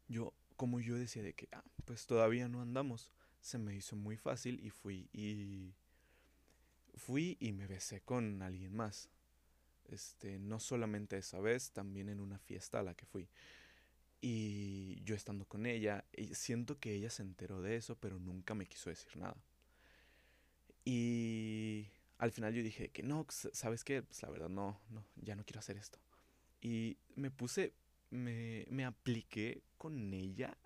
Yo, 0.09 0.35
como 0.57 0.81
yo 0.81 0.97
decía 0.97 1.23
de 1.23 1.35
que, 1.35 1.49
ah, 1.53 1.65
pues 1.85 2.07
todavía 2.07 2.49
no 2.49 2.61
andamos, 2.61 3.13
se 3.41 3.59
me 3.59 3.75
hizo 3.75 3.97
muy 3.97 4.17
fácil 4.17 4.61
y 4.65 4.71
fui 4.71 5.09
y 5.13 5.75
fui 6.95 7.37
y 7.41 7.53
me 7.53 7.67
besé 7.67 8.01
con 8.01 8.43
alguien 8.43 8.75
más. 8.75 9.09
Este, 9.91 10.39
no 10.39 10.61
solamente 10.61 11.19
esa 11.19 11.41
vez, 11.41 11.73
también 11.73 12.09
en 12.09 12.21
una 12.21 12.39
fiesta 12.39 12.79
a 12.81 12.83
la 12.83 12.95
que 12.95 13.07
fui. 13.07 13.29
Y 14.21 15.03
yo 15.03 15.15
estando 15.15 15.47
con 15.47 15.67
ella, 15.67 16.05
siento 16.33 16.79
que 16.79 16.95
ella 16.95 17.11
se 17.11 17.23
enteró 17.23 17.63
de 17.63 17.77
eso, 17.77 17.97
pero 17.99 18.19
nunca 18.19 18.55
me 18.55 18.67
quiso 18.67 18.91
decir 18.91 19.17
nada. 19.17 19.37
Y 20.85 21.89
al 22.19 22.31
final 22.31 22.55
yo 22.55 22.63
dije 22.63 22.91
que 22.91 23.03
no, 23.03 23.27
¿sabes 23.31 23.83
qué? 23.83 24.03
Pues 24.03 24.23
la 24.23 24.31
verdad 24.31 24.49
no, 24.49 24.81
no, 24.91 25.05
ya 25.17 25.35
no 25.37 25.45
quiero 25.45 25.61
hacer 25.61 25.77
esto. 25.77 25.99
Y 26.61 26.99
me 27.17 27.31
puse, 27.31 27.73
me, 28.11 28.67
me 28.71 28.85
apliqué 28.85 29.63
con 29.79 30.13
ella 30.13 30.57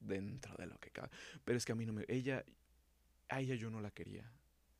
dentro 0.00 0.56
de 0.56 0.66
lo 0.66 0.78
que 0.78 0.90
cabe. 0.90 1.10
Pero 1.44 1.58
es 1.58 1.64
que 1.64 1.72
a 1.72 1.74
mí 1.74 1.84
no 1.84 1.92
me, 1.92 2.04
ella, 2.08 2.44
a 3.28 3.40
ella 3.40 3.54
yo 3.54 3.70
no 3.70 3.80
la 3.80 3.90
quería. 3.90 4.30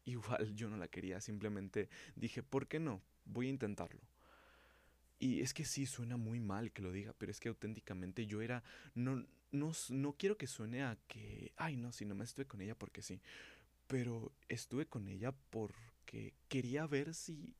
Igual 0.04 0.54
yo 0.54 0.68
no 0.68 0.76
la 0.76 0.88
quería, 0.88 1.20
simplemente 1.20 1.88
dije, 2.16 2.42
¿por 2.42 2.66
qué 2.66 2.80
no? 2.80 3.02
Voy 3.24 3.46
a 3.46 3.50
intentarlo. 3.50 4.00
Y 5.18 5.40
es 5.40 5.54
que 5.54 5.64
sí, 5.64 5.86
suena 5.86 6.16
muy 6.16 6.40
mal 6.40 6.72
que 6.72 6.82
lo 6.82 6.90
diga, 6.90 7.14
pero 7.16 7.30
es 7.30 7.38
que 7.38 7.48
auténticamente 7.48 8.26
yo 8.26 8.42
era, 8.42 8.64
no, 8.94 9.24
no, 9.52 9.72
no 9.90 10.12
quiero 10.14 10.36
que 10.36 10.48
suene 10.48 10.82
a 10.82 10.98
que, 11.06 11.52
ay 11.56 11.76
no, 11.76 11.92
si 11.92 12.04
no 12.04 12.16
me 12.16 12.24
estuve 12.24 12.46
con 12.46 12.60
ella 12.60 12.74
porque 12.74 13.02
sí, 13.02 13.20
pero 13.86 14.32
estuve 14.48 14.86
con 14.86 15.06
ella 15.06 15.32
porque 15.50 16.34
quería 16.48 16.86
ver 16.86 17.14
si, 17.14 17.54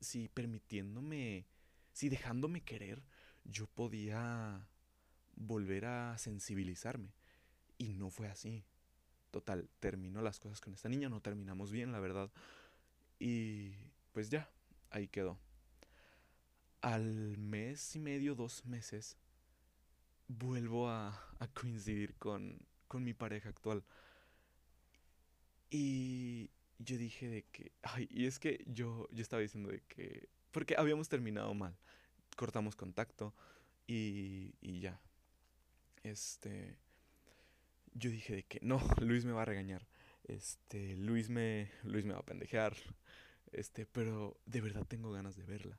si 0.00 0.28
permitiéndome, 0.28 1.46
si 1.92 2.08
dejándome 2.08 2.60
querer, 2.60 3.02
yo 3.44 3.66
podía 3.66 4.68
volver 5.34 5.86
a 5.86 6.18
sensibilizarme. 6.18 7.12
Y 7.78 7.94
no 7.94 8.10
fue 8.10 8.28
así. 8.28 8.62
Total, 9.30 9.68
terminó 9.80 10.22
las 10.22 10.38
cosas 10.38 10.60
con 10.60 10.74
esta 10.74 10.88
niña, 10.88 11.08
no 11.08 11.20
terminamos 11.20 11.72
bien, 11.72 11.92
la 11.92 12.00
verdad. 12.00 12.30
Y 13.18 13.72
pues 14.12 14.28
ya, 14.28 14.50
ahí 14.90 15.08
quedó. 15.08 15.38
Al 16.80 17.36
mes 17.38 17.94
y 17.96 18.00
medio, 18.00 18.34
dos 18.34 18.64
meses, 18.64 19.16
vuelvo 20.28 20.88
a, 20.88 21.26
coincidir 21.54 22.14
con, 22.16 22.58
con 22.88 23.04
mi 23.04 23.14
pareja 23.14 23.48
actual. 23.48 23.84
Y 25.70 26.50
yo 26.78 26.96
dije 26.96 27.28
de 27.28 27.44
que, 27.44 27.72
ay, 27.82 28.08
y 28.10 28.26
es 28.26 28.38
que 28.38 28.64
yo, 28.66 29.08
yo 29.12 29.22
estaba 29.22 29.42
diciendo 29.42 29.70
de 29.70 29.82
que, 29.82 30.28
porque 30.50 30.74
habíamos 30.76 31.08
terminado 31.08 31.54
mal, 31.54 31.76
cortamos 32.36 32.76
contacto 32.76 33.34
y, 33.86 34.54
y 34.60 34.80
ya. 34.80 35.00
Este, 36.02 36.78
yo 37.94 38.10
dije 38.10 38.36
de 38.36 38.42
que 38.44 38.58
no, 38.62 38.80
Luis 39.00 39.24
me 39.24 39.32
va 39.32 39.42
a 39.42 39.46
regañar. 39.46 39.86
Este, 40.24 40.96
Luis 40.96 41.28
me, 41.28 41.70
Luis 41.82 42.04
me 42.04 42.14
va 42.14 42.20
a 42.20 42.24
pendejear. 42.26 42.74
Este, 43.52 43.86
pero 43.86 44.36
de 44.46 44.60
verdad 44.60 44.86
tengo 44.86 45.10
ganas 45.12 45.36
de 45.36 45.44
verla. 45.44 45.78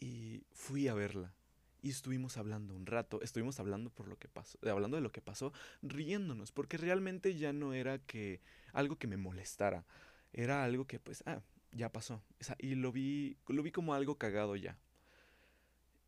Y 0.00 0.44
fui 0.52 0.88
a 0.88 0.94
verla. 0.94 1.34
Y 1.82 1.90
estuvimos 1.90 2.36
hablando 2.38 2.74
un 2.74 2.86
rato, 2.86 3.20
estuvimos 3.20 3.60
hablando 3.60 3.90
por 3.90 4.08
lo 4.08 4.18
que 4.18 4.28
pasó, 4.28 4.58
hablando 4.62 4.96
de 4.96 5.02
lo 5.02 5.12
que 5.12 5.20
pasó, 5.20 5.52
riéndonos, 5.82 6.50
porque 6.50 6.78
realmente 6.78 7.36
ya 7.36 7.52
no 7.52 7.74
era 7.74 7.98
que 7.98 8.40
algo 8.72 8.96
que 8.96 9.06
me 9.06 9.18
molestara, 9.18 9.84
era 10.32 10.64
algo 10.64 10.86
que 10.86 10.98
pues, 10.98 11.22
ah, 11.26 11.42
ya 11.72 11.92
pasó. 11.92 12.22
y 12.58 12.74
lo 12.74 12.90
vi, 12.90 13.36
lo 13.48 13.62
vi 13.62 13.70
como 13.70 13.92
algo 13.92 14.16
cagado 14.16 14.56
ya. 14.56 14.78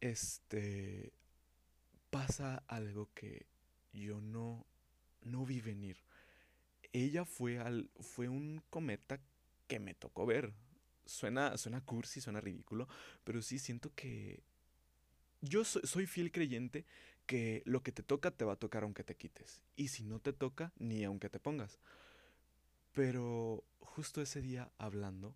Este, 0.01 1.13
pasa 2.11 2.63
algo 2.69 3.11
que 3.15 3.47
yo 3.93 4.21
no 4.23 4.67
no 5.27 5.45
vi 5.45 5.61
venir. 5.61 5.99
Ella 6.93 7.25
fue, 7.25 7.59
al, 7.59 7.91
fue 8.01 8.29
un 8.29 8.63
cometa 8.71 9.21
que 9.67 9.79
me 9.79 9.95
tocó 9.95 10.25
ver. 10.25 10.55
Suena, 11.07 11.57
suena 11.57 11.85
cursi, 11.85 12.21
suena 12.21 12.41
ridículo, 12.41 12.89
pero 13.25 13.41
sí 13.41 13.59
siento 13.59 13.95
que 13.95 14.43
yo 15.41 15.65
soy, 15.65 16.07
fiel 16.07 16.33
creyente 16.33 16.85
que 17.27 17.63
lo 17.65 17.83
que 17.83 17.93
te 17.93 18.03
toca 18.03 18.31
te 18.31 18.45
va 18.45 18.55
a 18.55 18.59
tocar 18.59 18.83
aunque 18.83 19.05
te 19.05 19.17
quites. 19.17 19.63
Y 19.77 19.89
si 19.89 20.05
no 20.05 20.21
te 20.21 20.33
toca, 20.33 20.73
ni 20.79 21.05
aunque 21.05 21.29
te 21.29 21.41
pongas. 21.41 21.79
Pero 22.93 23.65
justo 23.79 24.23
ese 24.23 24.43
día 24.43 24.71
hablando, 24.79 25.35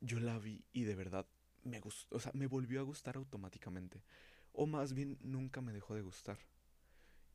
yo 0.00 0.20
la 0.20 0.38
vi 0.38 0.64
y 0.72 0.84
de 0.84 0.94
verdad 0.94 1.26
me 1.62 1.80
gustó, 1.80 2.16
o 2.16 2.20
sea, 2.20 2.32
me 2.34 2.46
volvió 2.46 2.80
a 2.80 2.84
gustar 2.84 3.16
automáticamente. 3.16 4.02
O 4.52 4.66
más 4.66 4.94
bien 4.94 5.18
nunca 5.20 5.60
me 5.60 5.72
dejó 5.72 5.94
de 5.94 6.02
gustar. 6.02 6.38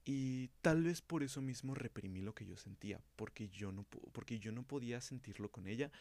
Y 0.03 0.47
tal 0.61 0.83
vez 0.83 1.01
por 1.01 1.21
eso 1.21 1.41
mismo 1.41 1.75
reprimí 1.75 2.21
lo 2.21 2.33
que 2.33 2.45
yo 2.45 2.57
sentía, 2.57 3.03
porque 3.15 3.49
yo 3.49 3.71
no, 3.71 3.83
porque 3.83 4.39
yo 4.39 4.51
no 4.51 4.63
podía 4.63 4.99
sentirlo 4.99 5.51
con 5.51 5.67
ella 5.67 5.91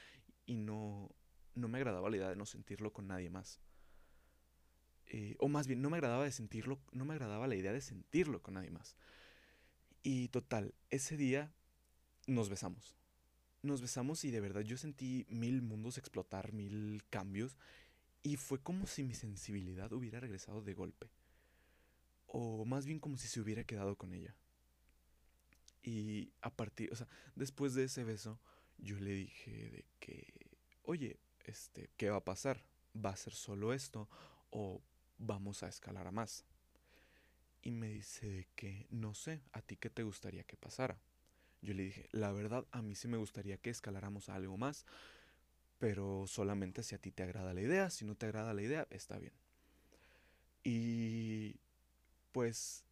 y 0.47 0.57
no, 0.57 1.11
no 1.55 1.69
me 1.69 1.79
agradaba 1.79 2.11
la 2.11 2.17
idea 2.17 2.29
de 2.29 2.37
no 2.37 2.47
sentirlo 2.47 2.93
con 2.93 3.09
nadie 3.09 3.31
más. 3.31 3.61
Eh, 5.07 5.37
o 5.39 5.49
más 5.49 5.67
bien, 5.67 5.83
no 5.83 5.91
me 5.91 5.97
agradaba 5.97 6.25
de 6.25 6.33
sentirlo, 6.33 6.81
no 6.93 7.05
me 7.05 7.15
agradaba 7.15 7.47
la 7.47 7.57
idea 7.57 7.73
de 7.73 7.81
sentirlo 7.81 8.43
con 8.43 8.55
nadie 8.55 8.71
más. 8.71 8.97
Y 10.03 10.29
total, 10.29 10.75
ese 10.89 11.17
día 11.17 11.53
nos 12.27 12.49
besamos. 12.49 12.97
Nos 13.63 13.83
besamos 13.83 14.25
y 14.25 14.31
de 14.31 14.41
verdad 14.41 14.63
yo 14.63 14.79
sentí 14.79 15.27
mil 15.29 15.63
mundos 15.63 15.99
explotar, 15.99 16.53
mil 16.53 17.03
cambios. 17.11 17.57
Y 18.23 18.37
fue 18.37 18.61
como 18.61 18.87
si 18.87 19.03
mi 19.03 19.15
sensibilidad 19.15 19.93
hubiera 19.93 20.21
regresado 20.21 20.63
de 20.63 20.75
golpe 20.75 21.11
o 22.33 22.65
más 22.65 22.87
bien 22.87 23.01
como 23.01 23.17
si 23.17 23.29
se 23.29 23.41
hubiera 23.41 23.65
quedado 23.65 23.97
con 23.97 24.13
ella. 24.13 24.35
Y 25.83 26.33
a 26.43 26.51
partir, 26.55 26.93
o 26.93 26.97
sea, 26.97 27.09
después 27.35 27.75
de 27.75 27.85
ese 27.85 28.05
beso, 28.05 28.39
yo 28.79 29.01
le 29.01 29.13
dije 29.13 29.71
de 29.71 29.85
que, 29.99 30.33
oye, 30.83 31.19
este, 31.45 31.91
¿qué 31.97 32.11
va 32.11 32.19
a 32.19 32.25
pasar? 32.25 32.63
¿Va 32.95 33.11
a 33.11 33.17
ser 33.17 33.33
solo 33.33 33.73
esto 33.73 34.09
o 34.51 34.83
vamos 35.19 35.63
a 35.63 35.69
escalar 35.69 36.07
a 36.07 36.11
más? 36.11 36.45
Y 37.63 37.71
me 37.71 37.89
dice 37.89 38.29
de 38.31 38.49
que, 38.55 38.87
no 38.91 39.15
sé, 39.15 39.43
¿a 39.53 39.61
ti 39.61 39.77
qué 39.77 39.91
te 39.91 40.03
gustaría 40.03 40.45
que 40.45 40.57
pasara? 40.57 40.99
Yo 41.63 41.75
le 41.75 41.83
dije, 41.85 42.09
la 42.13 42.33
verdad, 42.33 42.67
a 42.73 42.81
mí 42.81 42.95
sí 42.95 43.07
me 43.07 43.19
gustaría 43.19 43.59
que 43.59 43.71
escaláramos 43.71 44.29
algo 44.31 44.57
más, 44.57 44.87
pero 45.79 46.27
solamente 46.27 46.83
si 46.83 46.95
a 46.95 46.99
ti 46.99 47.11
te 47.11 47.23
agrada 47.23 47.53
la 47.53 47.61
idea, 47.61 47.91
si 47.91 48.05
no 48.05 48.15
te 48.15 48.27
agrada 48.27 48.55
la 48.55 48.63
idea, 48.63 48.87
está 48.91 49.19
bien. 49.19 49.35
Y 50.65 51.57
pues 52.33 52.85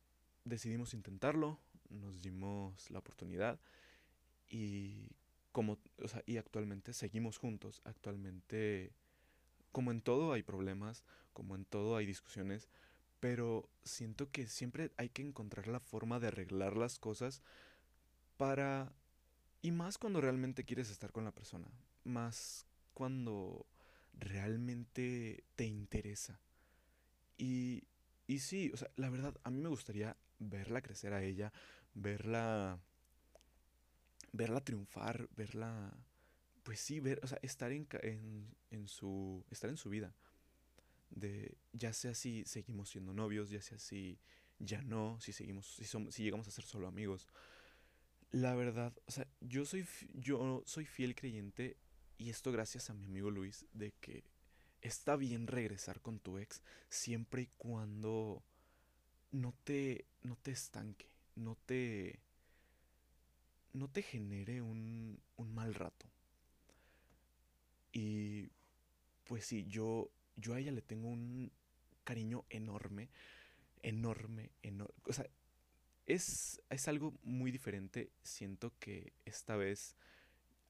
decidimos 0.44 0.94
intentarlo, 0.94 1.58
nos 1.88 2.22
dimos 2.22 2.90
la 2.90 2.98
oportunidad 2.98 3.58
y 4.48 5.10
como 5.52 5.78
y 6.26 6.36
actualmente 6.36 6.92
seguimos 6.92 7.38
juntos, 7.38 7.80
actualmente 7.84 8.92
como 9.72 9.90
en 9.90 10.00
todo 10.00 10.32
hay 10.32 10.42
problemas, 10.42 11.04
como 11.32 11.54
en 11.54 11.64
todo 11.64 11.96
hay 11.96 12.06
discusiones, 12.06 12.68
pero 13.20 13.68
siento 13.84 14.30
que 14.30 14.46
siempre 14.46 14.92
hay 14.96 15.08
que 15.08 15.22
encontrar 15.22 15.66
la 15.68 15.80
forma 15.80 16.20
de 16.20 16.28
arreglar 16.28 16.76
las 16.76 16.98
cosas 16.98 17.42
para 18.36 18.92
y 19.62 19.72
más 19.72 19.98
cuando 19.98 20.20
realmente 20.20 20.64
quieres 20.64 20.90
estar 20.90 21.12
con 21.12 21.24
la 21.24 21.32
persona, 21.32 21.68
más 22.04 22.66
cuando 22.94 23.66
realmente 24.14 25.44
te 25.56 25.64
interesa. 25.66 26.40
Y 27.36 27.84
y 28.28 28.40
sí, 28.40 28.70
o 28.74 28.76
sea, 28.76 28.90
la 28.96 29.08
verdad, 29.08 29.34
a 29.42 29.50
mí 29.50 29.58
me 29.58 29.70
gustaría 29.70 30.14
verla 30.38 30.82
crecer 30.82 31.14
a 31.14 31.24
ella, 31.24 31.50
verla. 31.94 32.78
Verla 34.32 34.64
triunfar, 34.64 35.28
verla. 35.36 35.96
Pues 36.62 36.80
sí, 36.80 37.00
ver, 37.00 37.20
o 37.22 37.26
sea, 37.26 37.38
estar 37.42 37.72
en, 37.72 37.86
en, 38.70 38.88
su. 38.88 39.44
estar 39.50 39.70
en 39.70 39.76
su 39.76 39.90
vida. 39.90 40.14
De. 41.10 41.56
ya 41.72 41.92
sea 41.92 42.14
si 42.14 42.44
seguimos 42.44 42.90
siendo 42.90 43.12
novios, 43.14 43.50
ya 43.50 43.62
sea 43.62 43.78
si 43.78 44.18
ya 44.58 44.82
no, 44.82 45.20
si 45.20 45.32
seguimos, 45.32 45.66
si, 45.66 45.84
somos, 45.84 46.14
si 46.14 46.22
llegamos 46.22 46.48
a 46.48 46.50
ser 46.50 46.64
solo 46.64 46.88
amigos. 46.88 47.28
La 48.30 48.54
verdad, 48.54 48.92
o 49.06 49.10
sea, 49.10 49.26
yo 49.40 49.64
soy, 49.64 49.86
yo 50.14 50.62
soy 50.66 50.84
fiel 50.84 51.14
creyente 51.14 51.76
y 52.18 52.30
esto 52.30 52.52
gracias 52.52 52.90
a 52.90 52.94
mi 52.94 53.04
amigo 53.04 53.30
Luis, 53.30 53.66
de 53.72 53.92
que 54.00 54.24
está 54.82 55.16
bien 55.16 55.46
regresar 55.46 56.00
con 56.00 56.18
tu 56.18 56.38
ex 56.38 56.62
siempre 56.88 57.42
y 57.42 57.46
cuando 57.56 58.44
no 59.30 59.54
te, 59.64 60.06
no 60.22 60.36
te 60.36 60.50
estanque, 60.50 61.06
no 61.36 61.56
te, 61.66 62.20
no 63.72 63.88
te 63.88 64.02
genere 64.02 64.62
un, 64.62 65.20
un 65.36 65.54
mal 65.54 65.74
rato. 65.74 66.06
Y 67.92 68.48
pues 69.24 69.46
sí, 69.46 69.66
yo, 69.68 70.10
yo 70.36 70.54
a 70.54 70.60
ella 70.60 70.72
le 70.72 70.82
tengo 70.82 71.08
un 71.08 71.50
cariño 72.04 72.44
enorme, 72.48 73.08
enorme, 73.82 74.50
enorme. 74.62 74.94
O 75.04 75.12
sea, 75.12 75.26
es, 76.06 76.62
es 76.70 76.88
algo 76.88 77.14
muy 77.22 77.50
diferente. 77.50 78.10
Siento 78.22 78.72
que 78.78 79.12
esta 79.24 79.56
vez 79.56 79.96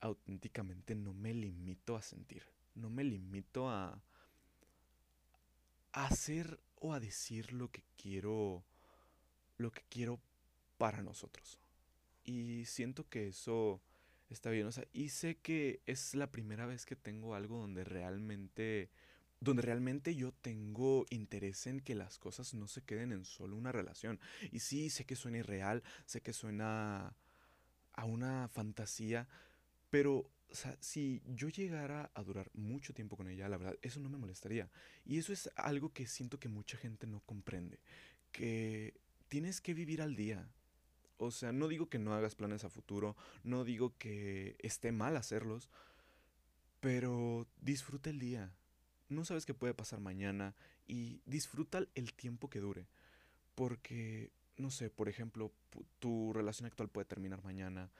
auténticamente 0.00 0.94
no 0.94 1.12
me 1.14 1.34
limito 1.34 1.96
a 1.96 2.02
sentir. 2.02 2.42
No 2.74 2.90
me 2.90 3.04
limito 3.04 3.68
a, 3.68 4.00
a 5.92 6.06
hacer 6.06 6.60
o 6.76 6.92
a 6.92 7.00
decir 7.00 7.52
lo 7.52 7.70
que 7.70 7.84
quiero. 7.96 8.64
Lo 9.56 9.70
que 9.72 9.82
quiero 9.88 10.20
para 10.76 11.02
nosotros. 11.02 11.58
Y 12.28 12.66
siento 12.66 13.08
que 13.08 13.28
eso 13.28 13.80
está 14.28 14.50
bien. 14.50 14.66
O 14.66 14.72
sea, 14.72 14.86
y 14.92 15.08
sé 15.08 15.38
que 15.38 15.80
es 15.86 16.14
la 16.14 16.30
primera 16.30 16.66
vez 16.66 16.84
que 16.84 16.94
tengo 16.94 17.34
algo 17.34 17.58
donde 17.58 17.84
realmente 17.84 18.90
donde 19.40 19.62
realmente 19.62 20.14
yo 20.16 20.32
tengo 20.32 21.06
interés 21.10 21.68
en 21.68 21.80
que 21.80 21.94
las 21.94 22.18
cosas 22.18 22.54
no 22.54 22.66
se 22.66 22.82
queden 22.82 23.12
en 23.12 23.24
solo 23.24 23.56
una 23.56 23.72
relación. 23.72 24.18
Y 24.50 24.58
sí, 24.58 24.90
sé 24.90 25.06
que 25.06 25.16
suena 25.16 25.38
irreal, 25.38 25.82
sé 26.06 26.20
que 26.20 26.32
suena 26.32 27.16
a 27.92 28.04
una 28.04 28.48
fantasía, 28.48 29.28
pero 29.90 30.28
si 30.80 31.22
yo 31.24 31.48
llegara 31.48 32.10
a 32.14 32.22
durar 32.24 32.50
mucho 32.52 32.92
tiempo 32.92 33.16
con 33.16 33.28
ella, 33.28 33.48
la 33.48 33.58
verdad, 33.58 33.78
eso 33.80 34.00
no 34.00 34.08
me 34.08 34.18
molestaría. 34.18 34.68
Y 35.04 35.18
eso 35.18 35.32
es 35.32 35.48
algo 35.54 35.92
que 35.92 36.08
siento 36.08 36.40
que 36.40 36.48
mucha 36.48 36.76
gente 36.76 37.06
no 37.06 37.20
comprende, 37.20 37.78
que 38.32 39.00
tienes 39.28 39.60
que 39.60 39.72
vivir 39.72 40.02
al 40.02 40.16
día. 40.16 40.50
O 41.18 41.30
sea, 41.30 41.52
no 41.52 41.68
digo 41.68 41.88
que 41.88 41.98
no 41.98 42.14
hagas 42.14 42.34
planes 42.34 42.64
a 42.64 42.70
futuro, 42.70 43.16
no 43.44 43.64
digo 43.64 43.94
que 43.98 44.56
esté 44.60 44.92
mal 44.92 45.16
hacerlos, 45.16 45.68
pero 46.80 47.46
disfruta 47.60 48.10
el 48.10 48.18
día 48.18 48.52
no 49.08 49.24
sabes 49.24 49.46
qué 49.46 49.54
puede 49.54 49.74
pasar 49.74 50.00
mañana 50.00 50.54
y 50.86 51.20
disfruta 51.24 51.82
el 51.94 52.12
tiempo 52.14 52.50
que 52.50 52.60
dure. 52.60 52.86
Porque, 53.54 54.30
no 54.56 54.70
sé, 54.70 54.90
por 54.90 55.08
ejemplo, 55.08 55.52
tu 55.98 56.32
relación 56.32 56.66
actual 56.66 56.88
puede 56.88 57.06
terminar 57.06 57.42
mañana 57.42 57.90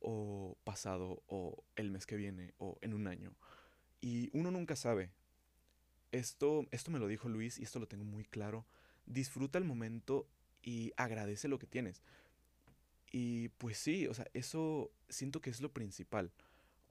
o 0.00 0.56
pasado 0.64 1.22
o 1.26 1.64
el 1.76 1.90
mes 1.90 2.06
que 2.06 2.16
viene 2.16 2.54
o 2.58 2.78
en 2.80 2.94
un 2.94 3.06
año. 3.06 3.34
Y 4.00 4.30
uno 4.32 4.50
nunca 4.50 4.76
sabe. 4.76 5.10
Esto, 6.12 6.66
esto 6.70 6.90
me 6.90 6.98
lo 6.98 7.06
dijo 7.06 7.28
Luis 7.28 7.58
y 7.58 7.62
esto 7.62 7.78
lo 7.78 7.88
tengo 7.88 8.04
muy 8.04 8.24
claro. 8.24 8.66
Disfruta 9.06 9.58
el 9.58 9.64
momento 9.64 10.28
y 10.62 10.92
agradece 10.96 11.48
lo 11.48 11.58
que 11.58 11.66
tienes. 11.66 12.02
Y 13.12 13.50
pues 13.50 13.76
sí, 13.76 14.06
o 14.06 14.14
sea, 14.14 14.26
eso 14.32 14.90
siento 15.08 15.40
que 15.40 15.50
es 15.50 15.60
lo 15.60 15.72
principal. 15.72 16.32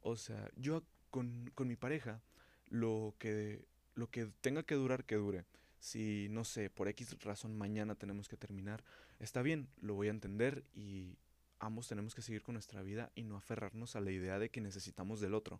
O 0.02 0.16
sea, 0.16 0.50
yo 0.56 0.84
con, 1.10 1.52
con 1.56 1.68
mi 1.68 1.76
pareja 1.76 2.22
lo 2.70 3.16
que, 3.20 3.66
lo 3.96 4.10
que 4.10 4.28
tenga 4.42 4.64
que 4.64 4.76
durar, 4.76 5.04
que 5.06 5.16
dure. 5.16 5.46
Si, 5.80 6.28
no 6.30 6.44
sé, 6.46 6.70
por 6.70 6.88
X 6.88 7.20
razón 7.24 7.58
mañana 7.58 7.96
tenemos 7.96 8.30
que 8.30 8.38
terminar, 8.38 8.84
está 9.20 9.42
bien, 9.42 9.68
lo 9.82 9.96
voy 9.96 10.08
a 10.08 10.12
entender 10.12 10.64
y 10.76 11.18
ambos 11.60 11.88
tenemos 11.88 12.14
que 12.14 12.22
seguir 12.22 12.44
con 12.44 12.54
nuestra 12.54 12.84
vida 12.84 13.12
y 13.16 13.24
no 13.24 13.36
aferrarnos 13.36 13.96
a 13.96 14.02
la 14.02 14.12
idea 14.12 14.38
de 14.38 14.50
que 14.50 14.62
necesitamos 14.62 15.20
del 15.22 15.34
otro. 15.34 15.60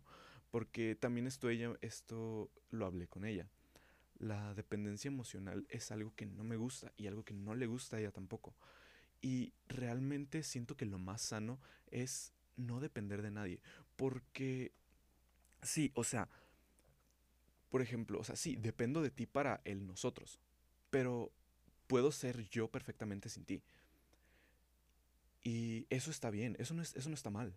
Porque 0.50 0.94
también 0.94 1.26
esto, 1.26 1.48
ella, 1.48 1.72
esto 1.80 2.50
lo 2.70 2.86
hablé 2.86 3.08
con 3.08 3.24
ella. 3.24 3.48
La 4.18 4.54
dependencia 4.54 5.08
emocional 5.08 5.66
es 5.70 5.90
algo 5.90 6.12
que 6.14 6.26
no 6.26 6.44
me 6.44 6.56
gusta 6.56 6.92
y 6.96 7.08
algo 7.08 7.24
que 7.24 7.34
no 7.34 7.54
le 7.54 7.66
gusta 7.66 7.96
a 7.96 8.00
ella 8.00 8.12
tampoco. 8.12 8.54
Y 9.22 9.54
realmente 9.68 10.42
siento 10.42 10.76
que 10.76 10.84
lo 10.84 10.98
más 10.98 11.22
sano 11.22 11.58
es 11.90 12.32
no 12.56 12.80
depender 12.80 13.22
de 13.22 13.30
nadie. 13.30 13.60
Porque, 13.96 14.72
sí, 15.62 15.92
o 15.94 16.04
sea, 16.04 16.28
por 17.70 17.80
ejemplo, 17.80 18.20
o 18.20 18.24
sea, 18.24 18.36
sí, 18.36 18.56
dependo 18.56 19.00
de 19.00 19.10
ti 19.10 19.24
para 19.24 19.62
el 19.64 19.86
nosotros, 19.86 20.38
pero 20.90 21.32
puedo 21.86 22.12
ser 22.12 22.48
yo 22.50 22.68
perfectamente 22.68 23.30
sin 23.30 23.44
ti. 23.44 23.62
Y 25.42 25.86
eso 25.88 26.10
está 26.10 26.30
bien, 26.30 26.54
eso 26.58 26.74
no, 26.74 26.82
es, 26.82 26.94
eso 26.94 27.08
no 27.08 27.14
está 27.14 27.30
mal, 27.30 27.54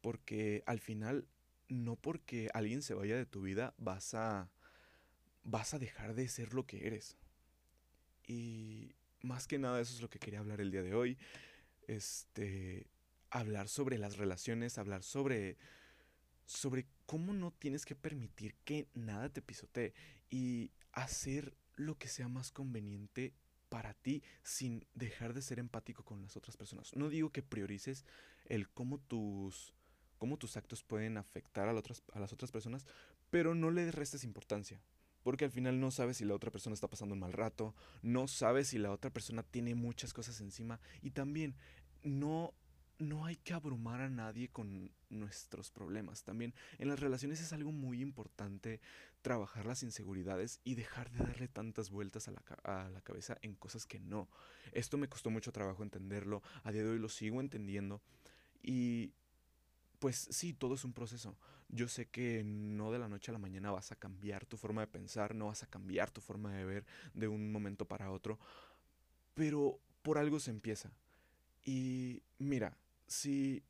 porque 0.00 0.62
al 0.66 0.80
final, 0.80 1.26
no 1.68 1.96
porque 1.96 2.48
alguien 2.54 2.82
se 2.82 2.94
vaya 2.94 3.16
de 3.16 3.26
tu 3.26 3.42
vida, 3.42 3.74
vas 3.76 4.14
a, 4.14 4.50
vas 5.44 5.74
a 5.74 5.78
dejar 5.78 6.14
de 6.14 6.28
ser 6.28 6.54
lo 6.54 6.66
que 6.66 6.86
eres. 6.86 7.16
Y 8.26 8.94
más 9.22 9.46
que 9.46 9.58
nada 9.58 9.80
eso 9.80 9.94
es 9.94 10.02
lo 10.02 10.10
que 10.10 10.18
quería 10.18 10.40
hablar 10.40 10.60
el 10.60 10.70
día 10.70 10.82
de 10.82 10.94
hoy. 10.94 11.18
Este, 11.86 12.86
hablar 13.30 13.68
sobre 13.68 13.98
las 13.98 14.16
relaciones, 14.16 14.78
hablar 14.78 15.02
sobre 15.02 15.56
sobre 16.44 16.86
cómo 17.06 17.32
no 17.32 17.52
tienes 17.52 17.86
que 17.86 17.94
permitir 17.94 18.54
que 18.64 18.88
nada 18.94 19.28
te 19.28 19.42
pisotee 19.42 19.94
y 20.30 20.70
hacer 20.92 21.56
lo 21.76 21.96
que 21.96 22.08
sea 22.08 22.28
más 22.28 22.50
conveniente 22.50 23.32
para 23.68 23.94
ti 23.94 24.22
sin 24.42 24.86
dejar 24.94 25.32
de 25.32 25.40
ser 25.42 25.58
empático 25.58 26.04
con 26.04 26.22
las 26.22 26.36
otras 26.36 26.56
personas. 26.56 26.94
No 26.94 27.08
digo 27.08 27.30
que 27.30 27.42
priorices 27.42 28.04
el 28.46 28.68
cómo 28.68 28.98
tus, 28.98 29.74
cómo 30.18 30.36
tus 30.36 30.56
actos 30.56 30.82
pueden 30.82 31.16
afectar 31.16 31.68
a, 31.68 31.72
a 31.72 32.20
las 32.20 32.32
otras 32.32 32.52
personas, 32.52 32.86
pero 33.30 33.54
no 33.54 33.70
le 33.70 33.90
restes 33.90 34.24
importancia. 34.24 34.80
Porque 35.22 35.44
al 35.44 35.50
final 35.50 35.80
no 35.80 35.90
sabes 35.90 36.16
si 36.16 36.24
la 36.24 36.34
otra 36.34 36.50
persona 36.50 36.74
está 36.74 36.88
pasando 36.88 37.14
un 37.14 37.20
mal 37.20 37.32
rato, 37.32 37.74
no 38.02 38.28
sabes 38.28 38.68
si 38.68 38.78
la 38.78 38.90
otra 38.90 39.10
persona 39.10 39.42
tiene 39.42 39.74
muchas 39.74 40.12
cosas 40.12 40.40
encima 40.40 40.80
y 41.00 41.10
también 41.10 41.54
no 42.02 42.54
no 43.02 43.24
hay 43.26 43.36
que 43.36 43.52
abrumar 43.52 44.00
a 44.00 44.08
nadie 44.08 44.48
con 44.48 44.90
nuestros 45.10 45.70
problemas. 45.70 46.22
También 46.22 46.54
en 46.78 46.88
las 46.88 47.00
relaciones 47.00 47.40
es 47.40 47.52
algo 47.52 47.72
muy 47.72 48.00
importante 48.00 48.80
trabajar 49.22 49.66
las 49.66 49.82
inseguridades 49.82 50.60
y 50.64 50.74
dejar 50.74 51.10
de 51.10 51.24
darle 51.24 51.48
tantas 51.48 51.90
vueltas 51.90 52.28
a 52.28 52.32
la, 52.32 53.00
cabeza 53.02 53.38
en 53.42 53.54
cosas 53.54 53.86
que 53.86 53.98
no. 53.98 54.28
Esto 54.72 54.98
me 54.98 55.08
costó 55.08 55.30
mucho 55.30 55.52
trabajo 55.52 55.82
entenderlo, 55.82 56.42
a 56.62 56.72
día 56.72 56.84
de 56.84 56.90
hoy 56.90 56.98
lo 56.98 57.08
sigo 57.08 57.40
entendiendo 57.40 58.00
y 58.62 59.12
pues 60.02 60.26
sí, 60.32 60.52
todo 60.52 60.74
es 60.74 60.84
un 60.84 60.92
proceso. 60.92 61.36
Yo 61.68 61.86
sé 61.86 62.06
que 62.06 62.42
no 62.44 62.90
de 62.90 62.98
la 62.98 63.08
noche 63.08 63.30
a 63.30 63.34
la 63.34 63.38
mañana 63.38 63.70
vas 63.70 63.92
a 63.92 63.94
cambiar 63.94 64.44
tu 64.46 64.56
forma 64.56 64.80
de 64.80 64.88
pensar, 64.88 65.32
no 65.32 65.46
vas 65.46 65.62
a 65.62 65.68
cambiar 65.68 66.10
tu 66.10 66.20
forma 66.20 66.52
de 66.52 66.64
ver 66.64 66.84
de 67.14 67.28
un 67.28 67.52
momento 67.52 67.86
para 67.86 68.10
otro, 68.10 68.40
pero 69.34 69.78
por 70.02 70.18
algo 70.18 70.40
se 70.40 70.50
empieza. 70.50 70.90
Y 71.64 72.24
mira, 72.40 72.76
si, 73.06 73.62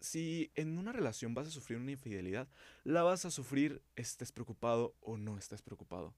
si 0.00 0.50
en 0.54 0.78
una 0.78 0.92
relación 0.92 1.34
vas 1.34 1.48
a 1.48 1.50
sufrir 1.50 1.78
una 1.78 1.90
infidelidad, 1.90 2.48
la 2.82 3.02
vas 3.02 3.26
a 3.26 3.30
sufrir 3.30 3.82
estés 3.94 4.32
preocupado 4.32 4.94
o 5.02 5.18
no 5.18 5.36
estés 5.36 5.60
preocupado. 5.60 6.14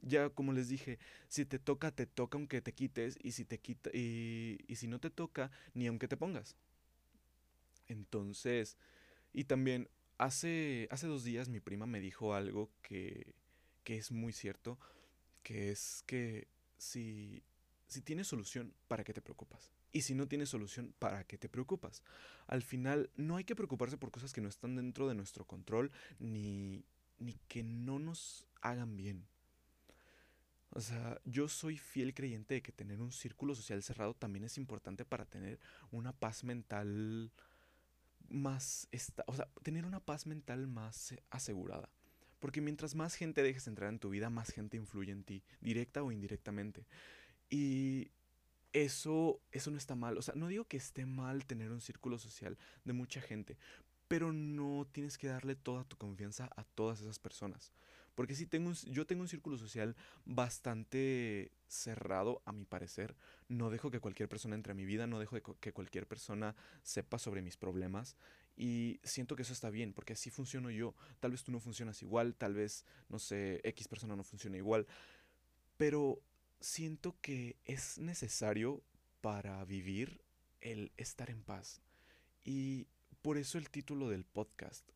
Ya 0.00 0.30
como 0.30 0.52
les 0.52 0.68
dije, 0.68 1.00
si 1.26 1.44
te 1.44 1.58
toca, 1.58 1.90
te 1.90 2.06
toca 2.06 2.38
aunque 2.38 2.62
te 2.62 2.72
quites 2.72 3.18
y 3.20 3.32
si 3.32 3.44
te 3.44 3.58
quita 3.58 3.90
y, 3.92 4.60
y 4.68 4.76
si 4.76 4.86
no 4.86 5.00
te 5.00 5.10
toca, 5.10 5.50
ni 5.74 5.88
aunque 5.88 6.06
te 6.06 6.16
pongas. 6.16 6.54
Entonces, 7.90 8.76
y 9.32 9.44
también 9.44 9.88
hace, 10.16 10.86
hace 10.92 11.08
dos 11.08 11.24
días 11.24 11.48
mi 11.48 11.58
prima 11.58 11.86
me 11.86 11.98
dijo 11.98 12.34
algo 12.34 12.70
que, 12.82 13.34
que 13.82 13.96
es 13.96 14.12
muy 14.12 14.32
cierto, 14.32 14.78
que 15.42 15.70
es 15.72 16.04
que 16.06 16.46
si, 16.78 17.42
si 17.88 18.00
tienes 18.00 18.28
solución, 18.28 18.72
¿para 18.86 19.02
qué 19.02 19.12
te 19.12 19.20
preocupas? 19.20 19.72
Y 19.90 20.02
si 20.02 20.14
no 20.14 20.28
tienes 20.28 20.50
solución, 20.50 20.94
¿para 21.00 21.24
qué 21.24 21.36
te 21.36 21.48
preocupas? 21.48 22.04
Al 22.46 22.62
final, 22.62 23.10
no 23.16 23.36
hay 23.36 23.44
que 23.44 23.56
preocuparse 23.56 23.98
por 23.98 24.12
cosas 24.12 24.32
que 24.32 24.40
no 24.40 24.48
están 24.48 24.76
dentro 24.76 25.08
de 25.08 25.16
nuestro 25.16 25.44
control 25.44 25.90
ni, 26.20 26.84
ni 27.18 27.34
que 27.48 27.64
no 27.64 27.98
nos 27.98 28.46
hagan 28.62 28.96
bien. 28.96 29.26
O 30.72 30.80
sea, 30.80 31.20
yo 31.24 31.48
soy 31.48 31.76
fiel 31.76 32.14
creyente 32.14 32.54
de 32.54 32.62
que 32.62 32.70
tener 32.70 33.00
un 33.00 33.10
círculo 33.10 33.56
social 33.56 33.82
cerrado 33.82 34.14
también 34.14 34.44
es 34.44 34.56
importante 34.56 35.04
para 35.04 35.24
tener 35.24 35.58
una 35.90 36.12
paz 36.12 36.44
mental 36.44 37.32
más... 38.30 38.88
Esta, 38.92 39.24
o 39.26 39.34
sea, 39.34 39.48
tener 39.62 39.84
una 39.84 40.00
paz 40.00 40.26
mental 40.26 40.66
más 40.66 41.14
asegurada. 41.30 41.90
Porque 42.38 42.62
mientras 42.62 42.94
más 42.94 43.14
gente 43.14 43.42
dejes 43.42 43.66
entrar 43.66 43.90
en 43.90 43.98
tu 43.98 44.08
vida, 44.08 44.30
más 44.30 44.50
gente 44.50 44.78
influye 44.78 45.12
en 45.12 45.24
ti, 45.24 45.42
directa 45.60 46.02
o 46.02 46.10
indirectamente. 46.10 46.86
Y 47.50 48.10
eso, 48.72 49.42
eso 49.52 49.70
no 49.70 49.76
está 49.76 49.94
mal. 49.94 50.16
O 50.16 50.22
sea, 50.22 50.34
no 50.34 50.48
digo 50.48 50.64
que 50.64 50.76
esté 50.76 51.04
mal 51.04 51.44
tener 51.44 51.70
un 51.70 51.80
círculo 51.80 52.18
social 52.18 52.56
de 52.84 52.92
mucha 52.92 53.20
gente, 53.20 53.58
pero 54.08 54.32
no 54.32 54.88
tienes 54.90 55.18
que 55.18 55.28
darle 55.28 55.54
toda 55.54 55.84
tu 55.84 55.96
confianza 55.96 56.50
a 56.56 56.64
todas 56.64 57.00
esas 57.00 57.18
personas. 57.18 57.72
Porque 58.20 58.34
sí, 58.34 58.44
tengo 58.44 58.70
yo 58.84 59.06
tengo 59.06 59.22
un 59.22 59.28
círculo 59.28 59.56
social 59.56 59.96
bastante 60.26 61.52
cerrado, 61.68 62.42
a 62.44 62.52
mi 62.52 62.66
parecer. 62.66 63.16
No 63.48 63.70
dejo 63.70 63.90
que 63.90 63.98
cualquier 63.98 64.28
persona 64.28 64.56
entre 64.56 64.72
a 64.72 64.74
mi 64.74 64.84
vida, 64.84 65.06
no 65.06 65.18
dejo 65.18 65.40
que 65.58 65.72
cualquier 65.72 66.06
persona 66.06 66.54
sepa 66.82 67.18
sobre 67.18 67.40
mis 67.40 67.56
problemas. 67.56 68.18
Y 68.58 69.00
siento 69.04 69.36
que 69.36 69.42
eso 69.42 69.54
está 69.54 69.70
bien, 69.70 69.94
porque 69.94 70.12
así 70.12 70.28
funciono 70.28 70.68
yo. 70.68 70.94
Tal 71.18 71.30
vez 71.30 71.44
tú 71.44 71.50
no 71.50 71.60
funcionas 71.60 72.02
igual, 72.02 72.34
tal 72.34 72.52
vez, 72.52 72.84
no 73.08 73.18
sé, 73.18 73.62
X 73.64 73.88
persona 73.88 74.14
no 74.16 74.22
funciona 74.22 74.58
igual. 74.58 74.86
Pero 75.78 76.20
siento 76.60 77.16
que 77.22 77.56
es 77.64 77.96
necesario 77.96 78.82
para 79.22 79.64
vivir 79.64 80.20
el 80.60 80.92
estar 80.98 81.30
en 81.30 81.42
paz. 81.42 81.80
Y 82.44 82.86
por 83.22 83.38
eso 83.38 83.56
el 83.56 83.70
título 83.70 84.10
del 84.10 84.26
podcast, 84.26 84.86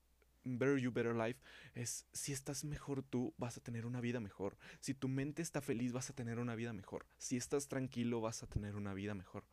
Better 0.45 0.78
You, 0.78 0.92
Better 0.92 1.14
Life, 1.14 1.40
es 1.74 2.07
si 2.12 2.32
estás 2.32 2.64
mejor 2.64 3.03
tú, 3.03 3.34
vas 3.38 3.57
a 3.57 3.61
tener 3.61 3.86
una 3.86 4.01
vida 4.01 4.20
mejor. 4.20 4.57
Si 4.80 4.95
tu 4.95 5.09
mente 5.09 5.42
está 5.42 5.61
feliz, 5.61 5.92
vas 5.92 6.11
a 6.11 6.14
tener 6.14 6.38
una 6.38 6.55
vida 6.55 6.72
mejor. 6.72 7.07
Si 7.18 7.36
estás 7.36 7.68
tranquilo, 7.68 8.20
vas 8.20 8.42
a 8.42 8.47
tener 8.47 8.76
una 8.76 8.95
vida 8.95 9.14
mejor. 9.14 9.45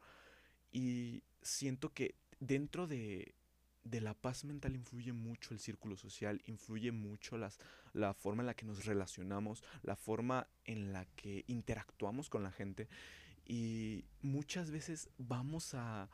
Y 0.71 1.23
siento 1.41 1.93
que 1.93 2.15
dentro 2.39 2.87
de, 2.87 3.35
de 3.83 4.01
la 4.01 4.13
paz 4.13 4.43
mental 4.43 4.75
influye 4.75 5.13
mucho 5.13 5.53
el 5.53 5.59
círculo 5.59 5.97
social, 5.97 6.41
influye 6.45 6.91
mucho 6.91 7.37
las, 7.37 7.59
la 7.93 8.13
forma 8.13 8.43
en 8.43 8.47
la 8.47 8.53
que 8.53 8.65
nos 8.65 8.85
relacionamos, 8.85 9.63
la 9.83 9.95
forma 9.95 10.47
en 10.65 10.93
la 10.93 11.05
que 11.15 11.43
interactuamos 11.47 12.29
con 12.29 12.43
la 12.43 12.51
gente. 12.51 12.87
Y 13.45 14.05
muchas 14.21 14.71
veces 14.71 15.09
vamos 15.17 15.73
a, 15.73 16.09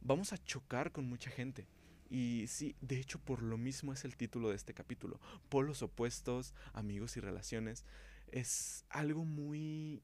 vamos 0.00 0.32
a 0.32 0.38
chocar 0.38 0.92
con 0.92 1.08
mucha 1.08 1.30
gente. 1.30 1.66
Y 2.10 2.46
sí, 2.48 2.76
de 2.80 2.98
hecho 2.98 3.20
por 3.20 3.42
lo 3.42 3.56
mismo 3.56 3.92
es 3.92 4.04
el 4.04 4.16
título 4.16 4.50
de 4.50 4.56
este 4.56 4.74
capítulo. 4.74 5.20
Polos 5.48 5.80
opuestos, 5.82 6.54
amigos 6.72 7.16
y 7.16 7.20
relaciones. 7.20 7.84
Es 8.32 8.84
algo 8.90 9.24
muy... 9.24 10.02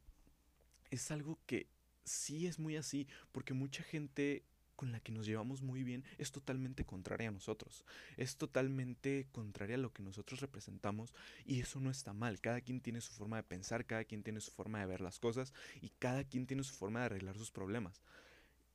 Es 0.91 1.11
algo 1.11 1.39
que 1.47 1.69
sí 2.05 2.47
es 2.47 2.61
muy 2.61 2.77
así, 2.77 3.09
porque 3.33 3.53
mucha 3.53 3.83
gente 3.83 4.45
con 4.77 4.93
la 4.93 5.01
que 5.01 5.11
nos 5.11 5.27
llevamos 5.27 5.63
muy 5.63 5.83
bien 5.83 6.05
es 6.19 6.31
totalmente 6.31 6.85
contraria 6.85 7.29
a 7.29 7.33
nosotros. 7.33 7.85
Es 8.17 8.37
totalmente 8.37 9.27
contraria 9.33 9.77
a 9.77 9.79
lo 9.81 9.93
que 9.93 10.03
nosotros 10.03 10.41
representamos 10.41 11.15
y 11.45 11.61
eso 11.61 11.81
no 11.81 11.91
está 11.91 12.13
mal. 12.13 12.41
Cada 12.41 12.61
quien 12.61 12.81
tiene 12.81 13.01
su 13.01 13.13
forma 13.13 13.39
de 13.39 13.43
pensar, 13.43 13.87
cada 13.87 14.05
quien 14.05 14.23
tiene 14.23 14.41
su 14.41 14.53
forma 14.53 14.79
de 14.79 14.87
ver 14.87 15.01
las 15.01 15.19
cosas 15.19 15.53
y 15.81 15.89
cada 15.99 16.25
quien 16.25 16.47
tiene 16.47 16.63
su 16.63 16.75
forma 16.75 17.01
de 17.01 17.07
arreglar 17.07 17.37
sus 17.37 17.51
problemas. 17.51 18.03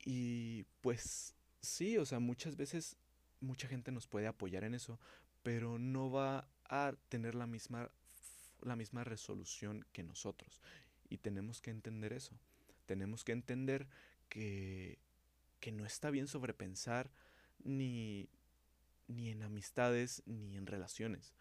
Y 0.03 0.65
pues 0.81 1.35
sí, 1.61 1.97
o 1.97 2.05
sea, 2.05 2.19
muchas 2.19 2.57
veces 2.57 2.97
mucha 3.41 3.67
gente 3.67 3.91
nos 3.91 4.07
puede 4.07 4.27
apoyar 4.27 4.63
en 4.63 4.73
eso, 4.73 4.99
pero 5.43 5.79
no 5.79 6.11
va 6.11 6.47
a 6.65 6.93
tener 7.09 7.35
la 7.35 7.47
misma 7.47 7.91
la 8.61 8.75
misma 8.75 9.03
resolución 9.03 9.85
que 9.91 10.03
nosotros. 10.03 10.61
Y 11.09 11.17
tenemos 11.17 11.61
que 11.61 11.71
entender 11.71 12.13
eso. 12.13 12.39
Tenemos 12.85 13.23
que 13.23 13.31
entender 13.31 13.87
que 14.29 14.99
que 15.61 15.71
no 15.71 15.85
está 15.85 16.09
bien 16.09 16.27
sobrepensar 16.27 17.09
ni, 17.63 18.27
ni 19.07 19.29
en 19.29 19.43
amistades 19.43 20.23
ni 20.25 20.57
en 20.57 20.65
relaciones. 20.65 21.33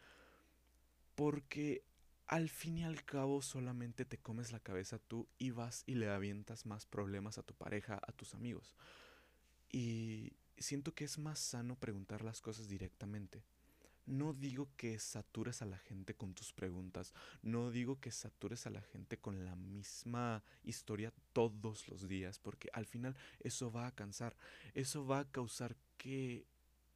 Porque 1.17 1.83
al 2.27 2.49
fin 2.49 2.79
y 2.79 2.85
al 2.85 3.05
cabo 3.05 3.43
solamente 3.43 4.05
te 4.05 4.19
comes 4.19 4.53
la 4.53 4.61
cabeza 4.61 5.01
tú 5.01 5.27
y 5.39 5.51
vas 5.51 5.83
y 5.87 5.95
le 5.95 6.09
avientas 6.09 6.67
más 6.67 6.87
problemas 6.87 7.39
a 7.39 7.43
tu 7.43 7.55
pareja, 7.55 7.99
a 8.07 8.13
tus 8.13 8.35
amigos. 8.35 8.77
Y 9.73 10.35
siento 10.61 10.95
que 10.95 11.05
es 11.05 11.19
más 11.19 11.39
sano 11.39 11.75
preguntar 11.75 12.23
las 12.23 12.41
cosas 12.41 12.69
directamente. 12.69 13.43
No 14.07 14.33
digo 14.33 14.69
que 14.77 14.99
satures 14.99 15.63
a 15.63 15.67
la 15.67 15.79
gente 15.79 16.15
con 16.15 16.35
tus 16.35 16.53
preguntas, 16.53 17.15
no 17.43 17.71
digo 17.71 18.01
que 18.01 18.11
satures 18.11 18.67
a 18.67 18.71
la 18.71 18.83
gente 18.83 19.19
con 19.19 19.45
la 19.45 19.55
misma 19.57 20.43
historia 20.65 21.13
todos 21.33 21.87
los 21.89 22.09
días, 22.09 22.39
porque 22.39 22.71
al 22.73 22.87
final 22.87 23.17
eso 23.41 23.71
va 23.71 23.87
a 23.87 23.95
cansar, 23.95 24.37
eso 24.75 25.07
va 25.07 25.21
a 25.21 25.31
causar 25.31 25.77
que 25.97 26.45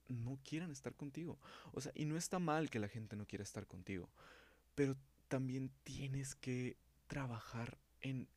no 0.08 0.38
quieran 0.44 0.70
estar 0.70 0.94
contigo. 0.94 1.38
O 1.72 1.80
sea, 1.80 1.92
y 1.94 2.04
no 2.04 2.16
está 2.16 2.38
mal 2.38 2.70
que 2.70 2.80
la 2.80 2.88
gente 2.88 3.16
no 3.16 3.26
quiera 3.26 3.44
estar 3.44 3.66
contigo, 3.66 4.08
pero 4.74 4.96
también 5.28 5.70
tienes 5.84 6.34
que 6.34 6.76
trabajar 7.06 7.78
en 8.00 8.28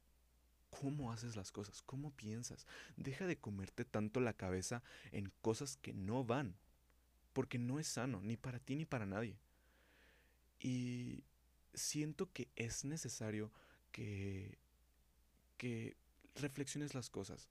cómo 0.80 1.12
haces 1.12 1.36
las 1.36 1.52
cosas, 1.52 1.82
cómo 1.82 2.12
piensas. 2.12 2.68
Deja 2.98 3.26
de 3.26 3.38
comerte 3.38 3.84
tanto 3.84 4.20
la 4.20 4.34
cabeza 4.34 4.84
en 5.12 5.32
cosas 5.42 5.78
que 5.78 5.94
no 5.94 6.24
van 6.24 6.56
porque 7.34 7.58
no 7.58 7.80
es 7.80 7.88
sano, 7.88 8.22
ni 8.22 8.38
para 8.38 8.60
ti 8.60 8.76
ni 8.76 8.86
para 8.86 9.06
nadie. 9.06 9.40
Y 10.60 11.24
siento 11.74 12.32
que 12.32 12.50
es 12.56 12.86
necesario 12.86 13.52
que, 13.92 14.58
que 15.58 15.98
reflexiones 16.36 16.94
las 16.94 17.10
cosas 17.10 17.48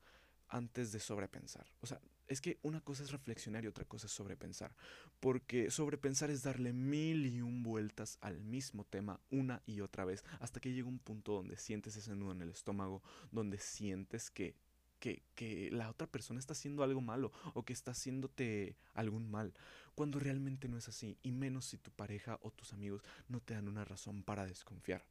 antes 0.49 0.93
de 0.93 1.01
sobrepensar. 1.01 1.66
O 1.81 1.87
sea, 1.87 2.01
es 2.29 2.41
que 2.41 2.59
una 2.62 2.81
cosa 2.81 3.03
es 3.03 3.11
reflexionar 3.11 3.64
y 3.64 3.68
otra 3.68 3.85
cosa 3.85 4.07
es 4.07 4.12
sobrepensar. 4.12 4.74
Porque 5.20 5.70
sobrepensar 5.70 6.31
es 6.31 6.43
darle 6.43 6.72
mil 6.72 7.27
y 7.27 7.41
un 7.41 7.62
vueltas 7.62 8.18
al 8.20 8.43
mismo 8.43 8.85
tema 8.85 9.20
una 9.31 9.62
y 9.66 9.81
otra 9.81 10.05
vez 10.05 10.24
hasta 10.41 10.61
que 10.61 10.72
llega 10.72 10.89
un 10.89 10.99
punto 10.99 11.33
donde 11.33 11.57
sientes 11.57 11.97
ese 11.97 12.14
nudo 12.14 12.33
en 12.33 12.43
el 12.43 12.51
estómago, 12.51 13.03
donde 13.31 13.59
sientes 13.59 14.31
que 14.31 14.55
que, 14.99 15.68
la 15.72 15.91
otra 15.91 16.07
persona 16.07 16.41
está 16.41 16.53
haciendo 16.53 16.83
algo 16.83 17.01
malo 17.01 17.33
o 17.55 17.64
que 17.64 17.72
está 17.72 17.93
haciéndote 17.93 18.77
algún 18.95 19.31
mal, 19.31 19.55
cuando 19.95 20.18
realmente 20.18 20.68
no 20.68 20.77
es 20.77 20.89
así, 20.89 21.18
y 21.22 21.33
menos 21.33 21.66
si 21.66 21.79
tu 21.79 21.91
pareja 21.91 22.39
o 22.43 22.51
tus 22.51 22.72
amigos 22.72 23.03
no 23.29 23.41
te 23.41 23.55
dan 23.55 23.68
una 23.68 23.85
razón 23.85 24.22
para 24.22 24.47
desconfiar. 24.47 25.05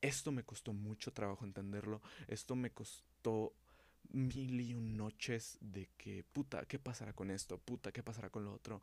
Esto 0.00 0.32
me 0.32 0.44
costó 0.44 0.72
mucho 0.72 1.12
trabajo 1.12 1.44
entenderlo, 1.44 2.02
esto 2.28 2.56
me 2.56 2.70
costó 2.70 3.54
mil 4.10 4.60
y 4.60 4.74
un 4.74 4.96
noches 4.96 5.58
de 5.60 5.88
que, 5.96 6.24
puta, 6.24 6.64
¿qué 6.66 6.78
pasará 6.78 7.12
con 7.12 7.30
esto? 7.30 7.58
Puta, 7.58 7.92
¿qué 7.92 8.02
pasará 8.02 8.30
con 8.30 8.44
lo 8.44 8.52
otro? 8.52 8.82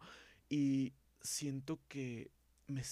Y 0.49 0.93
siento 1.21 1.79
que 1.87 2.31
me, 2.67 2.83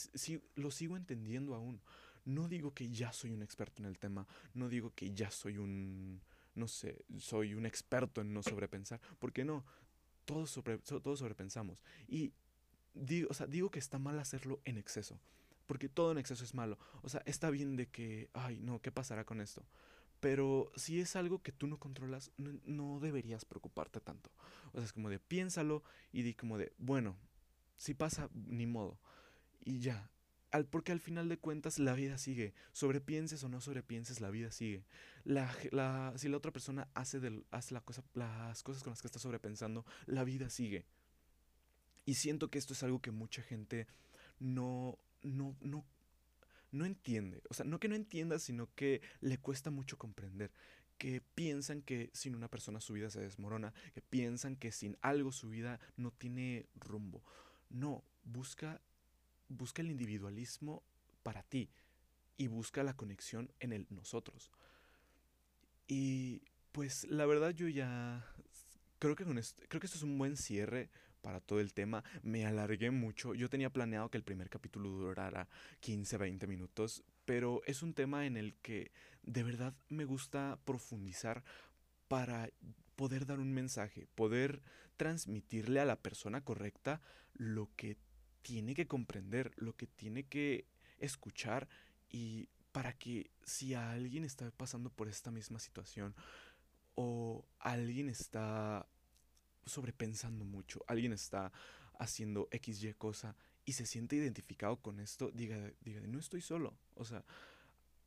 lo 0.56 0.72
sigo 0.72 0.98
entendiendo 0.98 1.56
aún. 1.56 1.82
No 2.26 2.48
digo 2.48 2.74
que 2.74 2.90
ya 2.90 3.12
soy 3.12 3.32
un 3.32 3.42
experto 3.42 3.82
en 3.82 3.88
el 3.88 3.98
tema, 3.98 4.28
no 4.54 4.70
digo 4.70 4.94
que 4.94 5.12
ya 5.14 5.32
soy 5.32 5.58
un 5.58 6.22
no 6.56 6.68
sé, 6.68 7.04
soy 7.18 7.54
un 7.54 7.66
experto 7.66 8.22
en 8.22 8.34
no 8.34 8.44
sobrepensar. 8.44 9.00
¿Por 9.18 9.32
qué 9.32 9.46
no? 9.46 9.66
Todos, 10.26 10.52
sobre, 10.52 10.78
todos 10.78 11.20
sobrepensamos. 11.20 11.82
Y 12.08 12.34
digo, 12.94 13.30
o 13.32 13.34
sea, 13.34 13.48
digo 13.48 13.72
que 13.72 13.80
está 13.80 13.98
mal 13.98 14.20
hacerlo 14.20 14.62
en 14.66 14.78
exceso. 14.78 15.20
Porque 15.66 15.90
todo 15.90 16.12
en 16.12 16.18
exceso 16.18 16.44
es 16.44 16.54
malo. 16.54 16.78
O 17.02 17.10
sea, 17.10 17.22
está 17.26 17.50
bien 17.50 17.76
de 17.76 17.88
que, 17.88 18.30
ay, 18.34 18.60
no, 18.60 18.82
¿qué 18.82 18.92
pasará 18.92 19.24
con 19.24 19.40
esto? 19.40 19.64
Pero 20.20 20.72
si 20.76 20.99
es 20.99 21.15
algo 21.15 21.41
que 21.41 21.51
tú 21.51 21.67
no 21.67 21.78
controlas, 21.78 22.32
no, 22.38 22.99
deberías 22.99 23.45
preocuparte 23.45 23.99
tanto. 23.99 24.30
O 24.74 24.78
sea, 24.78 24.86
es 24.86 24.93
como 24.93 25.09
de 25.09 25.20
piénsalo 25.20 25.84
y 26.11 26.24
di 26.24 26.34
como 26.34 26.57
de, 26.57 26.74
bueno, 26.78 27.15
si 27.78 27.93
pasa, 27.93 28.30
ni 28.34 28.67
modo. 28.67 28.99
Y 29.63 29.80
ya, 29.80 30.09
al, 30.51 30.65
porque 30.65 30.91
al 30.91 30.99
final 30.99 31.30
de 31.30 31.38
cuentas 31.38 31.80
la 31.80 31.93
vida 31.93 32.17
sigue. 32.17 32.53
Sobrepienses 32.74 33.43
o 33.43 33.49
no 33.49 33.61
sobrepienses, 33.61 34.20
la 34.20 34.30
vida 34.30 34.51
sigue. 34.51 34.84
La, 35.24 35.53
la, 35.72 36.13
si 36.17 36.28
la 36.28 36.38
otra 36.38 36.51
persona 36.51 36.89
hace, 36.95 37.20
del, 37.22 37.45
hace 37.51 37.74
la 37.74 37.82
cosa, 37.82 38.03
las 38.13 38.61
cosas 38.63 38.84
con 38.84 38.91
las 38.91 39.01
que 39.01 39.07
está 39.07 39.20
sobrepensando, 39.20 39.86
la 40.05 40.26
vida 40.26 40.49
sigue. 40.49 40.86
Y 42.05 42.15
siento 42.15 42.49
que 42.49 42.57
esto 42.57 42.74
es 42.74 42.84
algo 42.84 43.01
que 43.01 43.11
mucha 43.11 43.41
gente 43.41 43.88
no, 44.39 44.97
no, 45.22 45.55
no, 45.61 45.86
no 46.72 46.86
entiende. 46.86 47.41
O 47.49 47.53
sea, 47.53 47.65
no 47.65 47.80
que 47.80 47.89
no 47.89 47.95
entienda, 47.95 48.39
sino 48.39 48.74
que 48.76 49.01
le 49.22 49.38
cuesta 49.38 49.72
mucho 49.72 49.97
comprender. 49.97 50.51
Que 50.97 51.22
piensan 51.36 51.82
que 51.82 52.09
sin 52.13 52.36
una 52.36 52.49
persona 52.49 52.82
su 52.82 52.93
vida 52.93 53.09
se 53.09 53.22
desmorona. 53.22 53.74
Que 53.93 54.01
piensan 54.01 54.55
que 54.55 54.72
sin 54.72 54.97
algo 55.01 55.32
su 55.32 55.49
vida 55.49 55.80
no 55.97 56.11
tiene 56.11 56.67
rumbo. 56.76 57.24
No, 57.70 58.03
busca 58.24 58.82
busca 59.49 59.82
el 59.82 59.89
individualismo 59.89 60.84
para 61.24 61.43
ti 61.43 61.70
y 62.38 62.47
busca 62.47 62.84
la 62.84 62.95
conexión 62.95 63.51
en 63.59 63.74
el 63.74 63.88
nosotros. 63.89 64.51
Y 65.88 66.43
pues 66.72 67.05
la 67.09 67.26
verdad 67.26 67.49
yo 67.49 67.67
ya 67.67 68.26
creo 68.99 69.15
que 69.15 69.24
esto, 69.24 69.63
creo 69.67 69.82
que 69.82 69.88
esto 69.88 69.97
es 69.97 70.03
un 70.03 70.17
buen 70.17 70.38
cierre 70.38 70.89
para 71.22 71.39
todo 71.39 71.59
el 71.59 71.74
tema. 71.74 72.03
Me 72.24 72.45
alargué 72.45 72.91
mucho. 72.91 73.34
Yo 73.34 73.49
tenía 73.49 73.72
planeado 73.72 74.09
que 74.09 74.17
el 74.17 74.24
primer 74.24 74.49
capítulo 74.49 74.89
durara 74.89 75.47
15, 75.82 76.17
20 76.17 76.47
minutos, 76.47 77.03
pero 77.26 77.61
es 77.65 77.84
un 77.84 77.93
tema 77.93 78.26
en 78.26 78.38
el 78.38 78.55
que 78.55 78.91
de 79.24 79.43
verdad 79.43 79.74
me 79.89 80.05
gusta 80.05 80.59
profundizar 80.65 81.43
para 82.07 82.49
poder 82.95 83.26
dar 83.26 83.39
un 83.39 83.53
mensaje, 83.53 84.07
poder 84.15 84.61
transmitirle 84.97 85.80
a 85.80 85.86
la 85.86 86.01
persona 86.01 86.43
correcta 86.43 87.01
lo 87.34 87.70
que 87.76 87.97
tiene 88.41 88.76
que 88.76 88.88
comprender, 88.88 89.51
lo 89.55 89.76
que 89.76 89.88
tiene 89.88 90.24
que 90.24 90.65
escuchar 90.97 91.70
y 92.09 92.49
para 92.72 92.93
que 92.93 93.32
si 93.43 93.74
alguien 93.74 94.24
está 94.24 94.51
pasando 94.51 94.89
por 94.89 95.07
esta 95.07 95.32
misma 95.32 95.59
situación 95.59 96.15
o 96.95 97.45
alguien 97.59 98.09
está 98.09 98.86
sobrepensando 99.66 100.45
mucho, 100.45 100.84
alguien 100.88 101.14
está 101.14 101.51
haciendo 101.99 102.47
XY 102.51 102.93
cosa 102.93 103.36
y 103.66 103.74
se 103.74 103.86
siente 103.86 104.16
identificado 104.16 104.78
con 104.78 104.99
esto, 104.99 105.32
diga, 105.32 105.72
diga, 105.82 106.01
no 106.01 106.20
estoy 106.20 106.41
solo. 106.41 106.78
O 106.95 107.05
sea, 107.05 107.24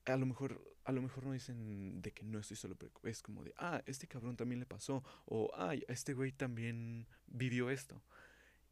a 0.07 0.17
lo 0.17 0.27
mejor, 0.27 0.61
a 0.85 0.93
lo 0.93 1.03
mejor 1.03 1.25
no 1.25 1.33
dicen 1.33 2.03
de 2.03 2.13
que 2.13 2.25
no 2.25 2.39
estoy 2.39 2.57
solo, 2.57 2.75
pero 2.75 2.91
es 3.05 3.23
como 3.23 3.45
de, 3.45 3.55
ah, 3.59 3.83
este 3.87 4.09
cabrón 4.09 4.37
también 4.37 4.59
le 4.59 4.67
pasó, 4.67 5.05
o 5.27 5.51
ay, 5.55 5.85
este 5.89 6.15
güey 6.15 6.33
también 6.33 7.07
vivió 7.27 7.71
esto. 7.71 8.03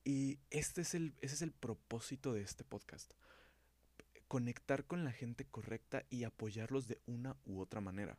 Y 0.04 0.38
este 0.50 0.80
es 0.80 0.94
el, 0.94 1.14
ese 1.20 1.34
es 1.34 1.42
el 1.42 1.52
propósito 1.52 2.32
de 2.32 2.42
este 2.42 2.64
podcast. 2.64 3.12
Conectar 4.26 4.84
con 4.84 5.04
la 5.04 5.12
gente 5.12 5.44
correcta 5.44 6.04
y 6.10 6.24
apoyarlos 6.24 6.88
de 6.88 7.00
una 7.06 7.36
u 7.44 7.60
otra 7.60 7.80
manera. 7.80 8.18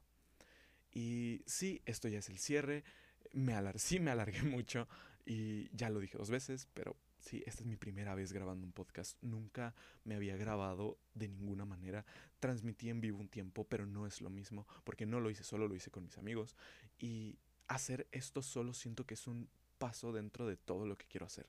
Y 0.94 1.42
sí, 1.46 1.82
esto 1.86 2.08
ya 2.08 2.20
es 2.20 2.30
el 2.30 2.38
cierre. 2.38 2.84
Me 3.34 3.54
alar 3.54 3.80
sí 3.80 4.00
me 4.00 4.12
alargué 4.12 4.42
mucho 4.44 4.88
y 5.26 5.70
ya 5.76 5.90
lo 5.90 6.00
dije 6.00 6.18
dos 6.18 6.30
veces, 6.30 6.68
pero 6.74 6.96
Sí, 7.22 7.44
esta 7.46 7.62
es 7.62 7.68
mi 7.68 7.76
primera 7.76 8.16
vez 8.16 8.34
grabando 8.34 8.66
un 8.66 8.74
podcast. 8.74 9.16
Nunca 9.22 9.76
me 10.04 10.16
había 10.16 10.36
grabado 10.36 10.98
de 11.14 11.28
ninguna 11.28 11.66
manera. 11.66 12.04
Transmití 12.40 12.90
en 12.90 13.00
vivo 13.00 13.20
un 13.20 13.30
tiempo, 13.30 13.64
pero 13.64 13.86
no 13.86 14.08
es 14.08 14.22
lo 14.22 14.32
mismo, 14.32 14.68
porque 14.84 15.06
no 15.06 15.20
lo 15.20 15.30
hice 15.30 15.44
solo, 15.44 15.68
lo 15.68 15.76
hice 15.76 15.92
con 15.92 16.04
mis 16.04 16.18
amigos. 16.18 16.58
Y 16.98 17.38
hacer 17.68 18.08
esto 18.12 18.42
solo 18.42 18.74
siento 18.74 19.06
que 19.06 19.14
es 19.14 19.28
un 19.28 19.48
paso 19.78 20.12
dentro 20.12 20.48
de 20.48 20.58
todo 20.58 20.88
lo 20.88 20.98
que 20.98 21.06
quiero 21.06 21.28
hacer. 21.28 21.48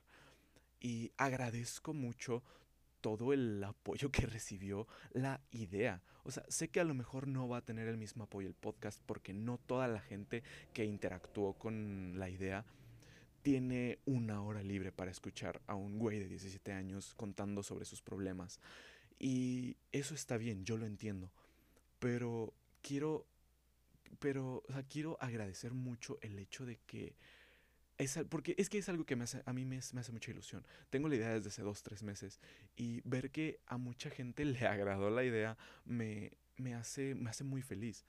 Y 0.79 1.11
agradezco 1.17 1.93
mucho 1.93 2.43
todo 3.03 3.33
el 3.33 3.61
apoyo 3.61 4.09
que 4.11 4.25
recibió 4.25 4.87
la 5.11 5.41
idea. 5.51 6.01
O 6.23 6.31
sea, 6.31 6.45
sé 6.47 6.69
que 6.69 6.79
a 6.79 6.85
lo 6.85 6.93
mejor 6.93 7.27
no 7.27 7.49
va 7.49 7.57
a 7.57 7.65
tener 7.65 7.89
el 7.89 7.97
mismo 7.97 8.23
apoyo 8.23 8.47
el 8.47 8.53
podcast 8.53 9.01
porque 9.05 9.33
no 9.33 9.57
toda 9.57 9.89
la 9.89 9.99
gente 9.99 10.41
que 10.73 10.85
interactuó 10.85 11.53
con 11.53 12.17
la 12.17 12.29
idea 12.29 12.65
tiene 13.41 13.99
una 14.05 14.41
hora 14.41 14.63
libre 14.63 14.93
para 14.93 15.11
escuchar 15.11 15.61
a 15.67 15.75
un 15.75 15.99
güey 15.99 16.17
de 16.17 16.29
17 16.29 16.71
años 16.71 17.13
contando 17.15 17.61
sobre 17.61 17.83
sus 17.83 18.01
problemas. 18.01 18.61
Y 19.19 19.75
eso 19.91 20.15
está 20.15 20.37
bien, 20.37 20.63
yo 20.63 20.77
lo 20.77 20.85
entiendo. 20.85 21.29
Pero 21.99 22.53
quiero, 22.81 23.27
pero, 24.19 24.63
o 24.65 24.71
sea, 24.71 24.83
quiero 24.83 25.17
agradecer 25.19 25.73
mucho 25.73 26.19
el 26.21 26.39
hecho 26.39 26.65
de 26.65 26.77
que 26.87 27.17
es, 27.97 28.19
porque 28.29 28.55
es 28.57 28.69
que 28.69 28.77
es 28.77 28.89
algo 28.89 29.05
que 29.05 29.15
me 29.15 29.25
hace, 29.25 29.43
a 29.45 29.53
mí 29.53 29.65
me, 29.65 29.79
me, 29.93 30.01
hace 30.01 30.11
mucha 30.11 30.31
ilusión. 30.31 30.65
Tengo 30.89 31.07
la 31.07 31.15
idea 31.15 31.33
desde 31.33 31.49
hace 31.49 31.61
dos, 31.61 31.83
tres 31.83 32.03
meses 32.03 32.39
y 32.75 33.01
ver 33.05 33.31
que 33.31 33.59
a 33.67 33.77
mucha 33.77 34.09
gente 34.09 34.45
le 34.45 34.65
agradó 34.65 35.09
la 35.09 35.23
idea 35.23 35.57
me, 35.85 36.31
me, 36.57 36.73
hace, 36.75 37.15
me 37.15 37.29
hace 37.29 37.43
muy 37.43 37.61
feliz. 37.61 38.05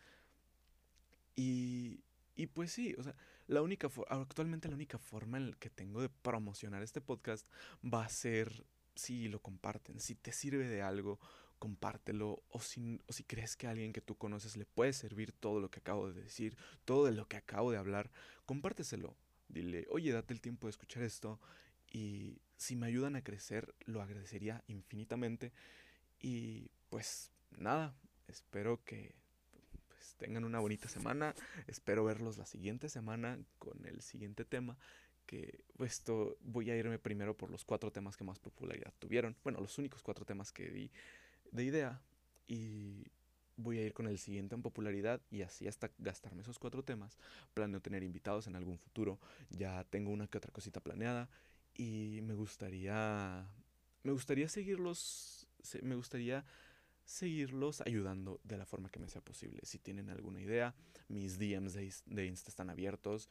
Y, 1.37 2.01
y 2.37 2.47
pues 2.47 2.73
sí, 2.73 2.95
o 2.99 3.03
sea, 3.03 3.15
la 3.47 3.61
única 3.61 3.91
actualmente 4.09 4.69
la 4.69 4.75
única 4.75 4.99
forma 4.99 5.37
en 5.39 5.53
que 5.55 5.69
tengo 5.69 6.01
de 6.01 6.09
promocionar 6.09 6.83
este 6.83 7.01
podcast 7.01 7.47
va 7.83 8.05
a 8.05 8.09
ser 8.09 8.65
si 8.95 9.29
lo 9.29 9.41
comparten, 9.41 10.01
si 10.01 10.15
te 10.15 10.33
sirve 10.33 10.69
de 10.69 10.81
algo, 10.81 11.19
compártelo 11.59 12.43
o 12.49 12.61
si, 12.61 13.01
o 13.07 13.13
si 13.13 13.25
crees 13.25 13.57
que 13.57 13.67
a 13.67 13.71
alguien 13.71 13.93
que 13.93 14.01
tú 14.01 14.17
conoces 14.17 14.57
le 14.57 14.67
puede 14.67 14.93
servir 14.93 15.33
todo 15.33 15.61
lo 15.61 15.71
que 15.71 15.81
acabo 15.81 16.11
de 16.11 16.23
decir, 16.23 16.57
todo 16.85 17.05
de 17.07 17.13
lo 17.13 17.27
que 17.27 17.37
acabo 17.37 17.71
de 17.71 17.79
hablar, 17.79 18.11
compárteselo. 18.47 19.17
Dile, 19.55 19.87
oye, 19.89 20.11
date 20.11 20.35
el 20.35 20.41
tiempo 20.41 20.67
de 20.67 20.73
escuchar 20.73 21.05
esto 21.05 21.41
y 21.93 22.41
si 22.57 22.75
me 22.75 22.87
ayudan 22.87 23.15
a 23.15 23.23
crecer, 23.23 23.73
lo 23.87 24.03
agradecería 24.03 24.65
infinitamente. 24.67 25.53
Y 26.21 26.73
pues 26.91 27.31
nada, 27.57 27.95
espero 28.27 28.83
que 28.85 29.15
pues, 29.89 30.17
tengan 30.17 30.45
una 30.45 30.59
bonita 30.59 30.89
semana. 30.89 31.37
Espero 31.69 32.05
verlos 32.05 32.37
la 32.37 32.47
siguiente 32.47 32.89
semana 32.89 33.39
con 33.61 33.87
el 33.87 34.03
siguiente 34.03 34.45
tema. 34.45 34.77
Que 35.25 35.61
esto 35.79 36.37
voy 36.41 36.71
a 36.71 36.77
irme 36.77 36.99
primero 36.99 37.37
por 37.37 37.49
los 37.51 37.65
cuatro 37.65 37.93
temas 37.93 38.17
que 38.17 38.25
más 38.25 38.41
popularidad 38.41 38.93
tuvieron. 38.99 39.37
Bueno, 39.45 39.61
los 39.61 39.79
únicos 39.79 40.03
cuatro 40.03 40.25
temas 40.25 40.51
que 40.51 40.71
di 40.71 40.91
de 41.53 41.65
idea. 41.65 42.03
Y 42.49 43.07
voy 43.57 43.79
a 43.79 43.85
ir 43.85 43.93
con 43.93 44.07
el 44.07 44.19
siguiente 44.19 44.55
en 44.55 44.63
popularidad 44.63 45.21
y 45.31 45.43
así 45.43 45.69
hasta 45.69 45.91
gastarme 45.99 46.43
esos 46.43 46.59
cuatro 46.59 46.83
temas. 46.83 47.19
Planeo 47.55 47.81
tener 47.81 48.03
invitados 48.03 48.47
en 48.47 48.57
algún 48.57 48.79
futuro. 48.79 49.19
Ya 49.51 49.85
tengo 49.85 50.11
una 50.11 50.27
que 50.27 50.39
otra 50.39 50.53
cosita 50.53 50.81
planeada. 50.81 51.29
Y 51.77 52.21
me 52.23 52.35
gustaría. 52.35 53.47
Me 54.03 54.13
gustaría 54.13 54.49
seguirlos. 54.49 55.47
Me 55.83 55.95
gustaría 55.95 56.45
seguirlos 57.05 57.83
ayudando 57.83 58.41
de 58.45 58.57
la 58.57 58.67
forma 58.67 58.91
que 58.91 58.99
me 58.99 59.09
sea 59.09 59.21
posible. 59.21 59.61
Si 59.65 59.79
tienen 59.79 60.09
alguna 60.09 60.41
idea, 60.41 60.75
mis 61.09 61.39
DMs 61.39 61.75
de, 62.07 62.27
Insta 62.27 62.51
están 62.51 62.71
abiertos 62.71 63.29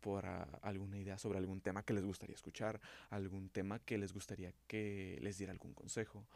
por 0.00 0.26
alguna 0.26 0.98
idea 0.98 1.18
sobre 1.18 1.38
algún 1.38 1.60
tema 1.60 1.84
que 1.84 1.94
les 1.94 2.04
gustaría 2.04 2.34
escuchar, 2.34 2.80
algún 3.10 3.48
tema 3.48 3.78
que 3.78 3.96
les 3.96 4.12
gustaría 4.12 4.52
que 4.66 5.18
les 5.22 5.38
diera 5.38 5.52
algún 5.52 5.72
consejo. 5.72 6.26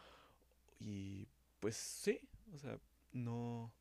Y 0.81 1.27
pues 1.61 1.77
sí, 1.77 2.21
o 2.55 2.59
sea, 2.59 2.79
no, 3.13 3.73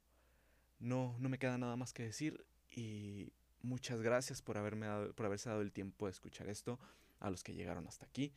no, 0.79 1.15
no 1.19 1.29
me 1.29 1.39
queda 1.39 1.57
nada 1.57 1.75
más 1.75 1.93
que 1.93 2.03
decir 2.03 2.45
y 2.69 3.31
muchas 3.61 4.01
gracias 4.01 4.41
por, 4.41 4.57
haberme 4.57 4.87
por 5.15 5.25
haberse 5.25 5.49
dado 5.49 5.61
el 5.61 5.71
tiempo 5.71 6.05
de 6.05 6.11
escuchar 6.11 6.49
esto 6.49 6.79
a 7.19 7.29
los 7.29 7.43
que 7.43 7.53
llegaron 7.53 7.87
hasta 7.87 8.05
aquí. 8.05 8.33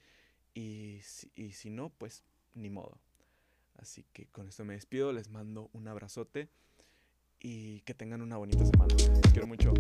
Y 0.55 1.01
y 1.35 1.53
si 1.53 1.71
no, 1.71 1.91
pues 1.91 2.25
ni 2.55 2.71
modo. 2.71 2.99
Así 3.77 4.05
que 4.13 4.27
con 4.27 4.49
esto 4.49 4.65
me 4.65 4.75
despido, 4.75 5.13
les 5.13 5.31
mando 5.31 5.71
un 5.73 5.89
abrazote 5.89 6.49
y 7.41 7.81
que 7.81 7.95
tengan 7.95 8.21
una 8.21 8.37
bonita 8.37 8.65
semana. 8.67 8.95
Los 8.95 9.33
quiero 9.33 9.47
mucho. 9.47 9.73